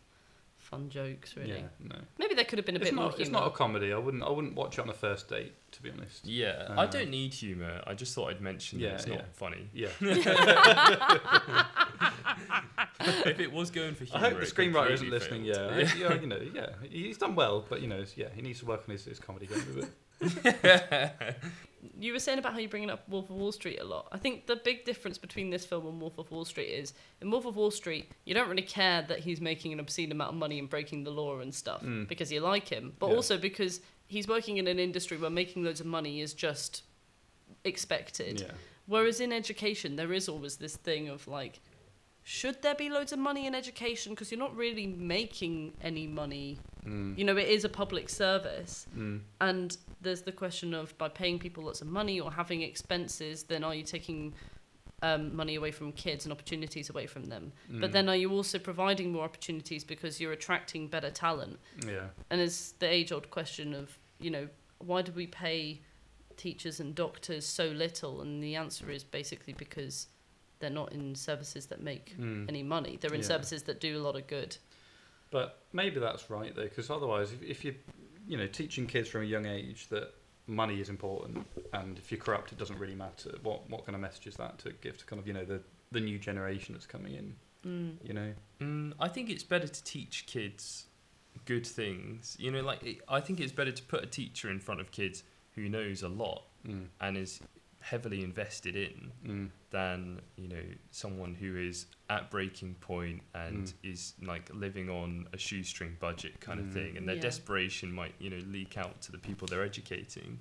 fun 0.66 0.90
jokes 0.90 1.36
really. 1.38 1.52
Yeah, 1.52 1.62
no. 1.84 1.96
Maybe 2.18 2.36
there 2.36 2.44
could 2.46 2.58
have 2.60 2.66
been 2.66 2.76
a 2.76 2.80
It's 2.80 2.90
bit 2.90 2.96
not, 2.96 3.12
more 3.12 3.22
it's 3.22 3.30
not 3.30 3.48
a 3.48 3.52
comedy. 3.52 3.94
I 3.94 3.98
wouldn't. 3.98 4.24
I 4.24 4.30
wouldn't 4.30 4.56
watch 4.56 4.78
it 4.78 4.82
on 4.82 4.90
a 4.90 4.94
first 4.94 5.30
date, 5.30 5.54
to 5.72 5.82
be 5.82 5.90
honest. 5.92 6.26
Yeah, 6.26 6.66
I 6.70 6.84
Uh, 6.84 6.86
don't 6.88 7.10
need 7.10 7.34
humor. 7.34 7.82
I 7.88 7.94
just 7.94 8.14
thought 8.16 8.30
I'd 8.32 8.42
mention 8.42 8.80
Yeah, 8.80 8.90
that 8.90 8.96
it's 8.96 9.08
yeah. 9.08 9.16
not 9.16 9.36
funny. 9.36 9.70
Yeah. 9.74 9.88
if 13.26 13.40
it 13.40 13.52
was 13.52 13.72
going 13.72 13.96
for 13.96 14.06
humour, 14.06 14.26
I 14.26 14.30
hope 14.30 14.40
the 14.40 14.46
screenwriter 14.46 14.92
isn't 14.92 15.10
completely 15.10 15.12
listening. 15.12 15.46
failed. 15.46 15.72
Yeah, 15.98 16.08
I 16.10 16.14
yeah, 16.14 16.22
you 16.22 16.28
know, 16.28 16.42
yeah, 16.54 16.70
he's 16.90 17.18
done 17.18 17.36
well, 17.36 17.66
but 17.68 17.82
you 17.82 17.88
know, 17.88 18.04
yeah, 18.16 18.28
he 18.36 18.42
needs 18.42 18.60
to 18.60 18.66
work 18.66 18.84
on 18.88 18.92
his, 18.92 19.06
his 19.06 19.20
comedy 19.20 19.48
game 19.48 19.64
a 19.72 19.74
bit. 19.82 19.90
you 22.00 22.14
were 22.14 22.20
saying 22.20 22.40
about 22.40 22.54
how 22.54 22.60
you're 22.60 22.70
bringing 22.70 22.90
up 22.90 23.08
Wolf 23.10 23.30
of 23.30 23.36
Wall 23.36 23.52
Street 23.52 23.80
a 23.80 23.84
lot. 23.84 24.08
I 24.12 24.18
think 24.18 24.48
the 24.48 24.56
big 24.58 24.86
difference 24.86 25.18
between 25.18 25.50
this 25.50 25.66
film 25.66 25.86
and 25.88 26.00
Wolf 26.02 26.18
of 26.18 26.30
Wall 26.32 26.46
Street 26.46 26.68
is 26.70 26.94
in 27.22 27.32
Wolf 27.32 27.46
of 27.46 27.56
Wall 27.56 27.72
Street, 27.72 28.12
you 28.26 28.34
don't 28.34 28.50
really 28.50 28.62
care 28.62 29.02
that 29.04 29.20
he's 29.20 29.42
making 29.42 29.74
an 29.74 29.80
obscene 29.80 30.12
amount 30.12 30.32
of 30.32 30.36
money 30.38 30.60
and 30.60 30.70
breaking 30.70 31.04
the 31.04 31.12
law 31.12 31.40
and 31.40 31.54
stuff 31.54 31.82
Mm. 31.82 32.08
because 32.08 32.32
you 32.32 32.40
like 32.42 32.68
him, 32.68 32.94
but 33.00 33.10
Yeah. 33.10 33.16
also 33.16 33.38
because 33.38 33.82
he's 34.08 34.28
working 34.28 34.58
in 34.58 34.68
an 34.68 34.80
industry 34.80 35.18
where 35.18 35.30
making 35.30 35.64
loads 35.64 35.80
of 35.80 35.86
money 35.88 36.22
is 36.22 36.34
just 36.34 36.84
expected. 37.64 38.42
Yeah, 38.42 38.52
Whereas 38.88 39.20
in 39.20 39.32
education, 39.32 39.96
there 39.96 40.14
is 40.14 40.30
always 40.30 40.58
this 40.58 40.76
thing 40.78 41.10
of 41.10 41.28
like, 41.28 41.60
should 42.24 42.62
there 42.62 42.76
be 42.76 42.90
loads 42.90 43.12
of 43.14 43.20
money 43.20 43.46
in 43.48 43.56
education? 43.56 44.14
Because 44.14 44.32
you're 44.32 44.40
not 44.40 44.56
really 44.56 44.88
making 44.88 45.74
any 45.82 46.08
money. 46.08 46.60
mm. 46.86 47.18
You 47.18 47.24
know, 47.24 47.36
it 47.38 47.48
is 47.48 47.64
a 47.66 47.70
public 47.70 48.10
service. 48.10 48.88
Mm. 48.96 49.22
And 49.42 49.78
there's 50.06 50.22
the 50.22 50.32
question 50.32 50.74
of 50.74 50.98
by 50.98 51.10
paying 51.10 51.38
people 51.40 51.64
lots 51.66 51.82
of 51.82 51.88
money 51.88 52.20
or 52.22 52.32
having 52.32 52.62
expenses, 52.62 53.44
then 53.44 53.64
are 53.64 53.76
you 53.76 53.84
taking 53.84 54.34
um, 55.02 55.36
money 55.36 55.56
away 55.56 55.72
from 55.72 55.92
kids 55.92 56.26
and 56.26 56.32
opportunities 56.32 56.90
away 56.90 57.06
from 57.06 57.26
them? 57.26 57.52
But 57.70 57.90
Mm. 57.90 57.94
then 57.94 58.10
are 58.10 58.16
you 58.16 58.32
also 58.32 58.58
providing 58.58 59.12
more 59.12 59.26
opportunities 59.26 59.84
because 59.84 60.22
you're 60.22 60.32
attracting 60.32 60.88
better 60.88 61.12
talent? 61.12 61.60
yeah, 61.86 62.08
And 62.30 62.40
it's 62.40 62.72
the 62.80 62.88
age 62.88 63.12
old 63.12 63.30
question 63.30 63.74
of, 63.74 64.00
you 64.20 64.30
know, 64.32 64.48
why 64.80 65.02
do 65.02 65.12
we 65.12 65.28
pay 65.28 65.82
teachers 66.38 66.80
and 66.80 66.96
doctors 66.96 67.46
so 67.46 67.66
little? 67.68 68.22
And 68.22 68.42
the 68.42 68.56
answer 68.56 68.90
is 68.90 69.04
basically 69.04 69.54
because 69.54 70.08
they're 70.60 70.70
not 70.82 70.94
in 70.94 71.14
services 71.16 71.66
that 71.68 71.82
make 71.84 72.16
Mm. 72.18 72.48
any 72.48 72.64
money. 72.64 72.98
They're 73.00 73.14
in 73.14 73.22
Yeah. 73.22 73.28
services 73.28 73.64
that 73.64 73.80
do 73.82 73.98
a 74.00 74.02
lot 74.02 74.16
of 74.16 74.26
good. 74.28 74.58
But 75.30 75.60
maybe 75.74 76.00
that's 76.00 76.30
right 76.30 76.56
though, 76.56 76.64
because 76.64 76.90
otherwise, 76.90 77.34
if, 77.34 77.42
if 77.44 77.66
you, 77.66 77.76
you 78.28 78.38
know, 78.38 78.48
teaching 78.48 78.88
kids 78.88 79.10
from 79.10 79.22
a 79.22 79.26
young 79.26 79.46
age 79.46 79.88
that 79.90 80.14
money 80.48 80.80
is 80.80 80.90
important, 80.90 81.46
and 81.74 81.98
if 81.98 82.12
you're 82.12 82.20
corrupt, 82.20 82.52
it 82.52 82.58
doesn't 82.58 82.78
really 82.80 82.96
matter. 82.96 83.32
What 83.44 83.70
what 83.70 83.86
kind 83.86 83.96
of 83.96 84.02
message 84.02 84.28
is 84.28 84.36
that 84.38 84.58
to 84.60 84.72
give 84.82 84.98
to 84.98 85.06
kind 85.06 85.20
of 85.20 85.28
you 85.28 85.34
know 85.34 85.46
the 85.46 85.62
the 85.92 86.00
new 86.00 86.18
generation 86.20 86.74
that's 86.74 86.86
coming 86.88 87.14
in? 87.14 87.36
Mm. 87.66 88.08
You 88.08 88.14
know, 88.14 88.34
Mm, 88.62 88.94
I 89.00 89.08
think 89.10 89.30
it's 89.30 89.44
better 89.44 89.68
to 89.68 89.84
teach 89.84 90.26
kids 90.28 90.86
good 91.46 91.66
things. 91.68 92.38
You 92.40 92.52
know, 92.52 92.62
like 92.62 92.84
it, 92.84 93.00
I 93.10 93.20
think 93.20 93.40
it's 93.40 93.52
better 93.52 93.72
to 93.72 93.84
put 93.84 94.04
a 94.04 94.08
teacher 94.08 94.50
in 94.50 94.60
front 94.60 94.80
of 94.82 94.92
kids 94.92 95.24
who 95.56 95.68
knows 95.68 96.04
a 96.04 96.08
lot 96.10 96.44
mm. 96.68 96.86
and 97.02 97.18
is 97.18 97.42
heavily 97.82 98.24
invested 98.24 98.76
in 98.76 99.12
Mm. 99.26 99.50
than 99.72 100.22
you 100.38 100.48
know 100.48 100.64
someone 100.92 101.36
who 101.36 101.56
is 101.58 101.86
at 102.10 102.30
breaking 102.30 102.76
point 102.76 103.22
and 103.34 103.66
Mm. 103.66 103.74
is 103.92 104.14
like 104.22 104.54
living 104.54 104.90
on 104.90 105.28
a 105.34 105.38
shoestring 105.38 105.98
budget 106.00 106.40
kind 106.40 106.60
of 106.60 106.68
Mm. 106.68 106.74
thing, 106.74 106.98
and 106.98 107.08
their 107.08 107.16
Yeah. 107.16 107.22
desperation 107.22 107.92
might 107.92 108.14
you 108.20 108.30
know 108.30 108.44
leak 108.48 108.78
out 108.78 109.02
to 109.02 109.12
the 109.12 109.18
people 109.18 109.48
they're 109.48 109.64
educating. 109.64 110.40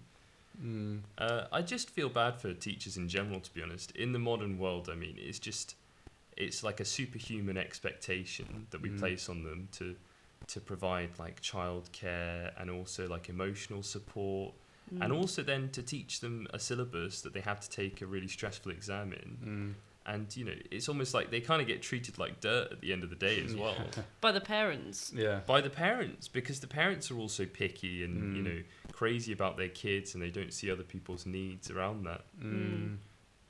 Mm. 0.62 1.03
Uh, 1.18 1.46
I 1.50 1.62
just 1.62 1.90
feel 1.90 2.09
bad 2.09 2.40
for 2.40 2.53
teachers 2.55 2.96
in 2.96 3.09
general, 3.09 3.40
to 3.40 3.53
be 3.53 3.62
honest. 3.62 3.90
In 3.96 4.12
the 4.12 4.18
modern 4.18 4.59
world, 4.59 4.88
I 4.88 4.94
mean, 4.94 5.16
it's 5.18 5.38
just 5.38 5.77
it's 6.37 6.62
like 6.64 6.81
a 6.81 6.85
superhuman 6.85 7.57
expectation 7.57 8.66
that 8.70 8.81
we 8.83 8.90
Mm. 8.90 8.98
place 8.98 9.29
on 9.29 9.42
them 9.44 9.68
to 9.72 9.96
to 10.46 10.61
provide 10.61 11.18
like 11.18 11.40
childcare 11.40 12.53
and 12.61 12.70
also 12.70 13.09
like 13.09 13.31
emotional 13.31 13.83
support, 13.83 14.55
and 15.00 15.11
Mm. 15.12 15.16
also 15.16 15.42
then 15.42 15.70
to 15.70 15.83
teach 15.83 16.20
them 16.20 16.46
a 16.53 16.59
syllabus 16.59 17.22
that 17.22 17.33
they 17.33 17.40
have 17.40 17.61
to 17.61 17.70
take 17.70 18.03
a 18.03 18.07
really 18.07 18.29
stressful 18.29 18.70
exam 18.70 19.12
in. 19.14 19.74
And 20.06 20.34
you 20.36 20.44
know, 20.44 20.52
it's 20.70 20.88
almost 20.88 21.14
like 21.14 21.30
they 21.30 21.40
kind 21.40 21.62
of 21.62 21.66
get 21.66 21.80
treated 21.80 22.18
like 22.18 22.40
dirt 22.40 22.68
at 22.72 22.80
the 22.82 22.92
end 22.92 23.04
of 23.04 23.10
the 23.10 23.16
day 23.16 23.42
as 23.42 23.56
well 23.56 23.74
by 24.20 24.32
the 24.32 24.40
parents. 24.40 25.12
Yeah. 25.14 25.40
by 25.46 25.60
the 25.62 25.70
parents 25.70 26.28
because 26.28 26.60
the 26.60 26.66
parents 26.66 27.10
are 27.10 27.16
also 27.18 27.46
picky 27.46 28.04
and 28.04 28.36
you 28.36 28.42
Mm. 28.42 28.46
know 28.46 28.62
crazy 28.92 29.32
about 29.32 29.56
their 29.56 29.70
kids 29.70 30.14
and 30.14 30.22
they 30.22 30.30
don't 30.30 30.52
see 30.52 30.70
other 30.70 30.82
people's 30.82 31.24
needs 31.24 31.70
around 31.70 32.04
that. 32.04 32.22
Mm. 32.38 32.98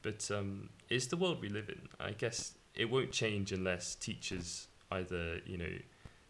But 0.02 0.30
um, 0.30 0.68
it's 0.88 1.06
the 1.06 1.16
world 1.16 1.40
we 1.40 1.48
live 1.48 1.68
in. 1.68 1.88
I 1.98 2.12
guess 2.12 2.54
it 2.74 2.88
won't 2.90 3.10
change 3.10 3.50
unless 3.52 3.94
teachers 3.96 4.68
either 4.92 5.40
you 5.46 5.58
know 5.58 5.74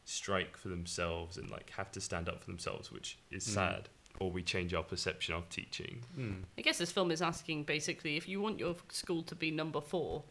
strike 0.07 0.57
for 0.57 0.69
themselves 0.69 1.37
and 1.37 1.51
like 1.51 1.71
have 1.71 1.91
to 1.93 2.01
stand 2.01 2.29
up 2.29 2.41
for 2.41 2.47
themselves, 2.47 2.91
which 2.91 3.19
is 3.31 3.45
Mm. 3.47 3.55
sad. 3.55 3.89
Or 4.21 4.31
we 4.31 4.43
change 4.43 4.73
our 4.75 4.83
perception 4.83 5.35
of 5.35 5.49
teaching. 5.49 6.03
Mm. 6.19 6.43
I 6.57 6.63
guess 6.63 6.79
this 6.79 6.93
film 6.93 7.11
is 7.11 7.23
asking 7.23 7.65
basically 7.65 8.17
if 8.17 8.29
you 8.29 8.41
want 8.41 8.59
your 8.59 8.77
school 8.91 9.23
to 9.25 9.35
be 9.35 9.51
number 9.51 9.81
four, 9.81 10.23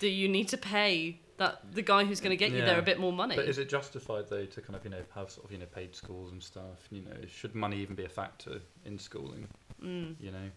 do 0.00 0.08
you 0.08 0.28
need 0.28 0.48
to 0.48 0.56
pay 0.56 1.20
that 1.38 1.60
the 1.74 1.82
guy 1.82 2.04
who's 2.04 2.20
going 2.20 2.30
to 2.30 2.36
get 2.36 2.50
you 2.52 2.62
there 2.62 2.78
a 2.78 2.82
bit 2.82 2.98
more 2.98 3.12
money? 3.12 3.36
But 3.36 3.48
is 3.48 3.58
it 3.58 3.68
justified 3.68 4.28
though 4.28 4.46
to 4.46 4.60
kind 4.60 4.76
of 4.76 4.84
you 4.84 4.90
know 4.90 5.02
have 5.14 5.30
sort 5.30 5.46
of 5.46 5.52
you 5.52 5.58
know 5.58 5.66
paid 5.66 5.94
schools 5.94 6.32
and 6.32 6.42
stuff? 6.42 6.88
You 6.90 7.02
know, 7.02 7.16
should 7.28 7.54
money 7.54 7.78
even 7.78 7.94
be 7.94 8.04
a 8.04 8.08
factor 8.08 8.60
in 8.84 8.98
schooling? 8.98 9.46
Mm. 9.82 10.14
You 10.20 10.32
know, 10.32 10.50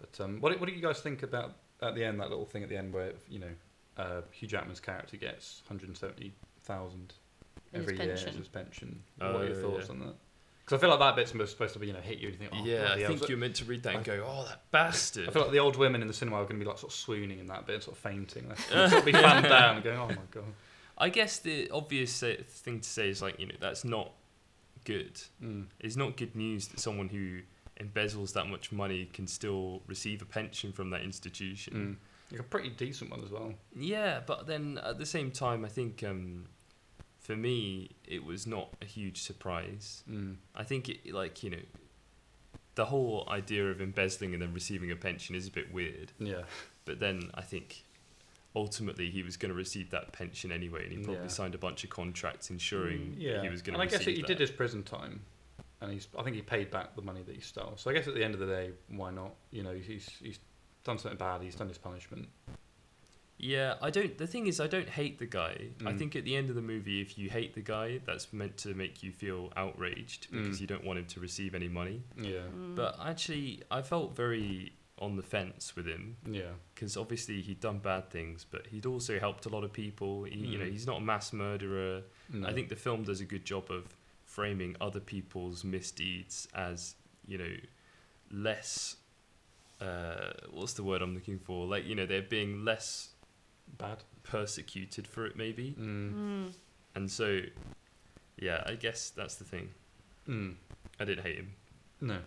but 0.00 0.20
um, 0.20 0.40
what 0.40 0.52
do- 0.52 0.58
what 0.58 0.68
do 0.68 0.74
you 0.74 0.82
guys 0.82 1.00
think 1.00 1.22
about 1.22 1.56
at 1.82 1.94
the 1.94 2.04
end 2.04 2.20
that 2.20 2.30
little 2.30 2.46
thing 2.46 2.62
at 2.62 2.68
the 2.68 2.76
end 2.76 2.92
where 2.92 3.12
you 3.28 3.38
know 3.38 3.50
uh, 3.96 4.20
Hugh 4.30 4.48
Jackman's 4.48 4.80
character 4.80 5.16
gets 5.16 5.62
170,000 5.66 7.14
every 7.74 7.96
year 7.96 8.12
as 8.12 8.22
pension. 8.22 8.38
his 8.38 8.48
pension? 8.48 9.02
Oh, 9.20 9.32
what 9.32 9.42
are 9.42 9.46
your 9.46 9.56
thoughts 9.56 9.86
yeah. 9.86 9.92
on 9.92 10.00
that? 10.00 10.14
Because 10.68 10.80
I 10.80 10.80
feel 10.82 10.90
like 10.90 10.98
that 10.98 11.16
bit's 11.16 11.50
supposed 11.50 11.72
to 11.72 11.78
be 11.78 11.86
you 11.86 11.94
know 11.94 12.00
hit 12.00 12.18
you 12.18 12.28
and 12.28 12.34
you 12.34 12.40
think 12.40 12.52
oh, 12.54 12.64
yeah, 12.66 12.92
I 12.92 13.06
think 13.06 13.26
you're 13.26 13.38
meant 13.38 13.56
to 13.56 13.64
read 13.64 13.84
that 13.84 13.94
and 13.94 14.04
go, 14.04 14.22
"Oh, 14.26 14.44
that 14.46 14.70
bastard." 14.70 15.26
I 15.26 15.32
feel 15.32 15.42
like 15.42 15.50
the 15.50 15.60
old 15.60 15.76
women 15.76 16.02
in 16.02 16.08
the 16.08 16.12
cinema 16.12 16.36
are 16.36 16.42
going 16.42 16.60
to 16.60 16.64
be 16.64 16.68
like 16.68 16.76
sort 16.76 16.92
of 16.92 16.98
swooning 16.98 17.38
in 17.38 17.46
that 17.46 17.66
bit, 17.66 17.76
and 17.76 17.82
sort 17.82 17.96
of 17.96 18.02
fainting. 18.02 18.46
They're 18.70 18.88
sort 18.90 19.00
of 19.00 19.06
be 19.06 19.12
fanned 19.12 19.46
down, 19.46 19.76
and 19.76 19.84
going, 19.84 19.98
"Oh 19.98 20.08
my 20.08 20.16
god." 20.30 20.44
I 20.98 21.08
guess 21.08 21.38
the 21.38 21.70
obvious 21.70 22.20
thing 22.20 22.80
to 22.80 22.88
say 22.88 23.08
is 23.08 23.22
like, 23.22 23.38
you 23.38 23.46
know, 23.46 23.54
that's 23.60 23.84
not 23.84 24.12
good. 24.84 25.20
Mm. 25.42 25.66
It's 25.78 25.96
not 25.96 26.16
good 26.16 26.34
news 26.34 26.66
that 26.68 26.80
someone 26.80 27.08
who 27.08 27.40
embezzles 27.80 28.32
that 28.32 28.48
much 28.48 28.72
money 28.72 29.08
can 29.12 29.26
still 29.26 29.82
receive 29.86 30.22
a 30.22 30.24
pension 30.24 30.72
from 30.72 30.90
that 30.90 31.02
institution. 31.02 31.98
Mm. 32.30 32.32
Like 32.32 32.40
a 32.40 32.44
pretty 32.44 32.70
decent 32.70 33.10
one 33.10 33.22
as 33.24 33.30
well. 33.30 33.54
Yeah, 33.74 34.20
but 34.26 34.46
then 34.46 34.78
at 34.84 34.98
the 34.98 35.06
same 35.06 35.30
time, 35.30 35.64
I 35.64 35.68
think 35.68 36.02
um, 36.02 36.46
for 37.28 37.36
me, 37.36 37.90
it 38.06 38.24
was 38.24 38.46
not 38.46 38.70
a 38.80 38.86
huge 38.86 39.20
surprise. 39.20 40.02
Mm. 40.10 40.36
I 40.56 40.64
think, 40.64 40.88
it, 40.88 41.12
like, 41.12 41.42
you 41.42 41.50
know, 41.50 41.58
the 42.74 42.86
whole 42.86 43.28
idea 43.30 43.66
of 43.70 43.82
embezzling 43.82 44.32
and 44.32 44.40
then 44.40 44.54
receiving 44.54 44.90
a 44.90 44.96
pension 44.96 45.34
is 45.34 45.46
a 45.46 45.50
bit 45.50 45.70
weird. 45.70 46.10
Yeah. 46.18 46.44
But 46.86 47.00
then 47.00 47.30
I 47.34 47.42
think 47.42 47.84
ultimately 48.56 49.10
he 49.10 49.22
was 49.22 49.36
going 49.36 49.50
to 49.50 49.54
receive 49.54 49.90
that 49.90 50.12
pension 50.12 50.50
anyway, 50.50 50.84
and 50.84 50.92
he 50.92 51.04
probably 51.04 51.24
Yeah. 51.24 51.28
signed 51.28 51.54
a 51.54 51.58
bunch 51.58 51.84
of 51.84 51.90
contracts 51.90 52.48
ensuring 52.48 53.16
Yeah. 53.18 53.42
he 53.42 53.50
was 53.50 53.60
going 53.60 53.74
to. 53.74 53.80
and 53.82 53.86
I 53.90 53.92
guess 53.92 54.06
he 54.06 54.22
that. 54.22 54.26
did 54.26 54.40
his 54.40 54.50
prison 54.50 54.82
time, 54.82 55.20
and 55.82 55.92
he's. 55.92 56.08
I 56.18 56.22
think 56.22 56.34
he 56.34 56.40
paid 56.40 56.70
back 56.70 56.96
the 56.96 57.02
money 57.02 57.20
that 57.24 57.34
he 57.34 57.42
stole. 57.42 57.74
So 57.76 57.90
I 57.90 57.92
guess 57.92 58.08
at 58.08 58.14
the 58.14 58.24
end 58.24 58.32
of 58.32 58.40
the 58.40 58.46
day, 58.46 58.70
why 58.88 59.10
not? 59.10 59.34
You 59.50 59.64
know, 59.64 59.74
he's 59.74 60.08
he's 60.22 60.38
done 60.82 60.96
something 60.98 61.18
bad. 61.18 61.42
He's 61.42 61.56
done 61.56 61.68
his 61.68 61.76
punishment. 61.76 62.26
Yeah, 63.40 63.74
I 63.80 63.90
don't. 63.90 64.18
The 64.18 64.26
thing 64.26 64.48
is, 64.48 64.58
I 64.58 64.66
don't 64.66 64.88
hate 64.88 65.18
the 65.20 65.26
guy. 65.26 65.68
I 65.86 65.92
Mm. 65.92 65.98
think 65.98 66.16
at 66.16 66.24
the 66.24 66.34
end 66.34 66.50
of 66.50 66.56
the 66.56 66.62
movie, 66.62 67.00
if 67.00 67.16
you 67.16 67.30
hate 67.30 67.54
the 67.54 67.60
guy, 67.62 67.98
that's 67.98 68.32
meant 68.32 68.56
to 68.58 68.74
make 68.74 69.02
you 69.02 69.12
feel 69.12 69.52
outraged 69.56 70.28
because 70.32 70.58
Mm. 70.58 70.60
you 70.60 70.66
don't 70.66 70.84
want 70.84 70.98
him 70.98 71.06
to 71.06 71.20
receive 71.20 71.54
any 71.54 71.68
money. 71.68 72.02
Yeah. 72.16 72.48
Mm. 72.52 72.74
But 72.74 72.96
actually, 73.00 73.62
I 73.70 73.82
felt 73.82 74.16
very 74.16 74.72
on 74.98 75.14
the 75.14 75.22
fence 75.22 75.76
with 75.76 75.86
him 75.86 76.16
Yeah. 76.28 76.54
because 76.74 76.96
obviously 76.96 77.40
he'd 77.40 77.60
done 77.60 77.78
bad 77.78 78.10
things, 78.10 78.44
but 78.44 78.66
he'd 78.66 78.84
also 78.86 79.20
helped 79.20 79.46
a 79.46 79.48
lot 79.48 79.62
of 79.62 79.72
people. 79.72 80.24
He, 80.24 80.34
You 80.40 80.58
know, 80.58 80.64
Mm. 80.64 80.72
he's 80.72 80.88
not 80.88 80.96
a 80.98 81.04
mass 81.04 81.32
murderer. 81.32 82.02
No. 82.28 82.48
I 82.48 82.52
think 82.52 82.68
the 82.68 82.74
film 82.76 83.04
does 83.04 83.20
a 83.20 83.24
good 83.24 83.44
job 83.44 83.70
of 83.70 83.94
framing 84.24 84.74
other 84.80 84.98
people's 85.00 85.62
misdeeds 85.62 86.48
as 86.54 86.96
you 87.28 87.38
know 87.38 87.56
less. 88.32 88.96
Uh, 89.80 90.32
what's 90.50 90.72
the 90.72 90.82
word 90.82 91.02
I'm 91.02 91.14
looking 91.14 91.38
for? 91.38 91.66
Like 91.66 91.84
you 91.86 91.94
know, 91.94 92.04
they're 92.06 92.20
being 92.20 92.64
less 92.64 93.14
bad. 93.76 93.98
persecuted 94.22 95.06
for 95.06 95.26
it, 95.26 95.36
maybe. 95.36 95.74
Mm. 95.78 96.12
Mm. 96.14 96.52
And 96.94 97.10
so, 97.10 97.40
yeah, 98.38 98.62
I 98.66 98.74
guess 98.74 99.10
that's 99.10 99.34
the 99.36 99.44
thing. 99.44 99.70
Mm. 100.28 100.54
I 101.00 101.04
didn't 101.04 101.24
hate 101.24 101.36
him. 101.36 101.52
No. 102.00 102.18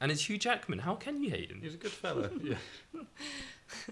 And 0.00 0.10
it's 0.10 0.28
Hugh 0.28 0.38
Jackman. 0.38 0.80
How 0.80 0.94
can 0.96 1.22
you 1.22 1.30
hate 1.30 1.50
him? 1.50 1.60
He's 1.62 1.74
a 1.74 1.78
good 1.78 1.92
fella. 1.92 2.30
yeah. 2.42 2.56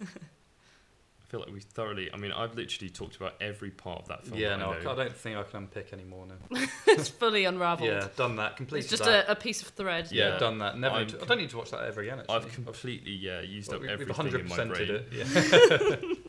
I 0.03 1.25
feel 1.31 1.39
like 1.41 1.53
we 1.53 1.61
thoroughly. 1.61 2.11
I 2.13 2.17
mean, 2.17 2.33
I've 2.33 2.57
literally 2.57 2.91
talked 2.91 3.15
about 3.15 3.35
every 3.41 3.71
part 3.71 4.01
of 4.01 4.09
that 4.09 4.25
film. 4.27 4.37
Yeah. 4.41 4.49
that 4.51 4.59
No, 4.59 4.73
I 4.73 4.79
I, 4.93 4.97
don't 4.97 5.15
think 5.17 5.37
I 5.39 5.45
can 5.45 5.59
unpick 5.59 5.91
any 5.93 6.03
more 6.03 6.27
now. 6.27 6.35
it's 6.89 7.09
fully 7.09 7.45
unravelled. 7.45 7.89
Yeah, 7.89 8.09
done 8.17 8.35
that. 8.37 8.57
completely. 8.57 8.81
It's 8.81 8.89
just 8.91 9.05
that. 9.05 9.29
a, 9.29 9.33
a 9.33 9.37
piece 9.37 9.63
of 9.63 9.69
thread. 9.69 10.09
yeah, 10.11 10.31
Yeah. 10.33 10.39
done 10.39 10.59
that. 10.59 10.77
Never. 10.77 10.97
I'm 10.97 11.07
I 11.23 11.25
don't 11.27 11.39
need 11.39 11.51
to 11.51 11.59
watch 11.59 11.71
that 11.71 11.85
ever 11.85 12.01
again. 12.01 12.19
Actually. 12.19 12.35
I've 12.35 12.53
completely 12.53 13.13
yeah 13.13 13.43
used 13.43 13.69
Well, 13.69 13.77
up 13.77 13.83
we- 13.83 13.89
we've 14.05 14.11
everything 14.11 14.41
in 14.41 14.49
my 14.49 14.57
100%ed 14.57 14.69
brain. 14.69 14.91
it. 14.91 15.09
Yeah. 15.13 16.15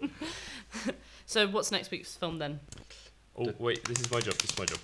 So 1.31 1.47
what's 1.47 1.71
next 1.71 1.91
week's 1.91 2.13
film 2.13 2.39
then? 2.39 2.59
Oh 3.37 3.53
wait, 3.57 3.85
this 3.85 4.01
is 4.01 4.11
my 4.11 4.19
job. 4.19 4.33
This 4.33 4.51
is 4.51 4.59
my 4.59 4.65
job. 4.65 4.79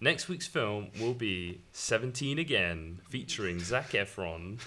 Next 0.00 0.26
week's 0.26 0.46
film 0.46 0.88
will 0.98 1.12
be 1.12 1.60
Seventeen 1.72 2.38
Again, 2.38 3.00
featuring 3.10 3.60
Zac 3.60 3.90
Efron. 3.90 4.58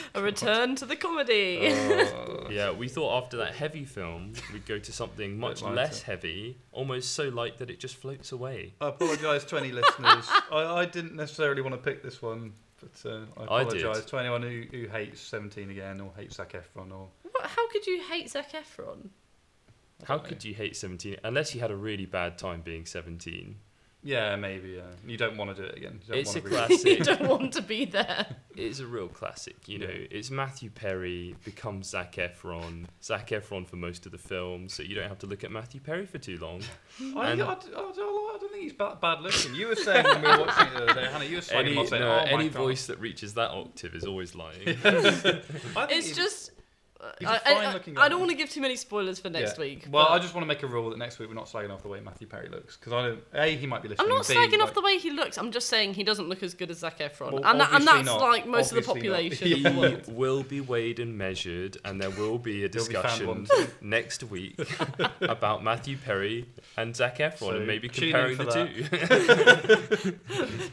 A 0.14 0.22
return 0.22 0.74
to 0.76 0.86
the 0.86 0.96
comedy. 0.96 1.58
Oh. 1.70 2.46
Yeah, 2.50 2.70
we 2.70 2.88
thought 2.88 3.22
after 3.22 3.36
that 3.38 3.54
heavy 3.54 3.84
film, 3.84 4.32
we'd 4.50 4.64
go 4.64 4.78
to 4.78 4.92
something 4.92 5.38
much 5.38 5.60
less 5.60 6.00
heavy, 6.00 6.56
almost 6.72 7.12
so 7.12 7.28
light 7.28 7.58
that 7.58 7.68
it 7.68 7.78
just 7.78 7.96
floats 7.96 8.32
away. 8.32 8.72
I 8.80 8.88
apologise 8.88 9.44
to 9.46 9.58
any 9.58 9.72
listeners. 9.72 10.26
I, 10.50 10.62
I 10.62 10.84
didn't 10.86 11.16
necessarily 11.16 11.60
want 11.60 11.74
to 11.74 11.80
pick 11.82 12.02
this 12.02 12.22
one, 12.22 12.54
but 12.80 13.10
uh, 13.10 13.26
I 13.36 13.56
I 13.56 13.64
did. 13.64 13.82
apologise 13.82 14.06
to 14.06 14.18
anyone 14.18 14.40
who, 14.40 14.62
who 14.70 14.86
hates 14.86 15.20
Seventeen 15.20 15.68
again 15.70 16.00
or 16.00 16.12
hates 16.16 16.36
Zac 16.36 16.54
Efron 16.54 16.92
or. 16.92 17.08
What, 17.30 17.44
how 17.44 17.68
could 17.68 17.86
you 17.86 18.00
hate 18.00 18.30
Zac 18.30 18.52
Efron? 18.52 19.10
I 20.02 20.06
How 20.06 20.16
don't 20.18 20.26
could 20.28 20.44
you 20.44 20.54
hate 20.54 20.76
17 20.76 21.16
unless 21.24 21.54
you 21.54 21.60
had 21.60 21.70
a 21.70 21.76
really 21.76 22.06
bad 22.06 22.38
time 22.38 22.60
being 22.62 22.84
17? 22.86 23.56
Yeah, 24.02 24.36
maybe. 24.36 24.68
Yeah, 24.76 24.82
you 25.04 25.16
don't 25.16 25.36
want 25.36 25.56
to 25.56 25.60
do 25.62 25.68
it 25.68 25.76
again. 25.76 25.98
You 26.06 26.08
don't 26.12 26.18
It's 26.18 26.36
a 26.36 26.38
wanna 26.40 26.50
classic. 26.50 26.86
you 26.98 27.04
don't 27.04 27.28
want 27.28 27.52
to 27.54 27.62
be 27.62 27.86
there. 27.86 28.26
It's 28.54 28.78
a 28.78 28.86
real 28.86 29.08
classic, 29.08 29.56
you 29.66 29.78
know. 29.80 29.86
Yeah. 29.88 30.06
It's 30.12 30.30
Matthew 30.30 30.70
Perry 30.70 31.34
becomes 31.44 31.88
Zac 31.88 32.12
Efron. 32.14 32.84
Zac 33.02 33.30
Efron 33.30 33.66
for 33.66 33.74
most 33.76 34.06
of 34.06 34.12
the 34.12 34.18
film, 34.18 34.68
so 34.68 34.84
you 34.84 34.94
don't 34.94 35.08
have 35.08 35.18
to 35.20 35.26
look 35.26 35.42
at 35.42 35.50
Matthew 35.50 35.80
Perry 35.80 36.06
for 36.06 36.18
too 36.18 36.38
long. 36.38 36.60
I, 37.00 37.04
I, 37.18 37.24
I, 37.26 37.30
And- 37.32 37.42
I, 37.42 37.52
I 37.52 37.56
don't 38.38 38.52
think 38.52 38.62
he's 38.62 38.74
bad, 38.74 39.00
bad 39.00 39.22
looking. 39.22 39.54
You 39.56 39.68
were 39.68 39.74
saying 39.74 40.04
when 40.04 40.22
we 40.22 40.28
were 40.28 40.38
watching 40.46 40.66
it 40.68 40.74
the 40.74 40.82
other 40.84 40.94
day, 41.00 41.06
Hannah, 41.10 41.24
you 41.24 41.36
were 41.36 41.42
saying, 41.42 41.66
Any, 41.66 41.78
I 41.80 41.84
said, 41.86 42.00
no, 42.00 42.12
oh 42.12 42.24
my 42.26 42.30
any 42.30 42.48
God. 42.48 42.62
voice 42.62 42.86
that 42.86 43.00
reaches 43.00 43.34
that 43.34 43.50
octave 43.50 43.94
is 43.96 44.04
always 44.04 44.36
lying. 44.36 44.60
It's 45.88 46.14
just. 46.14 46.52
He's 47.18 47.28
a 47.28 47.32
I, 47.32 47.34
I- 47.34 47.38
fine-looking 47.64 47.98
I, 47.98 48.02
guy. 48.02 48.08
don't 48.08 48.18
want 48.20 48.30
to 48.30 48.36
give 48.36 48.50
too 48.50 48.60
many 48.60 48.76
spoilers 48.76 49.18
for 49.18 49.28
next 49.30 49.56
Yeah. 49.58 49.64
week. 49.64 49.86
Well, 49.90 50.04
but 50.06 50.12
I 50.12 50.18
just 50.18 50.34
want 50.34 50.44
to 50.44 50.48
make 50.48 50.62
a 50.62 50.66
rule 50.66 50.90
that 50.90 50.98
next 50.98 51.18
week 51.18 51.28
we're 51.28 51.34
not 51.34 51.46
slagging 51.46 51.70
off 51.70 51.82
the 51.82 51.88
way 51.88 52.00
Matthew 52.00 52.26
Perry 52.26 52.48
looks 52.48 52.76
because 52.76 52.92
I 52.92 53.02
don't. 53.06 53.20
A, 53.34 53.56
he 53.56 53.66
might 53.66 53.82
be 53.82 53.88
listening. 53.88 54.08
I'm 54.10 54.16
not 54.16 54.26
B, 54.26 54.34
slagging 54.34 54.62
off 54.62 54.74
the 54.74 54.80
way 54.80 54.98
he 54.98 55.10
looks. 55.10 55.36
I'm 55.38 55.50
just 55.52 55.68
saying 55.68 55.94
he 55.94 56.04
doesn't 56.04 56.28
look 56.28 56.42
as 56.42 56.54
good 56.54 56.70
as 56.70 56.78
Zac 56.78 56.98
Efron, 57.00 57.32
Well, 57.32 57.44
and, 57.44 57.60
that, 57.60 57.72
and 57.72 57.86
that's 57.86 58.06
not. 58.06 58.20
like 58.20 58.46
most 58.46 58.72
of 58.72 58.82
the 58.82 58.90
Obviously 58.90 59.08
not. 59.10 59.16
population 59.18 59.48
he 59.48 59.66
of 59.66 59.74
the 59.74 59.80
world. 59.80 60.16
will 60.16 60.42
be 60.42 60.60
weighed 60.60 60.98
and 60.98 61.16
measured, 61.18 61.76
and 61.84 62.00
there 62.00 62.10
will 62.10 62.38
be 62.38 62.64
a 62.64 62.68
He'll 62.68 62.86
be 62.86 62.94
discussion 62.94 63.46
next 63.80 64.24
week 64.24 64.58
about 65.20 65.62
Matthew 65.62 65.96
Perry 65.98 66.46
and 66.76 66.96
Zac 66.96 67.18
Efron, 67.18 67.38
So 67.38 67.50
and 67.50 67.66
maybe 67.66 67.88
comparing 67.88 68.36
for 68.36 68.44
the 68.44 68.52
two. 68.52 70.16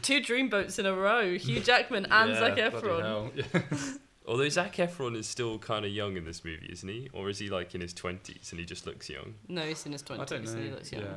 Two 0.02 0.20
dreamboats 0.20 0.78
in 0.78 0.86
a 0.86 0.94
row: 0.94 1.36
Hugh 1.36 1.60
Jackman 1.60 2.06
and 2.10 2.30
Yeah, 2.30 2.38
Zac 2.38 2.54
bloody 2.72 2.88
Efron. 2.88 3.98
Hell. 4.26 4.32
Yeah. 4.32 4.32
Although 4.32 4.48
Zac 4.48 4.76
Efron 4.76 5.16
is 5.16 5.26
still 5.26 5.58
kind 5.58 5.84
of 5.84 5.90
young 5.90 6.16
in 6.16 6.24
this 6.24 6.44
movie, 6.44 6.68
isn't 6.70 6.88
he? 6.88 7.08
Or 7.12 7.28
is 7.28 7.38
he 7.38 7.48
like 7.50 7.74
in 7.74 7.80
his 7.80 7.92
twenties 7.92 8.48
and 8.50 8.58
he 8.60 8.66
just 8.66 8.86
looks 8.86 9.08
young? 9.08 9.34
No, 9.48 9.62
he's 9.62 9.84
in 9.86 9.92
his 9.92 10.02
I 10.02 10.06
twenties. 10.06 10.28
don't 10.30 10.46
and 10.48 10.64
he 10.64 10.70
looks 10.70 10.92
young. 10.92 11.02
Yeah. 11.02 11.08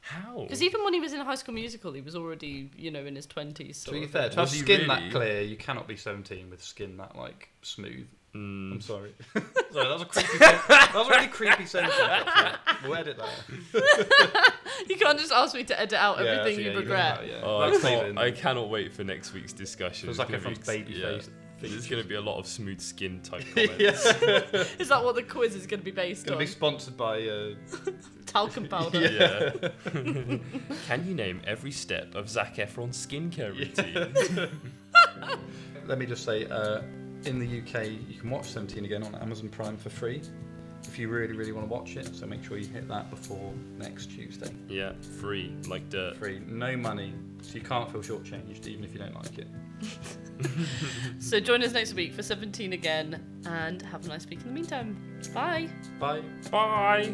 How? 0.00 0.42
Because 0.42 0.62
even 0.62 0.84
when 0.84 0.94
he 0.94 1.00
was 1.00 1.12
in 1.12 1.20
High 1.20 1.34
School 1.34 1.54
Musical, 1.54 1.92
he 1.92 2.00
was 2.00 2.14
already, 2.14 2.70
you 2.76 2.92
know, 2.92 3.04
in 3.04 3.16
his 3.16 3.26
twenties. 3.26 3.82
To 3.84 3.90
be 3.90 4.06
fair, 4.06 4.28
to 4.30 4.36
have 4.40 4.48
skin 4.48 4.82
really? 4.82 4.86
that 4.86 5.10
clear, 5.10 5.40
you 5.42 5.56
cannot 5.56 5.88
be 5.88 5.96
17 5.96 6.48
with 6.48 6.62
skin 6.62 6.96
that 6.98 7.16
like 7.16 7.48
smooth. 7.62 8.06
Mm. 8.32 8.72
I'm 8.74 8.80
sorry. 8.80 9.14
sorry, 9.32 9.44
that 9.72 9.92
was 9.92 10.02
a 10.02 10.04
creepy. 10.04 10.28
sen- 10.38 10.38
that 10.68 10.92
was 10.94 11.08
a 11.08 11.10
really 11.10 11.26
creepy 11.26 11.66
sentence. 11.66 11.94
Actually. 12.00 12.88
We'll 12.88 12.98
edit 12.98 13.18
that. 13.18 14.52
you 14.88 14.96
can't 14.96 15.18
just 15.18 15.32
ask 15.32 15.54
me 15.56 15.64
to 15.64 15.80
edit 15.80 15.98
out 15.98 16.18
Yeah, 16.22 16.30
everything 16.32 16.54
so 16.56 16.60
you 16.60 16.70
yeah, 16.70 16.78
regret. 16.78 17.18
can- 17.20 17.28
yeah. 17.28 17.40
Oh, 17.42 17.58
I, 17.58 17.70
That's 17.70 17.82
can't- 17.82 18.18
I 18.18 18.30
cannot 18.30 18.68
wait 18.70 18.92
for 18.92 19.02
next 19.04 19.32
week's 19.32 19.52
discussion. 19.52 20.06
Feels 20.06 20.18
It's 20.20 20.28
like 20.28 20.36
everyone's 20.36 20.64
baby 20.66 20.92
yeah. 20.92 21.16
face. 21.16 21.30
There's 21.60 21.86
going 21.88 22.02
to 22.02 22.08
be 22.08 22.14
a 22.16 22.20
lot 22.20 22.38
of 22.38 22.46
smooth 22.46 22.80
skin 22.80 23.20
type 23.22 23.44
comments. 23.54 24.06
Is 24.78 24.88
that 24.88 25.02
what 25.02 25.14
the 25.14 25.22
quiz 25.22 25.54
is 25.54 25.66
going 25.66 25.80
to 25.80 25.84
be 25.84 25.90
based 25.90 26.26
on? 26.26 26.34
Going 26.36 26.46
to 26.46 26.50
be 26.50 26.56
sponsored 26.56 26.96
by. 26.96 27.26
Uh, 27.26 27.54
Talcum 28.26 28.68
powder. 28.68 29.00
Yeah. 29.00 30.38
Can 30.86 31.06
you 31.06 31.14
name 31.14 31.40
every 31.46 31.70
step 31.70 32.14
of 32.14 32.28
Zac 32.28 32.56
Efron's 32.56 33.06
skincare 33.06 33.56
routine? 33.56 34.50
let 35.86 35.98
me 35.98 36.04
just 36.06 36.24
say, 36.24 36.44
uh, 36.46 36.82
in 37.24 37.38
the 37.38 37.46
UK, 37.60 37.86
you 38.08 38.20
can 38.20 38.28
watch 38.30 38.46
17 38.46 38.84
again 38.84 39.02
on 39.04 39.14
Amazon 39.14 39.48
Prime 39.48 39.76
for 39.76 39.88
free. 39.90 40.20
If 40.82 40.98
you 40.98 41.08
really, 41.08 41.32
really 41.34 41.52
want 41.52 41.66
to 41.66 41.72
watch 41.72 41.96
it, 41.96 42.14
so 42.14 42.26
make 42.26 42.44
sure 42.44 42.58
you 42.58 42.66
hit 42.66 42.86
that 42.88 43.10
before 43.10 43.52
next 43.78 44.06
Tuesday. 44.10 44.50
yeah, 44.68 44.92
free, 45.20 45.54
like 45.66 45.88
dirt. 45.88 46.16
Free, 46.16 46.40
no 46.46 46.76
money, 46.76 47.14
so 47.42 47.54
you 47.54 47.60
can't 47.62 47.90
feel 47.90 48.02
shortchanged 48.02 48.66
even 48.66 48.84
if 48.84 48.92
you 48.92 48.98
don't 48.98 49.14
like 49.14 49.38
it. 49.38 49.48
So 51.18 51.40
join 51.40 51.62
us 51.62 51.72
next 51.72 51.94
week 51.94 52.12
for 52.12 52.22
17 52.22 52.72
again, 52.72 53.20
and 53.46 53.82
have 53.82 54.04
a 54.04 54.08
nice 54.08 54.26
week 54.26 54.40
in 54.40 54.46
the 54.46 54.52
meantime. 54.52 55.20
Bye. 55.34 55.68
Bye. 55.98 56.22
Bye. 56.50 57.12